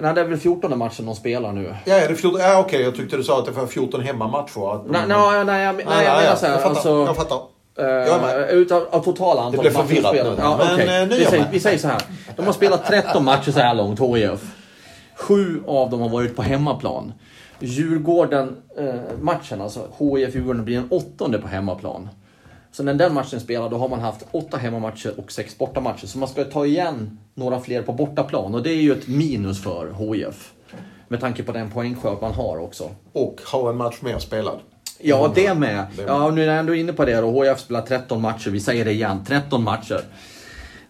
Nej, 0.00 0.14
det 0.14 0.20
är 0.20 0.24
väl 0.24 0.38
14 0.38 0.78
matchen 0.78 1.06
de 1.06 1.14
spelar 1.14 1.52
nu. 1.52 1.74
Ja, 1.84 1.94
är 1.94 2.08
det 2.08 2.14
14? 2.16 2.40
Ja, 2.40 2.58
okej, 2.58 2.82
jag 2.82 2.94
tyckte 2.96 3.16
du 3.16 3.24
sa 3.24 3.38
att 3.38 3.44
det 3.46 3.50
var 3.52 3.66
14 3.66 4.00
hemmamatcher. 4.00 4.74
Att, 4.74 4.90
Nej, 4.90 5.02
nej, 5.08 5.44
nej, 5.44 5.62
jag, 5.64 5.76
nej, 5.76 6.04
jag 6.04 6.22
menar 6.22 6.36
så 6.36 6.46
här, 6.46 6.52
jag 6.52 6.62
fattar. 6.62 6.70
alltså... 6.74 6.88
jag 7.06 7.16
fattar. 7.16 7.40
Uh, 7.78 8.50
utav 8.50 8.86
av 8.90 9.00
totala 9.04 9.42
antal 9.42 9.60
blev 9.60 9.72
matcher 9.72 9.84
förvirrat 9.86 10.10
spelade. 10.14 10.36
nu. 10.36 10.42
Ja, 10.42 10.56
Men, 10.58 10.74
okej. 10.74 11.02
eh, 11.02 11.08
nu 11.08 11.16
vi, 11.18 11.24
säger, 11.24 11.48
vi 11.52 11.60
säger 11.60 11.78
så 11.78 11.88
här. 11.88 12.02
De 12.36 12.46
har 12.46 12.52
spelat 12.52 12.86
13 12.86 13.24
matcher 13.24 13.50
så 13.52 13.60
här 13.60 13.74
långt, 13.74 14.00
HIF. 14.00 14.54
Sju 15.16 15.62
av 15.66 15.90
dem 15.90 16.00
har 16.00 16.08
varit 16.08 16.36
på 16.36 16.42
hemmaplan. 16.42 17.12
Djurgården-matchen, 17.60 19.60
alltså 19.60 19.80
HIF-Djurgården, 19.98 20.64
blir 20.64 20.76
den 20.76 20.88
åttonde 20.90 21.38
på 21.38 21.48
hemmaplan. 21.48 22.08
Så 22.72 22.82
när 22.82 22.94
den 22.94 23.14
matchen 23.14 23.40
spelar, 23.40 23.70
då 23.70 23.76
har 23.76 23.88
man 23.88 24.00
haft 24.00 24.24
åtta 24.30 24.56
hemmamatcher 24.56 25.14
och 25.18 25.32
sex 25.32 25.58
bortamatcher. 25.58 26.06
Så 26.06 26.18
man 26.18 26.28
ska 26.28 26.44
ta 26.44 26.66
igen 26.66 27.18
några 27.34 27.60
fler 27.60 27.82
på 27.82 27.92
bortaplan. 27.92 28.54
Och 28.54 28.62
det 28.62 28.70
är 28.70 28.82
ju 28.82 28.92
ett 28.92 29.08
minus 29.08 29.62
för 29.62 29.94
HIF. 29.98 30.52
Med 31.08 31.20
tanke 31.20 31.42
på 31.42 31.52
den 31.52 31.70
poängskörd 31.70 32.18
man 32.20 32.32
har 32.32 32.58
också. 32.58 32.90
Och 33.12 33.40
ha 33.52 33.70
en 33.70 33.76
match 33.76 33.96
mer 34.00 34.18
spelad. 34.18 34.58
Ja, 35.02 35.32
det 35.34 35.54
med. 35.54 35.86
Ja, 36.06 36.30
nu 36.30 36.42
är 36.42 36.46
jag 36.46 36.58
ändå 36.58 36.74
inne 36.74 36.92
på 36.92 37.04
det 37.04 37.20
då. 37.20 37.42
HIF 37.42 37.60
spelar 37.60 37.82
13 37.82 38.20
matcher. 38.20 38.50
Vi 38.50 38.60
säger 38.60 38.84
det 38.84 38.92
igen, 38.92 39.24
13 39.26 39.64
matcher. 39.64 40.00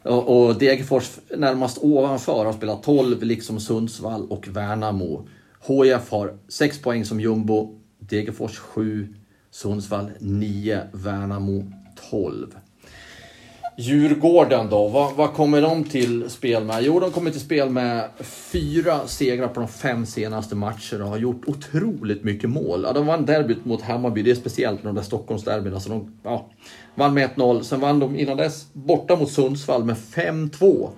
Och, 0.03 0.47
och 0.47 0.59
Degerfors 0.59 1.11
närmast 1.37 1.79
ovanför 1.81 2.45
har 2.45 2.53
spelat 2.53 2.83
12, 2.83 3.23
liksom 3.23 3.61
Sundsvall 3.61 4.27
och 4.31 4.49
Värnamo. 4.49 5.29
HIF 5.67 6.11
har 6.11 6.35
6 6.49 6.83
poäng 6.83 7.05
som 7.05 7.21
jumbo. 7.21 7.79
Degerfors 7.99 8.59
7, 8.59 9.15
Sundsvall 9.51 10.11
9, 10.21 10.81
Värnamo 10.93 11.73
12. 12.11 12.57
Djurgården 13.77 14.71
då, 14.71 14.89
vad, 14.89 15.15
vad 15.15 15.33
kommer 15.33 15.63
de 15.63 15.85
till 15.85 16.31
spel 16.31 16.65
med? 16.65 16.83
Jo, 16.83 17.01
de 17.01 17.11
kommer 17.11 17.31
till 17.31 17.41
spel 17.41 17.71
med 17.71 18.09
fyra 18.21 19.07
segrar 19.07 19.49
på 19.49 19.61
de 19.61 19.69
fem 19.69 20.07
senaste 20.07 20.57
matcherna 20.57 21.05
och 21.05 21.11
har 21.11 21.19
gjort 21.19 21.43
otroligt 21.47 22.25
mycket 22.25 22.51
mål. 22.51 22.83
Ja, 22.85 22.93
de 22.93 23.07
vann 23.07 23.27
derbyt 23.27 23.65
mot 23.65 23.83
Hammarby, 23.83 24.23
det 24.23 24.31
är 24.31 24.35
speciellt 24.35 24.83
med 24.83 24.95
de 24.95 24.97
där 24.97 25.03
Stockholmsderbyna. 25.03 25.81
Så 25.81 25.89
de 25.89 26.19
ja, 26.23 26.51
vann 26.95 27.15
med 27.15 27.31
1-0, 27.31 27.63
sen 27.63 27.81
vann 27.81 27.99
de 27.99 28.17
innan 28.17 28.37
dess 28.37 28.67
borta 28.73 29.17
mot 29.17 29.31
Sundsvall 29.31 29.85
med 29.85 29.97
5-2. 29.97 30.89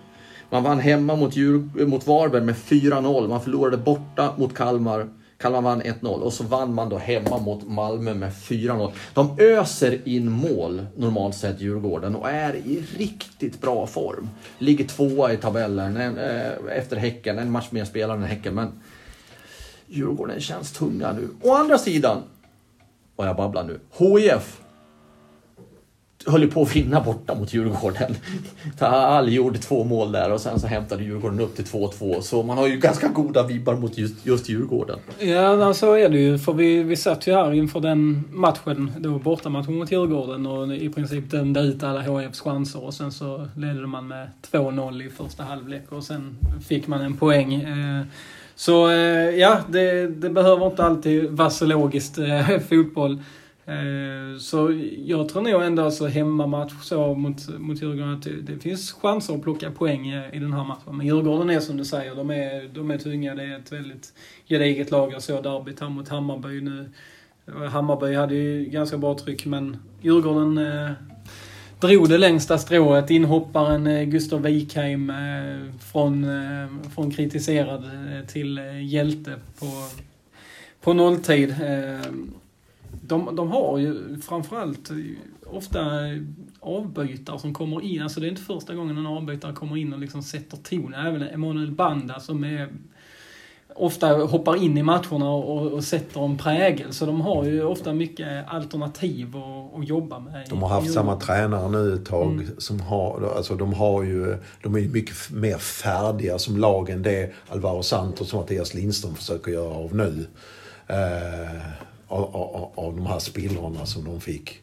Man 0.50 0.62
vann 0.62 0.78
hemma 0.78 1.16
mot, 1.16 1.36
Djur, 1.36 1.86
mot 1.86 2.06
Varberg 2.06 2.44
med 2.44 2.54
4-0, 2.54 3.28
man 3.28 3.40
förlorade 3.40 3.76
borta 3.76 4.34
mot 4.38 4.54
Kalmar. 4.54 5.08
Kalmar 5.44 5.60
vann 5.60 5.82
1-0 5.82 6.06
och 6.06 6.32
så 6.32 6.44
vann 6.44 6.74
man 6.74 6.88
då 6.88 6.98
hemma 6.98 7.38
mot 7.38 7.68
Malmö 7.68 8.14
med 8.14 8.32
4-0. 8.32 8.92
De 9.14 9.36
öser 9.38 10.08
in 10.08 10.30
mål 10.30 10.86
normalt 10.96 11.34
sett 11.34 11.60
Djurgården 11.60 12.16
och 12.16 12.30
är 12.30 12.54
i 12.54 12.84
riktigt 12.96 13.60
bra 13.60 13.86
form. 13.86 14.28
Ligger 14.58 14.84
tvåa 14.84 15.32
i 15.32 15.36
tabellen 15.36 15.96
en, 15.96 16.18
eh, 16.18 16.76
efter 16.78 16.96
Häcken, 16.96 17.38
en 17.38 17.50
match 17.50 17.66
mer 17.70 17.84
spelare 17.84 18.16
än 18.16 18.24
Häcken. 18.24 18.54
Men 18.54 18.72
Djurgården 19.86 20.40
känns 20.40 20.72
tunga 20.72 21.12
nu. 21.12 21.28
Å 21.42 21.54
andra 21.54 21.78
sidan, 21.78 22.22
vad 23.16 23.28
jag 23.28 23.36
babblar 23.36 23.64
nu, 23.64 23.80
HIF 23.98 24.60
höll 26.26 26.42
ju 26.42 26.50
på 26.50 26.62
att 26.62 26.76
vinna 26.76 27.00
borta 27.00 27.34
mot 27.34 27.54
Djurgården. 27.54 28.14
Taal 28.78 29.32
gjorde 29.32 29.58
två 29.58 29.84
mål 29.84 30.12
där 30.12 30.32
och 30.32 30.40
sen 30.40 30.60
så 30.60 30.66
hämtade 30.66 31.04
Djurgården 31.04 31.40
upp 31.40 31.56
till 31.56 31.64
2-2. 31.64 32.20
Så 32.20 32.42
man 32.42 32.58
har 32.58 32.66
ju 32.66 32.76
ganska 32.76 33.08
goda 33.08 33.42
vibbar 33.42 33.74
mot 33.74 33.98
just, 33.98 34.26
just 34.26 34.48
Djurgården. 34.48 34.98
Ja, 35.18 35.74
så 35.74 35.92
är 35.92 36.08
det 36.08 36.18
ju. 36.18 36.38
För 36.38 36.52
vi, 36.52 36.82
vi 36.82 36.96
satt 36.96 37.26
ju 37.26 37.32
här 37.32 37.52
inför 37.52 37.80
den 37.80 38.24
matchen, 38.32 38.92
då 38.98 39.18
bortamatchen 39.18 39.74
mot 39.74 39.92
Djurgården 39.92 40.46
och 40.46 40.74
i 40.76 40.88
princip 40.88 41.30
dömde 41.30 41.60
ut 41.60 41.82
alla 41.82 42.00
HIFs 42.00 42.40
chanser 42.40 42.84
och 42.84 42.94
sen 42.94 43.12
så 43.12 43.48
ledde 43.56 43.86
man 43.86 44.08
med 44.08 44.28
2-0 44.52 45.06
i 45.06 45.10
första 45.10 45.42
halvlek 45.42 45.92
och 45.92 46.04
sen 46.04 46.36
fick 46.68 46.86
man 46.86 47.00
en 47.00 47.16
poäng. 47.16 47.54
Eh, 47.54 48.02
så 48.56 48.90
eh, 48.90 49.30
ja, 49.30 49.58
det, 49.68 50.06
det 50.06 50.30
behöver 50.30 50.66
inte 50.66 50.84
alltid 50.84 51.30
vara 51.30 51.50
så 51.50 51.66
logiskt 51.66 52.18
eh, 52.18 52.58
fotboll. 52.68 53.18
Eh, 53.66 54.38
så 54.38 54.82
jag 55.04 55.28
tror 55.28 55.42
nog 55.42 55.62
ändå 55.62 55.84
alltså 55.84 56.06
hemmamatch 56.06 56.72
så 56.82 57.14
mot, 57.14 57.58
mot 57.58 57.82
Djurgården 57.82 58.14
att 58.14 58.22
det, 58.22 58.42
det 58.42 58.58
finns 58.58 58.92
chanser 58.92 59.34
att 59.34 59.42
plocka 59.42 59.70
poäng 59.70 60.08
i 60.08 60.38
den 60.38 60.52
här 60.52 60.64
matchen. 60.64 60.96
Men 60.96 61.06
Djurgården 61.06 61.50
är 61.50 61.60
som 61.60 61.76
du 61.76 61.84
säger, 61.84 62.14
de 62.14 62.30
är, 62.30 62.68
de 62.74 62.90
är 62.90 62.98
tunga. 62.98 63.34
Det 63.34 63.42
är 63.42 63.58
ett 63.58 63.72
väldigt 63.72 64.12
gediget 64.48 64.90
lag. 64.90 65.12
Jag 65.12 65.22
såg 65.22 65.42
derbyt 65.42 65.80
här 65.80 65.88
mot 65.88 66.08
Hammarby 66.08 66.60
nu. 66.60 66.90
Hammarby 67.70 68.14
hade 68.14 68.34
ju 68.34 68.64
ganska 68.64 68.98
bra 68.98 69.18
tryck 69.18 69.46
men 69.46 69.76
Djurgården 70.02 70.58
eh, 70.58 70.90
drog 71.80 72.08
det 72.08 72.18
längsta 72.18 72.58
strået. 72.58 73.10
Inhopparen 73.10 73.86
eh, 73.86 74.04
Gustav 74.04 74.42
Wikheim 74.42 75.10
eh, 75.10 75.74
från, 75.92 76.24
eh, 76.24 76.90
från 76.94 77.10
kritiserad 77.10 77.84
eh, 77.84 78.26
till 78.26 78.58
eh, 78.58 78.86
hjälte 78.86 79.34
på, 79.58 79.66
på 80.80 80.92
nolltid. 80.92 81.50
Eh, 81.50 82.10
de, 83.02 83.36
de 83.36 83.48
har 83.48 83.78
ju 83.78 84.20
framförallt 84.20 84.90
ofta 85.46 85.80
avbytare 86.60 87.38
som 87.38 87.54
kommer 87.54 87.84
in. 87.84 88.02
Alltså 88.02 88.20
det 88.20 88.26
är 88.26 88.30
inte 88.30 88.42
första 88.42 88.74
gången 88.74 88.98
en 88.98 89.06
avbytare 89.06 89.52
kommer 89.52 89.76
in 89.76 89.92
och 89.92 89.98
liksom 89.98 90.22
sätter 90.22 90.56
ton. 90.56 90.94
Även 90.94 91.22
Emanuel 91.22 91.70
Banda 91.70 92.20
som 92.20 92.44
är 92.44 92.68
ofta 93.74 94.06
hoppar 94.08 94.56
in 94.56 94.78
i 94.78 94.82
matcherna 94.82 95.30
och, 95.30 95.72
och 95.72 95.84
sätter 95.84 96.24
en 96.24 96.38
prägel. 96.38 96.92
Så 96.92 97.06
de 97.06 97.20
har 97.20 97.44
ju 97.44 97.64
ofta 97.64 97.92
mycket 97.92 98.48
alternativ 98.48 99.36
att, 99.36 99.80
att 99.80 99.88
jobba 99.88 100.18
med. 100.18 100.46
De 100.50 100.62
har 100.62 100.68
haft 100.68 100.92
samma 100.92 101.16
tränare 101.16 101.68
nu 101.68 101.94
ett 101.94 102.06
tag. 102.06 102.32
Mm. 102.32 102.46
Som 102.58 102.80
har, 102.80 103.32
alltså 103.36 103.54
de, 103.54 103.72
har 103.72 104.02
ju, 104.02 104.36
de 104.62 104.74
är 104.74 104.78
ju 104.78 104.88
mycket 104.88 105.30
mer 105.30 105.58
färdiga 105.58 106.38
som 106.38 106.56
lag 106.56 106.90
än 106.90 107.02
det 107.02 107.32
Alvaro 107.48 107.82
Santos 107.82 108.32
och 108.32 108.40
Mattias 108.40 108.74
Lindström 108.74 109.14
försöker 109.14 109.52
göra 109.52 109.74
av 109.74 109.94
nu. 109.94 110.26
Eh, 110.86 111.60
av, 112.08 112.36
av, 112.36 112.72
av 112.74 112.96
de 112.96 113.06
här 113.06 113.18
spillrorna 113.18 113.86
som 113.86 114.04
de 114.04 114.20
fick 114.20 114.62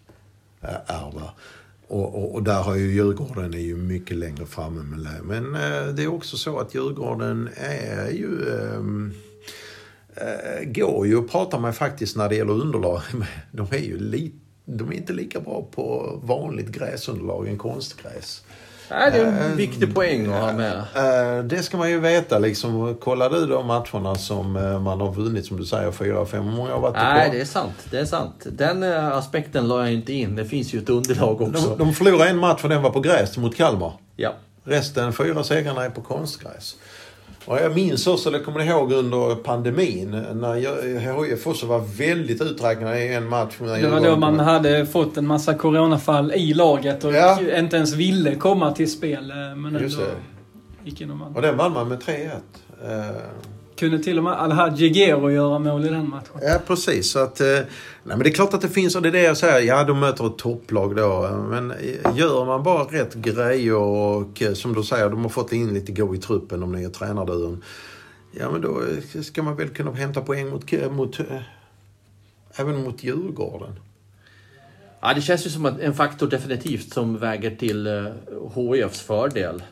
eh, 0.61 0.69
ärva. 0.87 1.31
Och, 1.87 2.15
och, 2.15 2.35
och 2.35 2.43
där 2.43 2.61
har 2.61 2.75
ju 2.75 2.93
Djurgården 2.93 3.53
är 3.53 3.57
ju 3.57 3.77
mycket 3.77 4.17
längre 4.17 4.45
framme 4.45 4.83
med 4.83 4.99
det. 4.99 5.23
Men 5.23 5.55
eh, 5.55 5.93
det 5.93 6.03
är 6.03 6.07
också 6.07 6.37
så 6.37 6.59
att 6.59 6.75
Djurgården 6.75 7.49
är 7.55 8.09
ju... 8.09 8.49
Ehm, 8.49 9.13
eh, 10.15 10.65
går 10.65 11.07
ju 11.07 11.19
att 11.19 11.31
prata 11.31 11.59
med 11.59 11.75
faktiskt 11.75 12.17
när 12.17 12.29
det 12.29 12.35
gäller 12.35 12.53
underlag. 12.53 13.01
De 13.51 13.67
är 13.71 13.83
ju 13.83 13.99
lite 13.99 14.37
de 14.65 14.91
är 14.91 14.93
inte 14.93 15.13
lika 15.13 15.39
bra 15.39 15.67
på 15.71 16.19
vanligt 16.23 16.67
gräsunderlag 16.67 17.47
än 17.47 17.57
konstgräs. 17.57 18.43
Nej, 18.91 19.11
det 19.11 19.17
är 19.17 19.25
en 19.25 19.37
Eh, 19.51 19.55
viktig 19.55 19.95
poäng 19.95 20.33
att 20.33 20.41
ha 20.41 20.53
med. 20.53 20.77
Eh, 20.95 21.43
Det 21.43 21.63
ska 21.63 21.77
man 21.77 21.89
ju 21.89 21.99
veta 21.99 22.39
liksom. 22.39 22.95
Kollar 22.95 23.29
du 23.29 23.45
de 23.45 23.67
matcherna 23.67 24.15
som 24.15 24.55
eh, 24.55 24.79
man 24.79 25.01
har 25.01 25.11
vunnit, 25.11 25.45
som 25.45 25.57
du 25.57 25.65
säger, 25.65 25.91
4-5, 25.91 26.31
hur 26.43 26.51
många 26.51 26.71
har 26.71 26.79
varit 26.79 26.93
Nej, 26.95 27.29
på? 27.29 27.35
det 27.35 27.41
är 27.41 27.45
sant. 27.45 27.73
Det 27.91 27.97
är 27.99 28.05
sant. 28.05 28.45
Den 28.51 28.83
eh, 28.83 29.07
aspekten 29.17 29.67
la 29.67 29.79
jag 29.79 29.93
inte 29.93 30.13
in. 30.13 30.35
Det 30.35 30.45
finns 30.45 30.73
ju 30.73 30.79
ett 30.79 30.89
underlag 30.89 31.41
också. 31.41 31.69
de, 31.69 31.77
de 31.77 31.93
förlorade 31.93 32.29
en 32.29 32.37
match 32.37 32.61
för 32.61 32.69
den 32.69 32.81
var 32.81 32.89
på 32.89 32.99
gräs 32.99 33.37
mot 33.37 33.55
Kalmar. 33.55 33.93
Ja. 34.15 34.33
Resten, 34.63 35.13
fyra 35.13 35.43
segrarna 35.43 35.85
är 35.85 35.89
på 35.89 36.01
konstgräs. 36.01 36.75
Och 37.45 37.57
jag 37.59 37.75
minns 37.75 38.07
också, 38.07 38.29
eller 38.29 38.39
kommer 38.39 38.59
ni 38.59 38.65
ihåg 38.65 38.91
under 38.91 39.35
pandemin, 39.35 40.11
när 40.33 41.25
HIF 41.29 41.47
också 41.47 41.65
var 41.65 41.79
väldigt 41.79 42.41
uträknade 42.41 42.99
i 43.03 43.13
en 43.13 43.27
match. 43.29 43.53
Det 43.59 43.87
var 43.89 43.99
då 44.05 44.15
man 44.15 44.39
hade 44.39 44.85
fått 44.85 45.17
en 45.17 45.27
massa 45.27 45.53
coronafall 45.53 46.31
i 46.31 46.53
laget 46.53 47.03
och 47.03 47.13
Ja. 47.13 47.39
inte 47.57 47.75
ens 47.77 47.93
ville 47.93 48.35
komma 48.35 48.71
till 48.71 48.91
spel. 48.91 49.31
eh, 49.31 49.35
Men 49.55 49.65
ändå 49.75 49.79
det. 49.79 50.89
gick 50.89 51.01
in 51.01 51.11
och 51.11 51.19
vann. 51.19 51.35
Och 51.35 51.41
den 51.41 51.57
vann 51.57 51.73
man 51.73 51.87
med 51.87 51.99
3-1. 52.01 52.29
Kunde 53.81 53.99
till 53.99 54.17
och 54.17 54.23
med 54.23 54.33
Alhaji 54.33 54.89
Gero 54.89 55.31
göra 55.31 55.59
mål 55.59 55.85
i 55.85 55.89
den 55.89 56.09
matchen. 56.09 56.39
Ja, 56.41 56.59
precis. 56.67 57.11
Så 57.11 57.19
att, 57.19 57.41
eh, 57.41 57.47
nej, 57.47 57.65
men 58.03 58.19
det 58.19 58.29
är 58.29 58.33
klart 58.33 58.53
att 58.53 58.61
det 58.61 58.69
finns, 58.69 58.95
och 58.95 59.01
det 59.01 59.09
är 59.09 59.11
det 59.11 59.21
jag 59.21 59.37
säger, 59.37 59.67
ja 59.67 59.83
de 59.83 59.99
möter 59.99 60.27
ett 60.27 60.37
topplag 60.37 60.95
då. 60.95 61.29
Men 61.49 61.71
eh, 61.71 62.17
gör 62.17 62.45
man 62.45 62.63
bara 62.63 62.83
rätt 62.83 63.13
grejer 63.13 63.75
och 63.75 64.41
eh, 64.41 64.53
som 64.53 64.73
du 64.73 64.83
säger, 64.83 65.09
de 65.09 65.21
har 65.21 65.29
fått 65.29 65.53
in 65.53 65.73
lite 65.73 65.91
go 65.91 66.15
i 66.15 66.17
truppen, 66.17 66.59
de 66.59 66.71
nya 66.71 66.89
tränarduon. 66.89 67.63
Ja, 68.31 68.51
men 68.51 68.61
då 68.61 68.81
ska 69.21 69.43
man 69.43 69.55
väl 69.55 69.69
kunna 69.69 69.91
hämta 69.91 70.21
poäng 70.21 70.49
mot, 70.49 70.71
mot 70.91 71.19
även 72.55 72.83
mot 72.83 73.03
Djurgården. 73.03 73.79
Ja, 75.01 75.13
det 75.13 75.21
känns 75.21 75.45
ju 75.45 75.49
som 75.49 75.65
att 75.65 75.79
en 75.79 75.93
faktor 75.93 76.27
definitivt 76.27 76.93
som 76.93 77.17
väger 77.17 77.55
till 77.55 78.11
HIFs 78.55 79.01
fördel. 79.01 79.63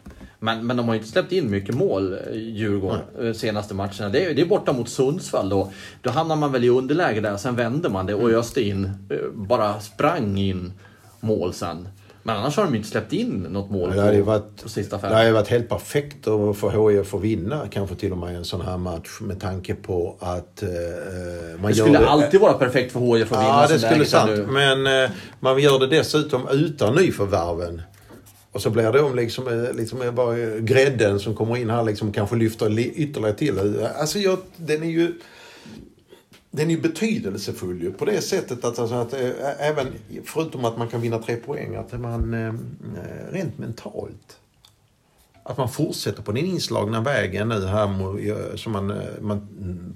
Men, 0.42 0.68
men 0.68 0.78
de 0.78 0.88
har 0.88 0.94
ju 0.94 1.00
inte 1.00 1.12
släppt 1.12 1.32
in 1.32 1.50
mycket 1.52 1.76
mål, 1.76 2.14
eh, 2.14 2.20
Djurgården, 2.38 3.00
eh, 3.22 3.34
senaste 3.34 3.74
matcherna. 3.74 4.10
Det 4.10 4.26
är, 4.26 4.34
det 4.34 4.42
är 4.42 4.46
borta 4.46 4.74
mot 4.74 4.90
Sundsvall 4.90 5.50
då. 5.50 5.72
Då 6.02 6.10
hamnar 6.10 6.36
man 6.36 6.52
väl 6.52 6.64
i 6.64 6.70
underläge 6.70 7.22
där, 7.22 7.38
sen 7.38 7.56
vände 7.56 7.90
man 7.90 8.06
det 8.06 8.14
och 8.14 8.30
öste 8.32 8.62
in, 8.62 8.86
eh, 8.86 9.18
bara 9.34 9.80
sprang 9.80 10.38
in 10.38 10.74
mål 11.20 11.54
sen. 11.54 11.88
Men 12.24 12.36
annars 12.38 12.58
har 12.58 12.64
de 12.64 12.72
ju 12.72 12.78
inte 12.78 12.90
släppt 12.90 13.14
in 13.14 13.48
något 13.50 13.70
mål 13.72 13.92
Det 13.96 14.02
hade 14.02 14.18
på, 14.20 14.24
varit, 14.24 14.64
på 14.64 14.70
sista 14.70 14.96
det 14.96 15.02
fem. 15.02 15.12
hade 15.12 15.26
ju 15.28 15.34
varit 15.34 15.48
helt 15.48 15.70
perfekt 15.70 16.28
att 16.28 16.58
få 16.58 16.90
HIF 16.90 17.14
att 17.14 17.22
vinna 17.22 17.62
kanske 17.72 17.96
till 17.96 18.12
och 18.12 18.18
med 18.18 18.36
en 18.36 18.46
sån 18.46 18.62
här 18.62 18.78
match 18.78 19.10
med 19.22 19.40
tanke 19.40 19.76
på 19.76 20.16
att 20.20 20.64
eh, 20.64 20.70
man 21.62 21.72
Det 21.72 21.78
gör 21.78 21.86
skulle 21.86 22.08
alltid 22.08 22.40
vara 22.40 22.54
perfekt 22.54 22.92
för 22.94 23.00
HIF 23.00 23.32
att 23.32 23.40
vinna 23.40 23.62
Ja, 23.62 23.68
det 23.70 23.80
skulle 23.80 24.06
sant. 24.06 24.32
nu. 24.32 24.46
Men 24.50 25.04
eh, 25.04 25.10
man 25.40 25.60
gör 25.60 25.80
det 25.80 25.88
dessutom 25.88 26.48
utan 26.52 26.96
nyförvärven. 26.96 27.82
Och 28.52 28.62
så 28.62 28.70
blir 28.70 28.92
de 28.92 29.16
liksom, 29.16 29.48
eh, 29.48 29.74
liksom 29.74 30.02
eh, 30.02 30.12
bara 30.12 30.60
grädden 30.60 31.20
som 31.20 31.36
kommer 31.36 31.58
in 31.58 31.70
här 31.70 31.84
liksom 31.84 32.12
kanske 32.12 32.36
lyfter 32.36 32.80
ytterligare 32.80 33.34
till. 33.34 33.58
Eh, 33.58 34.00
alltså 34.00 34.20
jag, 34.20 34.40
den 34.56 34.84
är 34.84 34.90
ju... 34.90 35.14
Den 36.52 36.70
är 36.70 36.76
ju 36.76 36.82
betydelsefull 36.82 37.82
ju 37.82 37.92
på 37.92 38.06
det 38.06 38.22
sättet 38.22 38.66
att, 38.66 38.80
alltså, 38.80 38.96
att 38.96 39.14
äh, 39.14 39.30
även, 39.60 39.88
förutom 40.26 40.66
att 40.66 40.78
man 40.78 40.88
kan 40.88 41.02
vinna 41.02 41.20
tre 41.20 41.36
poäng, 41.36 41.76
att 41.76 42.00
man 42.00 42.34
äh, 42.34 42.54
rent 43.32 43.58
mentalt 43.58 44.38
att 45.44 45.58
man 45.58 45.70
fortsätter 45.70 46.22
på 46.22 46.32
den 46.32 46.46
inslagna 46.46 47.02
vägen 47.02 47.50
nu 47.50 47.66
här 47.66 48.58
som 48.58 48.72
man, 48.72 48.94
man 49.22 49.48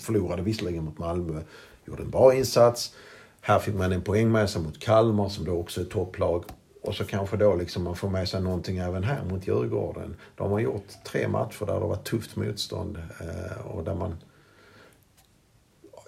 förlorade 0.02 0.42
visserligen 0.42 0.84
mot 0.84 0.98
Malmö. 0.98 1.42
Gjorde 1.86 2.04
en 2.04 2.10
bra 2.10 2.34
insats. 2.34 2.94
Här 3.42 3.60
fick 3.60 3.76
man 3.76 3.92
en 3.92 4.02
poäng 4.02 4.32
med 4.32 4.50
sig 4.50 4.62
mot 4.62 4.80
Kalmar 4.80 5.30
som 5.30 5.46
då 5.46 5.52
också 5.52 5.82
är 5.82 5.86
topplag. 5.86 6.44
Och 6.84 6.96
så 6.96 7.04
kanske 7.06 7.38
då 7.38 7.56
liksom 7.56 7.84
man 7.84 7.96
får 7.96 8.10
med 8.10 8.30
sig 8.30 8.42
någonting 8.42 8.78
även 8.78 9.04
här 9.04 9.24
mot 9.24 9.48
Djurgården. 9.48 10.16
De 10.36 10.52
har 10.52 10.60
gjort 10.60 10.88
tre 11.06 11.28
matcher 11.28 11.66
där 11.66 11.74
det 11.74 11.80
varit 11.80 12.04
tufft 12.04 12.36
motstånd 12.36 12.98
eh, 12.98 13.66
och 13.68 13.84
där 13.84 13.96
man 13.96 14.16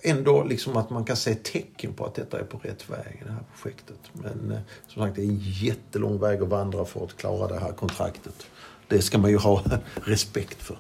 ändå 0.04 0.44
liksom 0.44 0.78
att 0.78 0.90
man 0.90 1.06
kan 1.06 1.16
se 1.16 1.36
tecken 1.36 1.94
på 1.94 2.06
att 2.06 2.16
detta 2.16 2.40
är 2.40 2.44
på 2.44 2.58
rätt 2.58 2.90
väg 2.90 3.20
i 3.22 3.24
det 3.26 3.32
här 3.32 3.44
projektet. 3.54 3.98
Men 4.14 4.52
eh, 4.52 4.58
som 4.88 5.02
sagt, 5.04 5.16
det 5.16 5.22
är 5.22 5.26
en 5.26 5.40
jättelång 5.42 6.20
väg 6.20 6.42
att 6.42 6.48
vandra 6.48 6.86
för 6.86 7.04
att 7.04 7.18
klara 7.18 7.48
det 7.48 7.60
här 7.60 7.72
kontraktet. 7.72 8.46
Det 8.88 9.02
ska 9.02 9.18
man 9.18 9.32
ju 9.32 9.38
ha 9.38 9.64
respekt 10.04 10.62
för. 10.62 10.78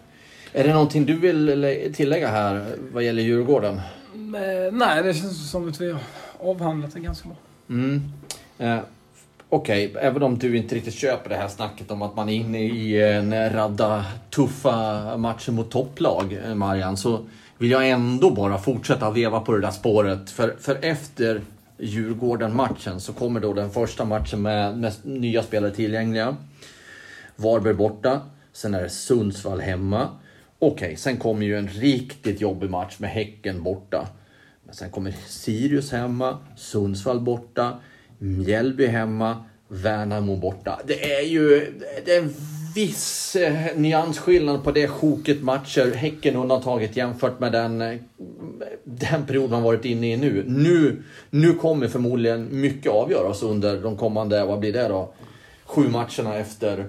Är 0.51 0.63
det 0.63 0.73
någonting 0.73 1.05
du 1.05 1.19
vill 1.19 1.45
lä- 1.45 1.91
tillägga 1.93 2.27
här 2.27 2.75
vad 2.93 3.03
gäller 3.03 3.21
Djurgården? 3.21 3.75
Eh, 4.13 4.71
Nej, 4.73 5.03
det 5.03 5.13
känns 5.13 5.51
som 5.51 5.69
att 5.69 5.81
vi 5.81 5.91
har 5.91 6.01
avhandlat 6.39 6.93
det 6.93 6.99
ganska 6.99 7.27
bra. 7.27 7.37
Mm 7.69 8.01
okej, 9.55 9.87
Okej, 9.89 10.01
även 10.01 10.23
om 10.23 10.37
du 10.37 10.57
inte 10.57 10.75
riktigt 10.75 10.93
köper 10.93 11.29
det 11.29 11.35
här 11.35 11.47
snacket 11.47 11.91
om 11.91 12.01
att 12.01 12.15
man 12.15 12.29
är 12.29 12.33
inne 12.33 12.59
i 12.59 13.01
en 13.01 13.49
radda 13.53 14.05
tuffa 14.29 15.17
matcher 15.17 15.51
mot 15.51 15.71
topplag, 15.71 16.37
eh, 16.45 16.55
Marian, 16.55 16.97
så 16.97 17.25
vill 17.57 17.71
jag 17.71 17.89
ändå 17.89 18.31
bara 18.31 18.57
fortsätta 18.57 19.11
veva 19.11 19.39
på 19.39 19.51
det 19.51 19.61
där 19.61 19.71
spåret. 19.71 20.29
För, 20.29 20.55
för 20.59 20.77
efter 20.81 21.41
Djurgården-matchen 21.77 22.99
så 22.99 23.13
kommer 23.13 23.39
då 23.39 23.53
den 23.53 23.69
första 23.69 24.05
matchen 24.05 24.41
med, 24.41 24.77
med 24.77 24.93
nya 25.03 25.43
spelare 25.43 25.71
tillgängliga. 25.71 26.35
Varberg 27.35 27.73
borta, 27.73 28.21
sen 28.53 28.73
är 28.73 28.83
det 28.83 28.89
Sundsvall 28.89 29.59
hemma. 29.59 30.09
Okej, 30.59 30.95
sen 30.95 31.17
kommer 31.17 31.45
ju 31.45 31.57
en 31.57 31.67
riktigt 31.67 32.41
jobbig 32.41 32.69
match 32.69 32.95
med 32.99 33.09
Häcken 33.09 33.63
borta. 33.63 34.07
Men 34.65 34.75
sen 34.75 34.89
kommer 34.89 35.11
Sirius 35.27 35.91
hemma, 35.91 36.37
Sundsvall 36.55 37.19
borta, 37.19 37.79
Mjällby 38.17 38.85
hemma, 38.85 39.43
Värnamo 39.67 40.35
borta. 40.35 40.79
Det 40.85 41.13
är 41.13 41.21
ju 41.21 41.73
det 42.05 42.15
är 42.15 42.21
en 42.21 42.33
viss 42.75 43.35
eh, 43.35 43.77
nyansskillnad 43.77 44.63
på 44.63 44.71
det 44.71 44.87
sjoket 44.87 45.43
matcher, 45.43 45.93
Häcken 45.95 46.35
undantaget 46.35 46.97
jämfört 46.97 47.39
med 47.39 47.51
den, 47.51 47.81
eh, 47.81 47.97
den 48.83 49.25
period 49.25 49.51
man 49.51 49.63
varit 49.63 49.85
inne 49.85 50.13
i 50.13 50.17
nu. 50.17 50.43
nu. 50.47 51.03
Nu 51.29 51.53
kommer 51.53 51.87
förmodligen 51.87 52.61
mycket 52.61 52.91
avgöras 52.91 53.43
under 53.43 53.81
de 53.81 53.97
kommande, 53.97 54.45
vad 54.45 54.59
blir 54.59 54.73
det 54.73 54.87
då? 54.87 55.13
Sju 55.65 55.89
matcherna 55.89 56.35
efter, 56.35 56.85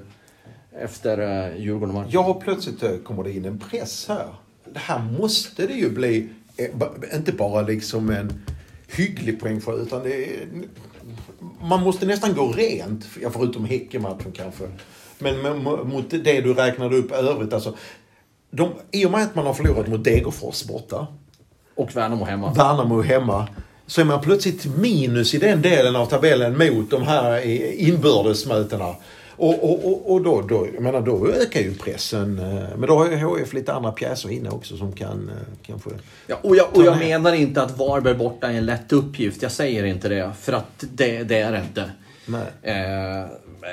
efter 0.79 1.19
eh, 1.19 1.61
Djurgården-matchen. 1.61 2.11
Ja, 2.13 2.41
plötsligt 2.45 3.05
kommer 3.05 3.25
det 3.25 3.33
in 3.33 3.45
en 3.45 3.59
press 3.59 4.07
här. 4.09 4.27
Det 4.73 4.79
här 4.79 5.03
måste 5.19 5.67
det 5.67 5.75
ju 5.75 5.91
bli, 5.91 6.29
inte 7.15 7.33
bara 7.33 7.63
liksom 7.63 8.11
en 8.11 8.33
hygglig 8.97 9.41
poäng 9.41 9.61
för, 9.61 9.83
utan 9.83 10.03
det 10.03 10.15
är, 10.15 10.47
man 11.61 11.83
måste 11.83 12.07
nästan 12.07 12.35
gå 12.35 12.53
rent, 12.53 13.05
ja, 13.23 13.31
förutom 13.31 13.65
Häckenmatchen 13.65 14.33
kanske. 14.33 14.65
Men 15.19 15.63
mot 15.89 16.11
det 16.11 16.41
du 16.41 16.55
räknade 16.55 16.97
upp 16.97 17.13
övrigt, 17.13 17.53
alltså. 17.53 17.75
De, 18.51 18.73
I 18.91 19.07
och 19.07 19.11
med 19.11 19.23
att 19.23 19.35
man 19.35 19.47
har 19.47 19.55
förlorat 19.55 19.89
mot 19.89 20.05
Degerfors 20.05 20.65
borta, 20.65 21.07
Och 21.75 21.97
Värnamo 21.97 22.25
hemma. 22.25 22.53
Värnamo 22.53 23.03
hemma, 23.03 23.49
så 23.87 24.01
är 24.01 24.05
man 24.05 24.21
plötsligt 24.21 24.67
minus 24.79 25.35
i 25.35 25.39
den 25.39 25.63
delen 25.63 25.97
av 25.97 26.07
tabellen 26.07 26.59
mot 26.59 26.91
de 26.91 27.03
här 27.03 27.41
inbördesmötena. 27.81 28.95
Och, 29.37 29.65
och, 29.65 29.85
och, 29.85 30.13
och 30.13 30.23
då, 30.23 30.41
då, 30.43 30.67
jag 30.75 30.83
menar, 30.83 31.01
då 31.01 31.29
ökar 31.29 31.61
ju 31.61 31.75
pressen. 31.75 32.39
eh, 32.39 32.79
Men 32.79 32.89
då 32.89 32.99
har 32.99 33.11
ju 33.11 33.17
HF 33.17 33.53
lite 33.53 33.73
andra 33.73 33.93
pjäser 33.93 34.31
inne 34.31 34.51
också 34.51 34.77
som 34.77 34.93
kan 34.93 35.29
eh, 35.29 35.55
kanske... 35.63 35.91
Ja, 36.27 36.39
och 36.43 36.57
jag, 36.57 36.77
och 36.77 36.85
jag 36.85 36.99
menar 36.99 37.33
inte 37.33 37.63
att 37.63 37.79
Varberg 37.79 38.15
borta 38.15 38.47
är 38.53 38.55
en 38.57 38.67
lätt 38.67 38.93
uppgift. 38.93 39.43
Jag 39.43 39.53
säger 39.53 39.85
inte 39.85 40.09
det, 40.09 40.33
för 40.41 40.53
att 40.53 40.85
det, 40.93 41.23
det 41.23 41.39
är 41.39 41.53
det 41.53 41.59
inte. 41.61 41.91
Nej. 42.27 42.47
Eh, 42.63 43.27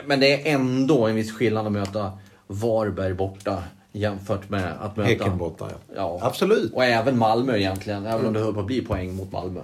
men 0.05 0.19
det 0.19 0.49
är 0.49 0.53
ändå 0.55 1.07
en 1.07 1.15
viss 1.15 1.31
skillnad 1.31 1.65
att 1.65 1.71
möta 1.71 2.11
Varberg 2.47 3.13
borta 3.13 3.63
jämfört 3.91 4.49
med 4.49 4.71
att 4.81 4.97
möta... 4.97 5.09
Häcken 5.09 5.37
borta, 5.37 5.67
ja. 5.69 5.95
Ja. 5.95 6.19
Absolut. 6.21 6.73
Och 6.73 6.83
även 6.83 7.17
Malmö 7.17 7.57
egentligen, 7.57 8.05
även 8.05 8.25
om 8.25 8.33
det 8.33 8.39
höll 8.39 8.53
på 8.53 8.59
att 8.59 8.65
bli 8.65 8.81
poäng 8.81 9.15
mot 9.15 9.31
Malmö. 9.31 9.59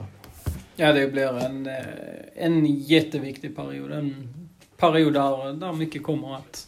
Ja, 0.75 0.93
det 0.93 1.07
blir 1.07 1.27
en, 1.45 1.67
eh, 1.67 1.73
en 2.35 2.65
jätteviktig 2.65 3.55
period. 3.55 3.91
En 3.91 4.33
period 4.79 5.13
där, 5.13 5.53
där 5.53 5.73
mycket 5.73 6.03
kommer 6.03 6.35
att 6.35 6.67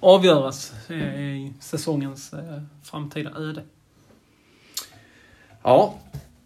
avgöras 0.00 0.72
i 0.90 1.52
säsongens 1.60 2.32
eh, 2.32 2.62
framtida 2.82 3.30
öde. 3.30 3.62
Ja, 5.62 5.94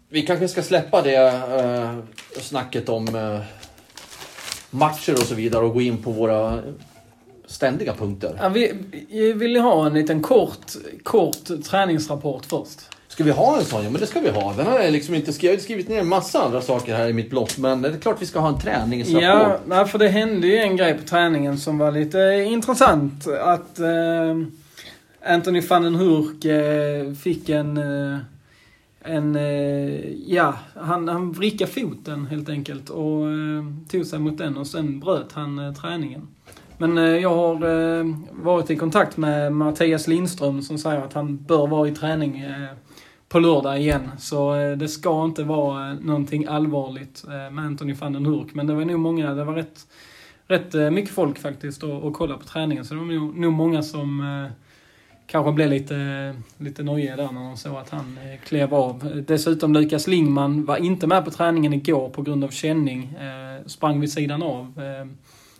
vi 0.09 0.21
kanske 0.21 0.47
ska 0.47 0.63
släppa 0.63 1.01
det 1.01 1.15
eh, 1.15 1.99
snacket 2.41 2.89
om 2.89 3.15
eh, 3.15 3.41
matcher 4.69 5.13
och 5.13 5.19
så 5.19 5.35
vidare 5.35 5.65
och 5.65 5.73
gå 5.73 5.81
in 5.81 6.03
på 6.03 6.11
våra 6.11 6.59
ständiga 7.45 7.93
punkter. 7.93 8.39
Ja, 8.41 8.49
vi, 8.49 8.73
vi 9.09 9.33
vill 9.33 9.51
ju 9.51 9.59
ha 9.59 9.85
en 9.85 9.93
liten 9.93 10.21
kort, 10.21 10.71
kort 11.03 11.63
träningsrapport 11.65 12.45
först. 12.45 12.96
Ska 13.17 13.23
vi 13.23 13.31
ha 13.31 13.57
en 13.57 13.65
sån? 13.65 13.83
Ja, 13.83 13.89
men 13.89 14.01
det 14.01 14.07
ska 14.07 14.19
vi 14.19 14.29
ha. 14.29 14.53
Den 14.53 14.67
har 14.67 14.79
jag 14.79 14.91
liksom 14.91 15.15
inte 15.15 15.33
skrivit. 15.33 15.53
Jag 15.53 15.59
har 15.59 15.63
skrivit 15.63 15.89
ner 15.89 15.99
en 15.99 16.07
massa 16.07 16.43
andra 16.43 16.61
saker 16.61 16.95
här 16.95 17.07
i 17.07 17.13
mitt 17.13 17.29
block, 17.29 17.57
men 17.57 17.81
det 17.81 17.89
är 17.89 17.97
klart 17.97 18.21
vi 18.21 18.25
ska 18.25 18.39
ha 18.39 18.47
en 18.47 18.59
träningsrapport. 18.59 19.23
Ja, 19.23 19.59
nej, 19.67 19.85
för 19.85 19.99
det 19.99 20.07
hände 20.07 20.47
ju 20.47 20.57
en 20.57 20.77
grej 20.77 20.93
på 20.93 21.03
träningen 21.03 21.57
som 21.57 21.77
var 21.77 21.91
lite 21.91 22.45
intressant. 22.47 23.27
Att 23.27 23.79
eh, 23.79 24.37
Anthony 25.33 25.61
van 25.61 25.83
den 25.83 25.95
Hurk 25.95 26.45
eh, 26.45 27.13
fick 27.13 27.49
en... 27.49 27.77
Eh, 27.77 28.19
en 29.01 29.35
eh, 29.35 30.11
ja, 30.27 30.53
han, 30.75 31.07
han 31.07 31.31
vrickade 31.31 31.71
foten 31.71 32.25
helt 32.25 32.49
enkelt 32.49 32.89
och 32.89 33.29
eh, 33.29 33.63
tog 33.91 34.05
sig 34.05 34.19
mot 34.19 34.37
den 34.37 34.57
och 34.57 34.67
sen 34.67 34.99
bröt 34.99 35.31
han 35.31 35.59
eh, 35.59 35.73
träningen. 35.73 36.27
Men 36.77 36.97
jag 37.21 37.35
har 37.35 38.43
varit 38.43 38.69
i 38.69 38.75
kontakt 38.75 39.17
med 39.17 39.53
Mattias 39.53 40.07
Lindström 40.07 40.61
som 40.61 40.77
säger 40.77 41.01
att 41.01 41.13
han 41.13 41.37
bör 41.37 41.67
vara 41.67 41.87
i 41.87 41.91
träning 41.91 42.45
på 43.29 43.39
lördag 43.39 43.79
igen. 43.79 44.11
Så 44.17 44.55
eh, 44.55 44.77
det 44.77 44.87
ska 44.87 45.23
inte 45.23 45.43
vara 45.43 45.91
eh, 45.91 45.99
någonting 45.99 46.45
allvarligt 46.45 47.23
eh, 47.27 47.53
med 47.53 47.65
Anthony 47.65 47.93
van 47.93 48.13
den 48.13 48.25
Hurk. 48.25 48.53
Men 48.53 48.67
det 48.67 48.73
var 48.73 48.85
nog 48.85 48.99
många, 48.99 49.33
det 49.33 49.43
var 49.43 49.53
rätt, 49.53 49.87
rätt 50.47 50.93
mycket 50.93 51.11
folk 51.11 51.39
faktiskt 51.39 51.83
och, 51.83 52.03
och 52.03 52.13
kolla 52.13 52.37
på 52.37 52.43
träningen. 52.43 52.85
Så 52.85 52.93
det 52.93 52.99
var 52.99 53.07
nog, 53.07 53.37
nog 53.37 53.53
många 53.53 53.83
som 53.83 54.47
kanske 55.27 55.51
blev 55.51 55.69
lite, 55.69 56.35
lite 56.57 56.83
nojiga 56.83 57.15
där 57.15 57.31
när 57.31 57.43
de 57.43 57.57
såg 57.57 57.75
att 57.75 57.89
han 57.89 58.19
klev 58.45 58.73
av. 58.73 59.23
Dessutom 59.27 59.73
Lukas 59.73 60.07
Lingman 60.07 60.65
var 60.65 60.77
inte 60.77 61.07
med 61.07 61.25
på 61.25 61.31
träningen 61.31 61.73
igår 61.73 62.09
på 62.09 62.21
grund 62.21 62.43
av 62.43 62.49
känning. 62.49 63.17
Sprang 63.65 63.99
vid 63.99 64.11
sidan 64.11 64.43
av 64.43 64.81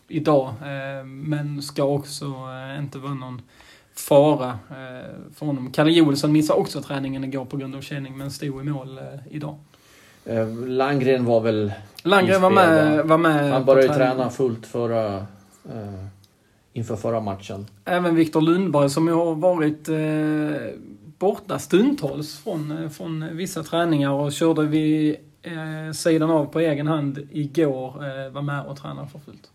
idag. 0.08 0.54
Men 1.06 1.62
ska 1.62 1.84
också 1.84 2.26
inte 2.80 3.00
vara 3.00 3.14
någon 3.14 3.42
fara 4.00 4.50
eh, 4.50 5.36
för 5.36 5.46
honom. 5.46 5.72
Kalle 5.72 5.92
Joelsson 5.92 6.32
missade 6.32 6.60
också 6.60 6.82
träningen 6.82 7.24
igår 7.24 7.46
på 7.46 7.58
grund 7.58 7.76
av 7.76 7.82
känning 7.82 8.18
men 8.18 8.32
stod 8.32 8.62
i 8.62 8.70
mål 8.70 8.98
eh, 8.98 9.04
idag. 9.30 9.56
Eh, 10.26 10.48
Landgren 10.66 11.26
var 11.26 11.42
väl... 11.42 11.74
Landgren 12.04 12.42
var 12.42 12.50
med, 12.50 13.06
var 13.06 13.18
med 13.18 13.52
Han 13.52 13.66
började 13.66 13.94
träna 13.94 14.30
fullt 14.30 14.66
förra... 14.66 15.16
Eh, 15.66 16.08
inför 16.74 16.96
förra 16.96 17.20
matchen. 17.20 17.66
Även 17.86 18.16
Viktor 18.16 18.42
Lundberg 18.42 18.90
som 18.90 19.08
ju 19.08 19.14
har 19.14 19.36
varit 19.36 19.90
eh, 19.90 20.80
borta 21.20 21.60
stundtals 21.60 22.38
från, 22.38 22.90
från 22.90 23.38
vissa 23.38 23.64
träningar 23.64 24.12
och 24.12 24.32
körde 24.32 24.66
vid 24.66 25.16
eh, 25.42 25.94
sidan 25.94 26.30
av 26.30 26.46
på 26.46 26.60
egen 26.60 26.88
hand 26.88 27.28
igår. 27.32 27.88
Eh, 27.88 28.32
var 28.32 28.42
med 28.42 28.66
och 28.66 28.78
tränade 28.78 29.08
för 29.08 29.20
fullt. 29.20 29.50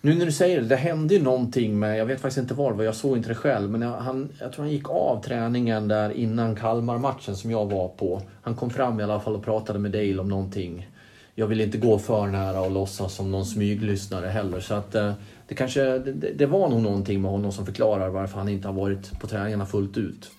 Nu 0.00 0.14
när 0.14 0.26
du 0.26 0.32
säger 0.32 0.60
det, 0.60 0.66
det 0.66 0.76
hände 0.76 1.14
ju 1.14 1.22
någonting 1.22 1.78
med, 1.78 1.98
jag 1.98 2.06
vet 2.06 2.20
faktiskt 2.20 2.38
inte 2.38 2.54
var 2.54 2.70
det 2.70 2.76
var, 2.76 2.84
jag 2.84 2.94
såg 2.94 3.16
inte 3.16 3.28
det 3.28 3.34
själv, 3.34 3.70
men 3.70 3.82
jag, 3.82 3.90
han, 3.92 4.28
jag 4.40 4.52
tror 4.52 4.64
han 4.64 4.72
gick 4.72 4.88
av 4.90 5.22
träningen 5.24 5.88
där 5.88 6.10
innan 6.10 6.56
Kalmar-matchen 6.56 7.36
som 7.36 7.50
jag 7.50 7.66
var 7.70 7.88
på. 7.88 8.22
Han 8.42 8.54
kom 8.54 8.70
fram 8.70 9.00
i 9.00 9.02
alla 9.02 9.20
fall 9.20 9.34
och 9.34 9.44
pratade 9.44 9.78
med 9.78 9.90
Dale 9.90 10.18
om 10.18 10.28
någonting. 10.28 10.88
Jag 11.34 11.46
vill 11.46 11.60
inte 11.60 11.78
gå 11.78 11.98
för 11.98 12.26
nära 12.26 12.60
och 12.60 12.70
låtsas 12.70 13.14
som 13.14 13.30
någon 13.30 13.44
smyglyssnare 13.46 14.26
heller, 14.26 14.60
så 14.60 14.74
att 14.74 14.94
eh, 14.94 15.12
det 15.48 15.54
kanske, 15.54 15.82
det- 15.98 16.32
det 16.38 16.46
var 16.46 16.68
nog 16.68 16.82
någonting 16.82 17.22
med 17.22 17.30
honom 17.30 17.52
som 17.52 17.66
förklarar 17.66 18.08
varför 18.08 18.38
han 18.38 18.48
inte 18.48 18.68
har 18.68 18.74
varit 18.74 19.20
på 19.20 19.26
träningarna 19.26 19.66
fullt 19.66 19.96
ut. 19.96 20.30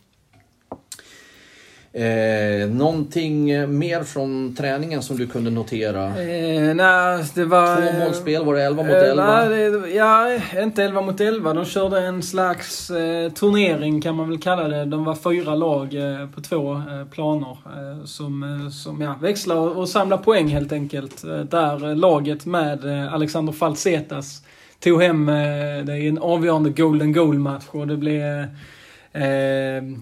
Eh, 1.94 2.70
någonting 2.70 3.46
mer 3.80 4.04
från 4.04 4.56
träningen 4.56 5.02
som 5.02 5.18
du 5.18 5.28
kunde 5.28 5.50
notera? 5.50 6.06
Eh, 6.08 6.76
nej, 6.76 7.26
det 7.36 7.46
var... 7.46 7.76
Två 7.76 8.00
målspel, 8.00 8.46
var 8.46 8.56
det 8.56 8.64
11 8.64 8.84
mot 8.84 8.92
Eh, 8.92 9.10
11? 9.10 9.46
nej, 9.50 9.72
det, 9.72 9.90
ja, 9.90 10.40
inte 10.62 10.84
11 10.84 11.02
mot 11.02 11.22
11. 11.22 11.54
De 11.54 11.66
körde 11.66 12.00
en 12.02 12.24
slags 12.24 12.90
eh, 12.90 13.32
turnering 13.32 14.02
kan 14.02 14.16
man 14.16 14.30
väl 14.30 14.38
kalla 14.40 14.68
det. 14.68 14.86
De 14.86 15.04
var 15.06 15.16
fyra 15.16 15.56
lag 15.56 15.94
eh, 15.94 16.28
på 16.36 16.42
två 16.42 16.74
eh, 16.74 17.06
planer 17.12 17.58
eh, 17.66 18.06
som, 18.06 18.44
eh, 18.44 18.70
som 18.70 19.02
ja, 19.02 19.16
växlar 19.22 19.56
och, 19.56 19.78
och 19.78 19.90
samlar 19.90 20.18
poäng 20.18 20.48
helt 20.48 20.72
enkelt. 20.72 21.24
Eh, 21.24 21.40
där 21.40 21.90
eh, 21.90 21.96
laget 21.96 22.46
med 22.46 22.86
eh, 22.86 23.14
Alexander 23.14 23.54
Falsetas 23.54 24.44
tog 24.84 25.02
hem 25.02 25.30
eh, 25.30 25.36
det 25.86 25.98
i 25.98 26.08
en 26.08 26.18
avgörande 26.18 26.70
golden 26.70 27.14
goal-match 27.14 27.66
och 27.72 27.88
det 27.88 27.98
blev 27.98 28.22
Eh, 28.22 28.46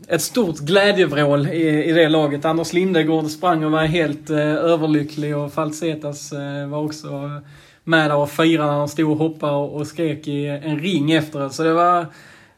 ett 0.08 0.22
stort 0.22 0.60
glädjevrål 0.60 1.48
i, 1.48 1.84
i 1.84 1.92
det 1.92 2.10
laget. 2.10 2.46
Anders 2.46 2.74
Lindegård 2.74 3.26
sprang 3.26 3.64
och 3.64 3.72
var 3.72 3.84
helt 3.84 4.30
eh, 4.30 4.38
överlycklig 4.40 5.38
och 5.38 5.54
Falsetas 5.54 6.32
eh, 6.32 6.68
var 6.68 6.78
också 6.86 7.42
med 7.84 8.10
där 8.10 8.18
och 8.18 8.30
firade 8.30 8.72
när 8.72 8.78
han 8.78 8.88
stod 8.88 9.12
och 9.12 9.18
hoppade 9.18 9.54
och, 9.54 9.88
skrek 9.88 10.28
i 10.28 10.48
en 10.48 10.80
ring 10.80 11.12
efteråt. 11.12 11.54
Så 11.54 11.64
det 11.64 11.74
var, 11.74 12.06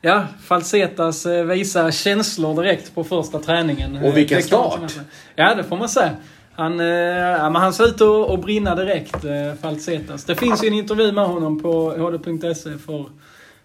ja, 0.01 0.25
Falsetas 0.43 1.25
eh, 1.25 1.43
visa 1.43 1.91
känslor 1.91 2.63
direkt 2.63 2.95
på 2.95 3.03
första 3.03 3.39
träningen. 3.39 3.97
Och 4.03 4.17
vilken 4.17 4.37
Eh, 4.37 4.43
start. 4.43 4.99
Ja, 5.35 5.55
det 5.55 5.63
får 5.63 5.77
man 5.77 5.89
säga. 5.89 6.11
Han, 6.53 6.79
eh, 6.79 6.85
ja, 6.85 7.49
men 7.49 7.61
han 7.61 7.73
ser 7.73 7.87
ut 7.87 8.01
att, 8.01 8.41
brinna 8.41 8.75
direkt, 8.75 9.25
eh, 9.25 9.53
Falsetas. 9.61 10.25
Det 10.25 10.35
finns 10.35 10.63
ju 10.63 10.67
en 10.67 10.73
intervju 10.73 11.11
med 11.11 11.25
honom 11.25 11.59
på 11.59 11.91
hd.se 11.91 12.77
för, 12.77 12.99
eh, 12.99 13.05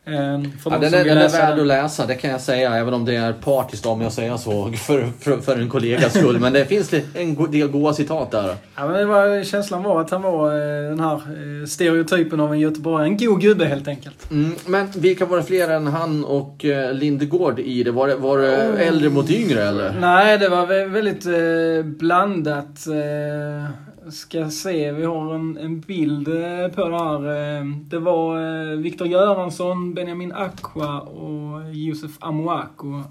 för 0.05 0.71
Ja, 0.71 0.79
de 0.79 0.81
den, 0.91 0.95
är, 0.95 1.05
den 1.05 1.19
är 1.19 1.29
värd 1.29 1.59
att 1.59 1.67
läsa, 1.67 2.07
det 2.07 2.15
kan 2.15 2.31
jag 2.31 2.41
säga. 2.41 2.75
Även 2.75 2.95
om 2.95 3.05
det 3.05 3.17
är 3.17 3.33
partiskt 3.33 3.87
om 3.87 4.01
jag 4.01 4.13
säger 4.13 4.37
så 4.37 4.73
för, 4.87 5.07
för, 5.21 5.37
för 5.37 5.57
en 5.59 5.69
kollegas 5.69 6.15
skull. 6.19 6.39
Men 6.41 6.53
det 6.53 6.65
finns 6.65 6.93
en 7.15 7.51
del 7.51 7.69
goda 7.69 7.95
citat 7.95 8.31
där. 8.31 8.57
Ja, 8.77 8.87
men 8.87 8.93
det 8.97 9.05
var, 9.05 9.45
känslan 9.45 9.83
var 9.83 10.01
att 10.01 10.11
han 10.11 10.23
var 10.23 10.47
eh, 10.55 10.89
den 10.91 11.01
här 11.01 11.15
eh, 11.15 11.67
stereotypen 11.67 12.41
av 12.41 12.53
en 12.53 12.61
göteborgare. 12.61 13.09
En 13.09 13.17
god 13.17 13.41
gubbe 13.41 13.65
helt 13.65 13.89
enkelt. 13.89 14.31
Mm, 14.31 14.55
men 14.67 14.87
vilka 14.97 15.27
var 15.27 15.37
det 15.37 15.43
fler 15.43 15.69
än 15.71 15.87
han 15.87 16.25
och 16.25 16.65
eh, 16.65 16.93
Lindegård 16.93 17.59
i 17.61 17.83
det? 17.83 17.91
Var 17.91 18.09
det, 18.09 18.17
var 18.17 18.39
det 18.39 18.57
äldre 18.57 19.11
mot 19.11 19.31
yngre 19.31 19.63
eller? 19.63 19.95
Nej, 20.01 20.39
det 20.39 20.49
var 20.49 20.67
vä- 20.67 20.89
väldigt 20.93 21.27
eh, 21.27 21.97
blandat. 21.99 22.87
Eh, 22.87 23.71
ska 24.13 24.51
se, 24.51 24.93
vi 24.93 25.05
har 25.05 25.35
en, 25.35 25.59
en 25.59 25.81
bild 25.81 26.29
eh, 26.29 26.69
på 26.69 26.89
det 26.89 26.99
här. 26.99 27.57
Eh, 27.59 27.65
det 27.67 27.99
var 27.99 28.41
eh, 28.73 28.77
Viktor 28.79 29.07
Göransson, 29.07 29.95
Benjamin 29.95 30.33
Aqua 30.33 31.01
och 31.01 31.75
Josef 31.75 32.11
Amoako 32.21 33.03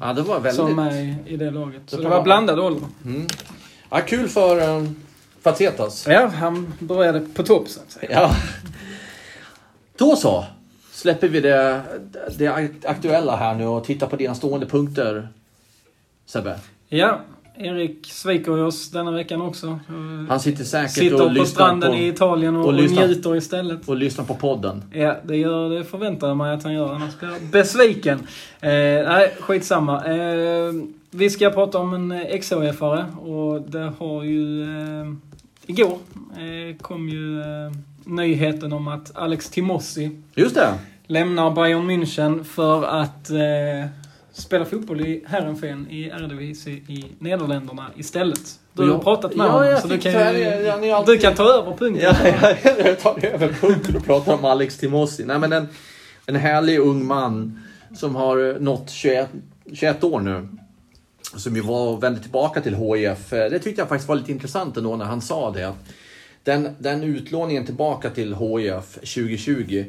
Ja, 0.00 0.12
det 0.12 0.22
var 0.22 0.34
väldigt... 0.40 0.54
som 0.54 0.78
är 0.78 1.16
i, 1.28 1.36
det 1.36 1.50
laget. 1.50 1.82
Så 1.86 1.96
Det 1.96 2.02
var- 2.02 2.10
var 2.16 2.22
blandad 2.22 2.58
ålder. 2.58 2.88
Mm. 3.04 3.26
Ja, 3.90 4.00
kul 4.06 4.28
för 4.28 4.86
Facetas. 5.42 6.06
Ja, 6.08 6.26
han 6.26 6.72
började 6.78 7.20
på 7.20 7.42
topp 7.42 7.68
så 7.68 7.80
att 7.80 7.90
säga. 7.90 8.10
Ja. 8.12 8.30
Då 9.98 10.16
så. 10.16 10.44
Släpper 10.92 11.28
vi 11.28 11.40
det, 11.40 11.82
det 12.38 12.48
aktuella 12.84 13.36
här 13.36 13.54
nu 13.54 13.66
och 13.66 13.84
tittar 13.84 14.06
på 14.06 14.16
dina 14.16 14.34
stående 14.34 14.66
punkter. 14.66 15.28
Sebbe. 16.26 16.58
Ja, 16.88 17.20
Erik 17.60 18.06
sviker 18.06 18.56
ju 18.56 18.62
oss 18.62 18.90
denna 18.90 19.10
veckan 19.10 19.42
också. 19.42 19.78
Han 20.28 20.40
sitter 20.40 20.64
säkert 20.64 20.90
Sitter 20.90 21.14
och 21.14 21.20
på 21.20 21.28
lyssnar 21.28 21.44
stranden 21.44 21.90
på, 21.90 21.96
i 21.96 22.08
Italien 22.08 22.56
och, 22.56 22.62
och 22.62 22.68
och 22.68 22.74
njuter 22.74 23.36
istället. 23.36 23.88
och 23.88 23.96
lyssnar 23.96 24.24
på 24.24 24.34
podden. 24.34 24.82
Ja, 24.92 25.16
det, 25.24 25.36
gör, 25.36 25.70
det 25.70 25.84
förväntar 25.84 26.28
jag 26.28 26.36
mig 26.36 26.52
att 26.54 26.62
han 26.62 26.72
gör, 26.72 26.94
annars 26.94 27.18
blir 27.18 27.30
jag 27.30 27.40
besviken. 27.52 28.18
Eh, 28.60 28.70
nej, 28.70 29.36
skitsamma. 29.40 30.04
Eh, 30.04 30.72
vi 31.10 31.30
ska 31.30 31.50
prata 31.50 31.78
om 31.78 31.94
en 31.94 32.12
XHF-are 32.12 33.16
och 33.16 33.62
det 33.62 33.92
har 33.98 34.22
ju... 34.24 34.62
Eh, 34.62 35.12
igår 35.66 35.98
eh, 36.36 36.76
kom 36.80 37.08
ju 37.08 37.40
eh, 37.40 37.72
nyheten 38.04 38.72
om 38.72 38.88
att 38.88 39.16
Alex 39.16 39.50
Timossi 39.50 40.10
Just 40.34 40.54
det. 40.54 40.74
lämnar 41.06 41.50
Bayern 41.50 41.90
München 41.90 42.44
för 42.44 42.84
att 42.84 43.30
eh, 43.30 43.99
spela 44.40 44.64
fotboll 44.64 45.00
i 45.00 45.24
Herrenfen 45.26 45.86
i 45.90 46.04
Eredivisie 46.04 46.72
i 46.74 47.04
Nederländerna 47.18 47.86
istället. 47.96 48.58
Du 48.72 48.82
har 48.82 48.88
Ja. 48.88 48.98
pratat 49.02 49.36
med 49.36 49.46
Ja, 49.46 49.50
honom 49.50 49.68
jag 49.68 49.82
så 49.82 49.88
du 49.88 49.98
kan, 49.98 50.12
färg- 50.12 50.38
ju, 50.38 50.66
ja, 50.66 50.76
ni 50.76 50.88
har 50.90 50.98
alltid- 50.98 51.14
du 51.14 51.18
kan 51.18 51.34
ta 51.34 51.42
över 51.42 51.76
punkten. 51.76 51.96
Ja, 52.02 52.14
ja, 52.62 52.74
jag 52.84 52.98
tar 53.00 53.24
över 53.26 53.48
punkten 53.48 53.96
och 53.96 54.04
pratar 54.04 54.34
om 54.34 54.44
Alex 54.44 54.78
Timossi. 54.78 55.24
Nej, 55.24 55.38
men 55.38 55.52
en, 55.52 55.68
en 56.26 56.36
härlig 56.36 56.78
ung 56.78 57.06
man 57.06 57.60
som 57.96 58.14
har 58.16 58.60
nått 58.60 58.90
21, 58.90 59.28
21 59.72 60.04
år 60.04 60.20
nu. 60.20 60.48
Som 61.36 61.56
ju 61.56 61.62
var 61.62 61.96
vände 62.00 62.20
tillbaka 62.20 62.60
till 62.60 62.74
HIF. 62.74 63.30
Det 63.30 63.58
tyckte 63.58 63.80
jag 63.80 63.88
faktiskt 63.88 64.08
var 64.08 64.16
lite 64.16 64.32
intressant 64.32 64.76
ändå 64.76 64.96
när 64.96 65.04
han 65.04 65.20
sa 65.20 65.50
det. 65.50 65.68
Att 65.68 65.88
den, 66.44 66.76
den 66.78 67.02
utlåningen 67.04 67.66
tillbaka 67.66 68.10
till 68.10 68.34
HIF 68.34 68.94
2020 68.94 69.84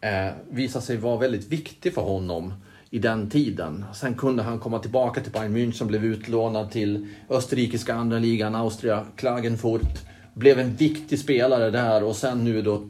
eh, 0.00 0.32
visade 0.50 0.84
sig 0.84 0.96
vara 0.96 1.16
väldigt 1.18 1.48
viktig 1.48 1.94
för 1.94 2.02
honom 2.02 2.54
i 2.92 2.98
den 2.98 3.30
tiden. 3.30 3.84
Sen 3.94 4.14
kunde 4.14 4.42
han 4.42 4.58
komma 4.58 4.78
tillbaka 4.78 5.20
till 5.20 5.32
Bayern 5.32 5.56
München, 5.56 5.86
blev 5.86 6.04
utlånad 6.04 6.70
till 6.70 7.08
österrikiska 7.28 7.94
andra 7.94 8.18
ligan, 8.18 8.54
Austria, 8.54 9.06
Klagenfurt. 9.16 9.98
Blev 10.34 10.58
en 10.58 10.76
viktig 10.76 11.18
spelare 11.18 11.70
där 11.70 12.04
och 12.04 12.16
sen 12.16 12.44
nu 12.44 12.62
då... 12.62 12.88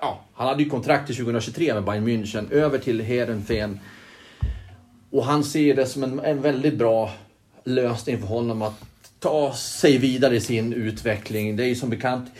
Ja, 0.00 0.20
han 0.34 0.48
hade 0.48 0.62
ju 0.62 0.70
kontrakt 0.70 1.06
till 1.06 1.16
2023 1.16 1.74
med 1.74 1.84
Bayern 1.84 2.08
München, 2.08 2.52
över 2.52 2.78
till 2.78 3.00
Heerenveen. 3.00 3.80
Och 5.10 5.24
han 5.24 5.44
ser 5.44 5.76
det 5.76 5.86
som 5.86 6.04
en, 6.04 6.20
en 6.20 6.42
väldigt 6.42 6.78
bra 6.78 7.10
lösning 7.64 8.20
för 8.20 8.26
honom 8.26 8.62
att 8.62 8.84
ta 9.18 9.52
sig 9.52 9.98
vidare 9.98 10.36
i 10.36 10.40
sin 10.40 10.72
utveckling. 10.72 11.56
Det 11.56 11.64
är 11.64 11.68
ju 11.68 11.74
som 11.74 11.90
bekant 11.90 12.30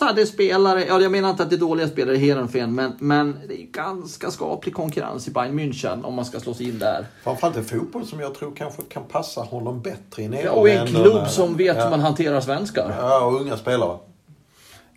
hyfsade 0.00 0.26
spelare. 0.26 0.84
Ja, 0.88 1.00
jag 1.00 1.12
menar 1.12 1.30
inte 1.30 1.42
att 1.42 1.50
det 1.50 1.56
är 1.56 1.60
dåliga 1.60 1.88
spelare 1.88 2.16
i 2.16 2.18
Heerenveen, 2.18 2.74
men, 2.74 2.92
men 2.98 3.38
det 3.48 3.54
är 3.54 3.58
ju 3.58 3.66
ganska 3.66 4.30
skaplig 4.30 4.74
konkurrens 4.74 5.28
i 5.28 5.30
Bayern 5.30 5.58
München 5.58 6.02
om 6.04 6.14
man 6.14 6.24
ska 6.24 6.40
slå 6.40 6.54
sig 6.54 6.68
in 6.68 6.78
där. 6.78 7.06
Framförallt 7.24 7.56
en 7.56 7.64
fotboll 7.64 8.06
som 8.06 8.20
jag 8.20 8.34
tror 8.34 8.52
kanske 8.56 8.82
kan 8.82 9.02
passa 9.04 9.40
honom 9.40 9.82
bättre 9.82 10.22
i 10.22 10.40
Ja, 10.44 10.50
och 10.50 10.68
en 10.68 10.86
klubb 10.86 11.28
som 11.28 11.56
vet 11.56 11.76
ja. 11.76 11.82
hur 11.82 11.90
man 11.90 12.00
hanterar 12.00 12.40
svenskar. 12.40 12.94
Ja, 12.98 13.24
och 13.24 13.40
unga 13.40 13.56
spelare. 13.56 13.98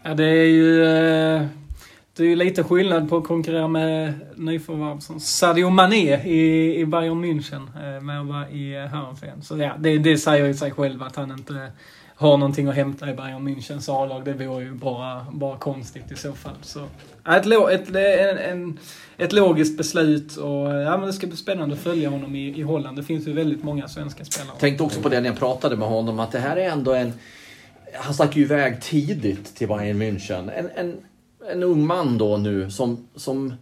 Ja, 0.04 0.14
det 0.14 0.26
är 0.26 0.46
ju... 0.46 0.84
eh, 0.86 1.46
Det 2.14 2.24
är 2.24 2.28
ju 2.28 2.36
lite 2.36 2.64
skillnad 2.64 3.10
på 3.10 3.18
att 3.18 3.24
konkurrera 3.28 3.68
med 3.68 4.14
nyförvärv 4.36 5.00
som 5.00 5.20
Sadio 5.20 5.70
Mané 5.70 6.22
i, 6.26 6.76
i 6.80 6.86
Bayern 6.86 7.26
München 7.26 7.68
eh, 7.96 8.02
med 8.02 8.22
att 8.22 8.28
vara 8.28 8.50
i 8.50 8.88
Herrenfen. 8.88 9.42
Så 9.42 9.58
ja, 9.58 9.72
det, 9.80 9.98
det 9.98 10.18
säger 10.18 10.46
ju 10.46 10.54
sig 10.54 10.72
själv 10.72 11.04
att 11.04 11.16
han 11.16 11.32
inte 11.32 11.72
har 12.22 12.38
någonting 12.38 12.68
att 12.68 12.76
hämta 12.76 13.10
i 13.10 13.14
Bayern 13.14 13.48
Münchens 13.48 13.90
A-lag. 13.90 14.26
Det 14.26 14.34
vore 14.34 14.64
ju 14.64 14.74
bara, 14.74 15.26
bara 15.32 15.58
konstigt 15.58 16.12
i 16.12 16.16
så 16.16 16.34
fall. 16.34 16.56
Så, 16.62 16.80
ett, 17.26 17.46
ett, 17.46 17.96
en, 17.96 18.38
en, 18.38 18.80
ett 19.18 19.34
logiskt 19.34 19.78
beslut 19.78 20.38
och 20.38 20.74
ja, 20.74 20.98
men 20.98 21.08
det 21.08 21.14
ska 21.14 21.28
bli 21.28 21.38
spännande 21.38 21.76
att 21.76 21.82
följa 21.82 22.10
honom 22.10 22.36
i, 22.36 22.60
i 22.60 22.62
Holland. 22.62 22.98
Det 22.98 23.04
finns 23.04 23.28
ju 23.28 23.34
väldigt 23.34 23.64
många 23.64 23.88
svenska 23.88 24.26
spelare. 24.26 24.58
Tänkte 24.60 24.84
också 24.84 25.02
på 25.02 25.10
det 25.10 25.22
när 25.22 25.30
jag 25.30 25.40
pratade 25.40 25.76
med 25.76 25.88
honom, 25.88 26.20
att 26.20 26.32
det 26.32 26.40
här 26.40 26.58
är 26.58 26.70
ändå 26.70 26.94
en... 26.94 27.14
Han 27.94 28.14
stack 28.14 28.36
ju 28.36 28.44
iväg 28.44 28.82
tidigt 28.82 29.56
till 29.56 29.68
Bayern 29.68 30.02
München. 30.02 30.52
En, 30.56 30.70
en, 30.76 30.98
en 31.52 31.64
ung 31.64 31.86
man 31.86 32.18
då 32.18 32.38
nu 32.38 32.72
som, 32.72 33.08
som 33.16 33.54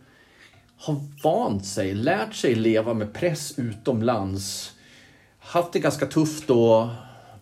har 0.77 0.95
vant 1.23 1.65
sig, 1.65 1.93
lärt 1.93 2.33
sig 2.33 2.55
leva 2.55 2.93
med 2.93 3.13
press 3.13 3.59
utomlands. 3.59 4.71
Haft 5.39 5.73
det 5.73 5.79
ganska 5.79 6.05
tufft 6.05 6.47
då, 6.47 6.89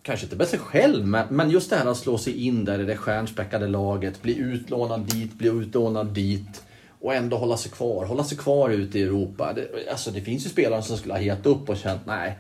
kanske 0.07 0.25
inte 0.25 0.35
med 0.35 0.47
sig 0.47 0.59
själv, 0.59 1.07
men, 1.07 1.27
men 1.29 1.49
just 1.49 1.69
det 1.69 1.75
här 1.75 1.85
att 1.85 1.97
slå 1.97 2.17
sig 2.17 2.45
in 2.45 2.65
där 2.65 2.79
i 2.79 2.85
det 2.85 2.97
stjärnspäckade 2.97 3.67
laget, 3.67 4.21
bli 4.21 4.37
utlånad 4.37 5.01
dit, 5.01 5.33
bli 5.33 5.49
utlånad 5.49 6.07
dit 6.07 6.63
och 7.01 7.15
ändå 7.15 7.37
hålla 7.37 7.57
sig 7.57 7.71
kvar, 7.71 8.05
hålla 8.05 8.23
sig 8.23 8.37
kvar 8.37 8.69
ute 8.69 8.99
i 8.99 9.03
Europa. 9.03 9.53
Det, 9.53 9.91
alltså 9.91 10.11
det 10.11 10.21
finns 10.21 10.45
ju 10.45 10.49
spelare 10.49 10.81
som 10.81 10.97
skulle 10.97 11.13
ha 11.13 11.21
gett 11.21 11.45
upp 11.45 11.69
och 11.69 11.77
känt 11.77 12.01
nej, 12.05 12.37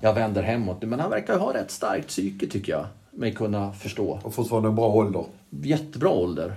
jag 0.00 0.14
vänder 0.14 0.42
hemåt. 0.42 0.82
Men 0.82 1.00
han 1.00 1.10
verkar 1.10 1.38
ha 1.38 1.54
rätt 1.54 1.70
starkt 1.70 2.08
psyke 2.08 2.46
tycker 2.46 2.72
jag, 2.72 2.86
mig 3.10 3.34
kunna 3.34 3.72
förstå. 3.72 4.20
Och 4.22 4.34
fortfarande 4.34 4.68
en 4.68 4.74
bra 4.74 4.88
ålder. 4.88 5.24
Jättebra 5.50 6.10
ålder. 6.10 6.56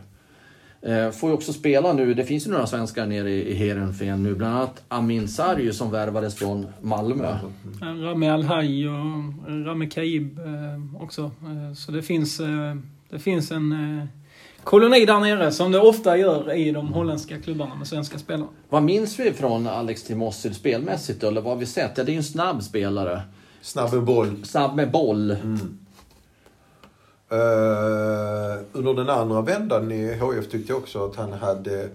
Eh, 0.81 1.11
får 1.11 1.29
ju 1.29 1.35
också 1.35 1.53
spela 1.53 1.93
nu, 1.93 2.13
det 2.13 2.25
finns 2.25 2.47
ju 2.47 2.51
några 2.51 2.67
svenskar 2.67 3.05
nere 3.05 3.31
i, 3.31 3.53
Heerenveen 3.53 4.23
nu, 4.23 4.35
bland 4.35 4.55
annat 4.55 4.83
Amin 4.87 5.27
Sarju 5.27 5.73
som 5.73 5.91
värvades 5.91 6.35
från 6.35 6.67
Malmö. 6.81 7.37
Ja, 7.81 7.87
Rami 7.87 8.29
Alhaj 8.29 8.89
och 8.89 8.95
Rami 9.65 9.89
Kaib 9.89 10.39
eh, 10.39 11.03
också. 11.03 11.21
Eh, 11.21 11.73
så 11.75 11.91
det 11.91 12.01
finns, 12.01 12.39
eh, 12.39 12.75
det 13.09 13.19
finns 13.19 13.51
en 13.51 13.71
eh, 13.71 14.05
koloni 14.63 15.05
där 15.05 15.19
nere, 15.19 15.51
som 15.51 15.71
det 15.71 15.79
ofta 15.79 16.17
gör 16.17 16.53
i 16.53 16.71
de 16.71 16.93
holländska 16.93 17.41
klubbarna 17.41 17.75
med 17.75 17.87
svenska 17.87 18.17
spelare. 18.19 18.47
Vad 18.69 18.83
minns 18.83 19.19
vi 19.19 19.33
från 19.33 19.67
Alex 19.67 20.03
Timossil 20.03 20.55
spelmässigt 20.55 21.23
eller 21.23 21.41
vad 21.41 21.53
har 21.53 21.59
vi 21.59 21.65
sett? 21.65 21.97
Ja, 21.97 22.03
det 22.03 22.11
är 22.11 22.13
ju 22.13 22.17
en 22.17 22.23
snabb 22.23 22.63
spelare. 22.63 23.21
Snabb 23.61 23.93
med 23.93 24.03
boll. 24.03 24.45
Snabb 24.45 24.75
med 24.75 24.91
boll. 24.91 25.31
Eh, 27.31 27.37
under 28.87 29.03
den 29.03 29.19
andra 29.19 29.41
vändan 29.41 29.91
i 29.91 30.15
HF 30.15 30.49
tyckte 30.49 30.71
jag 30.71 30.77
också 30.77 31.05
att 31.05 31.15
han 31.15 31.33
hade 31.33 31.89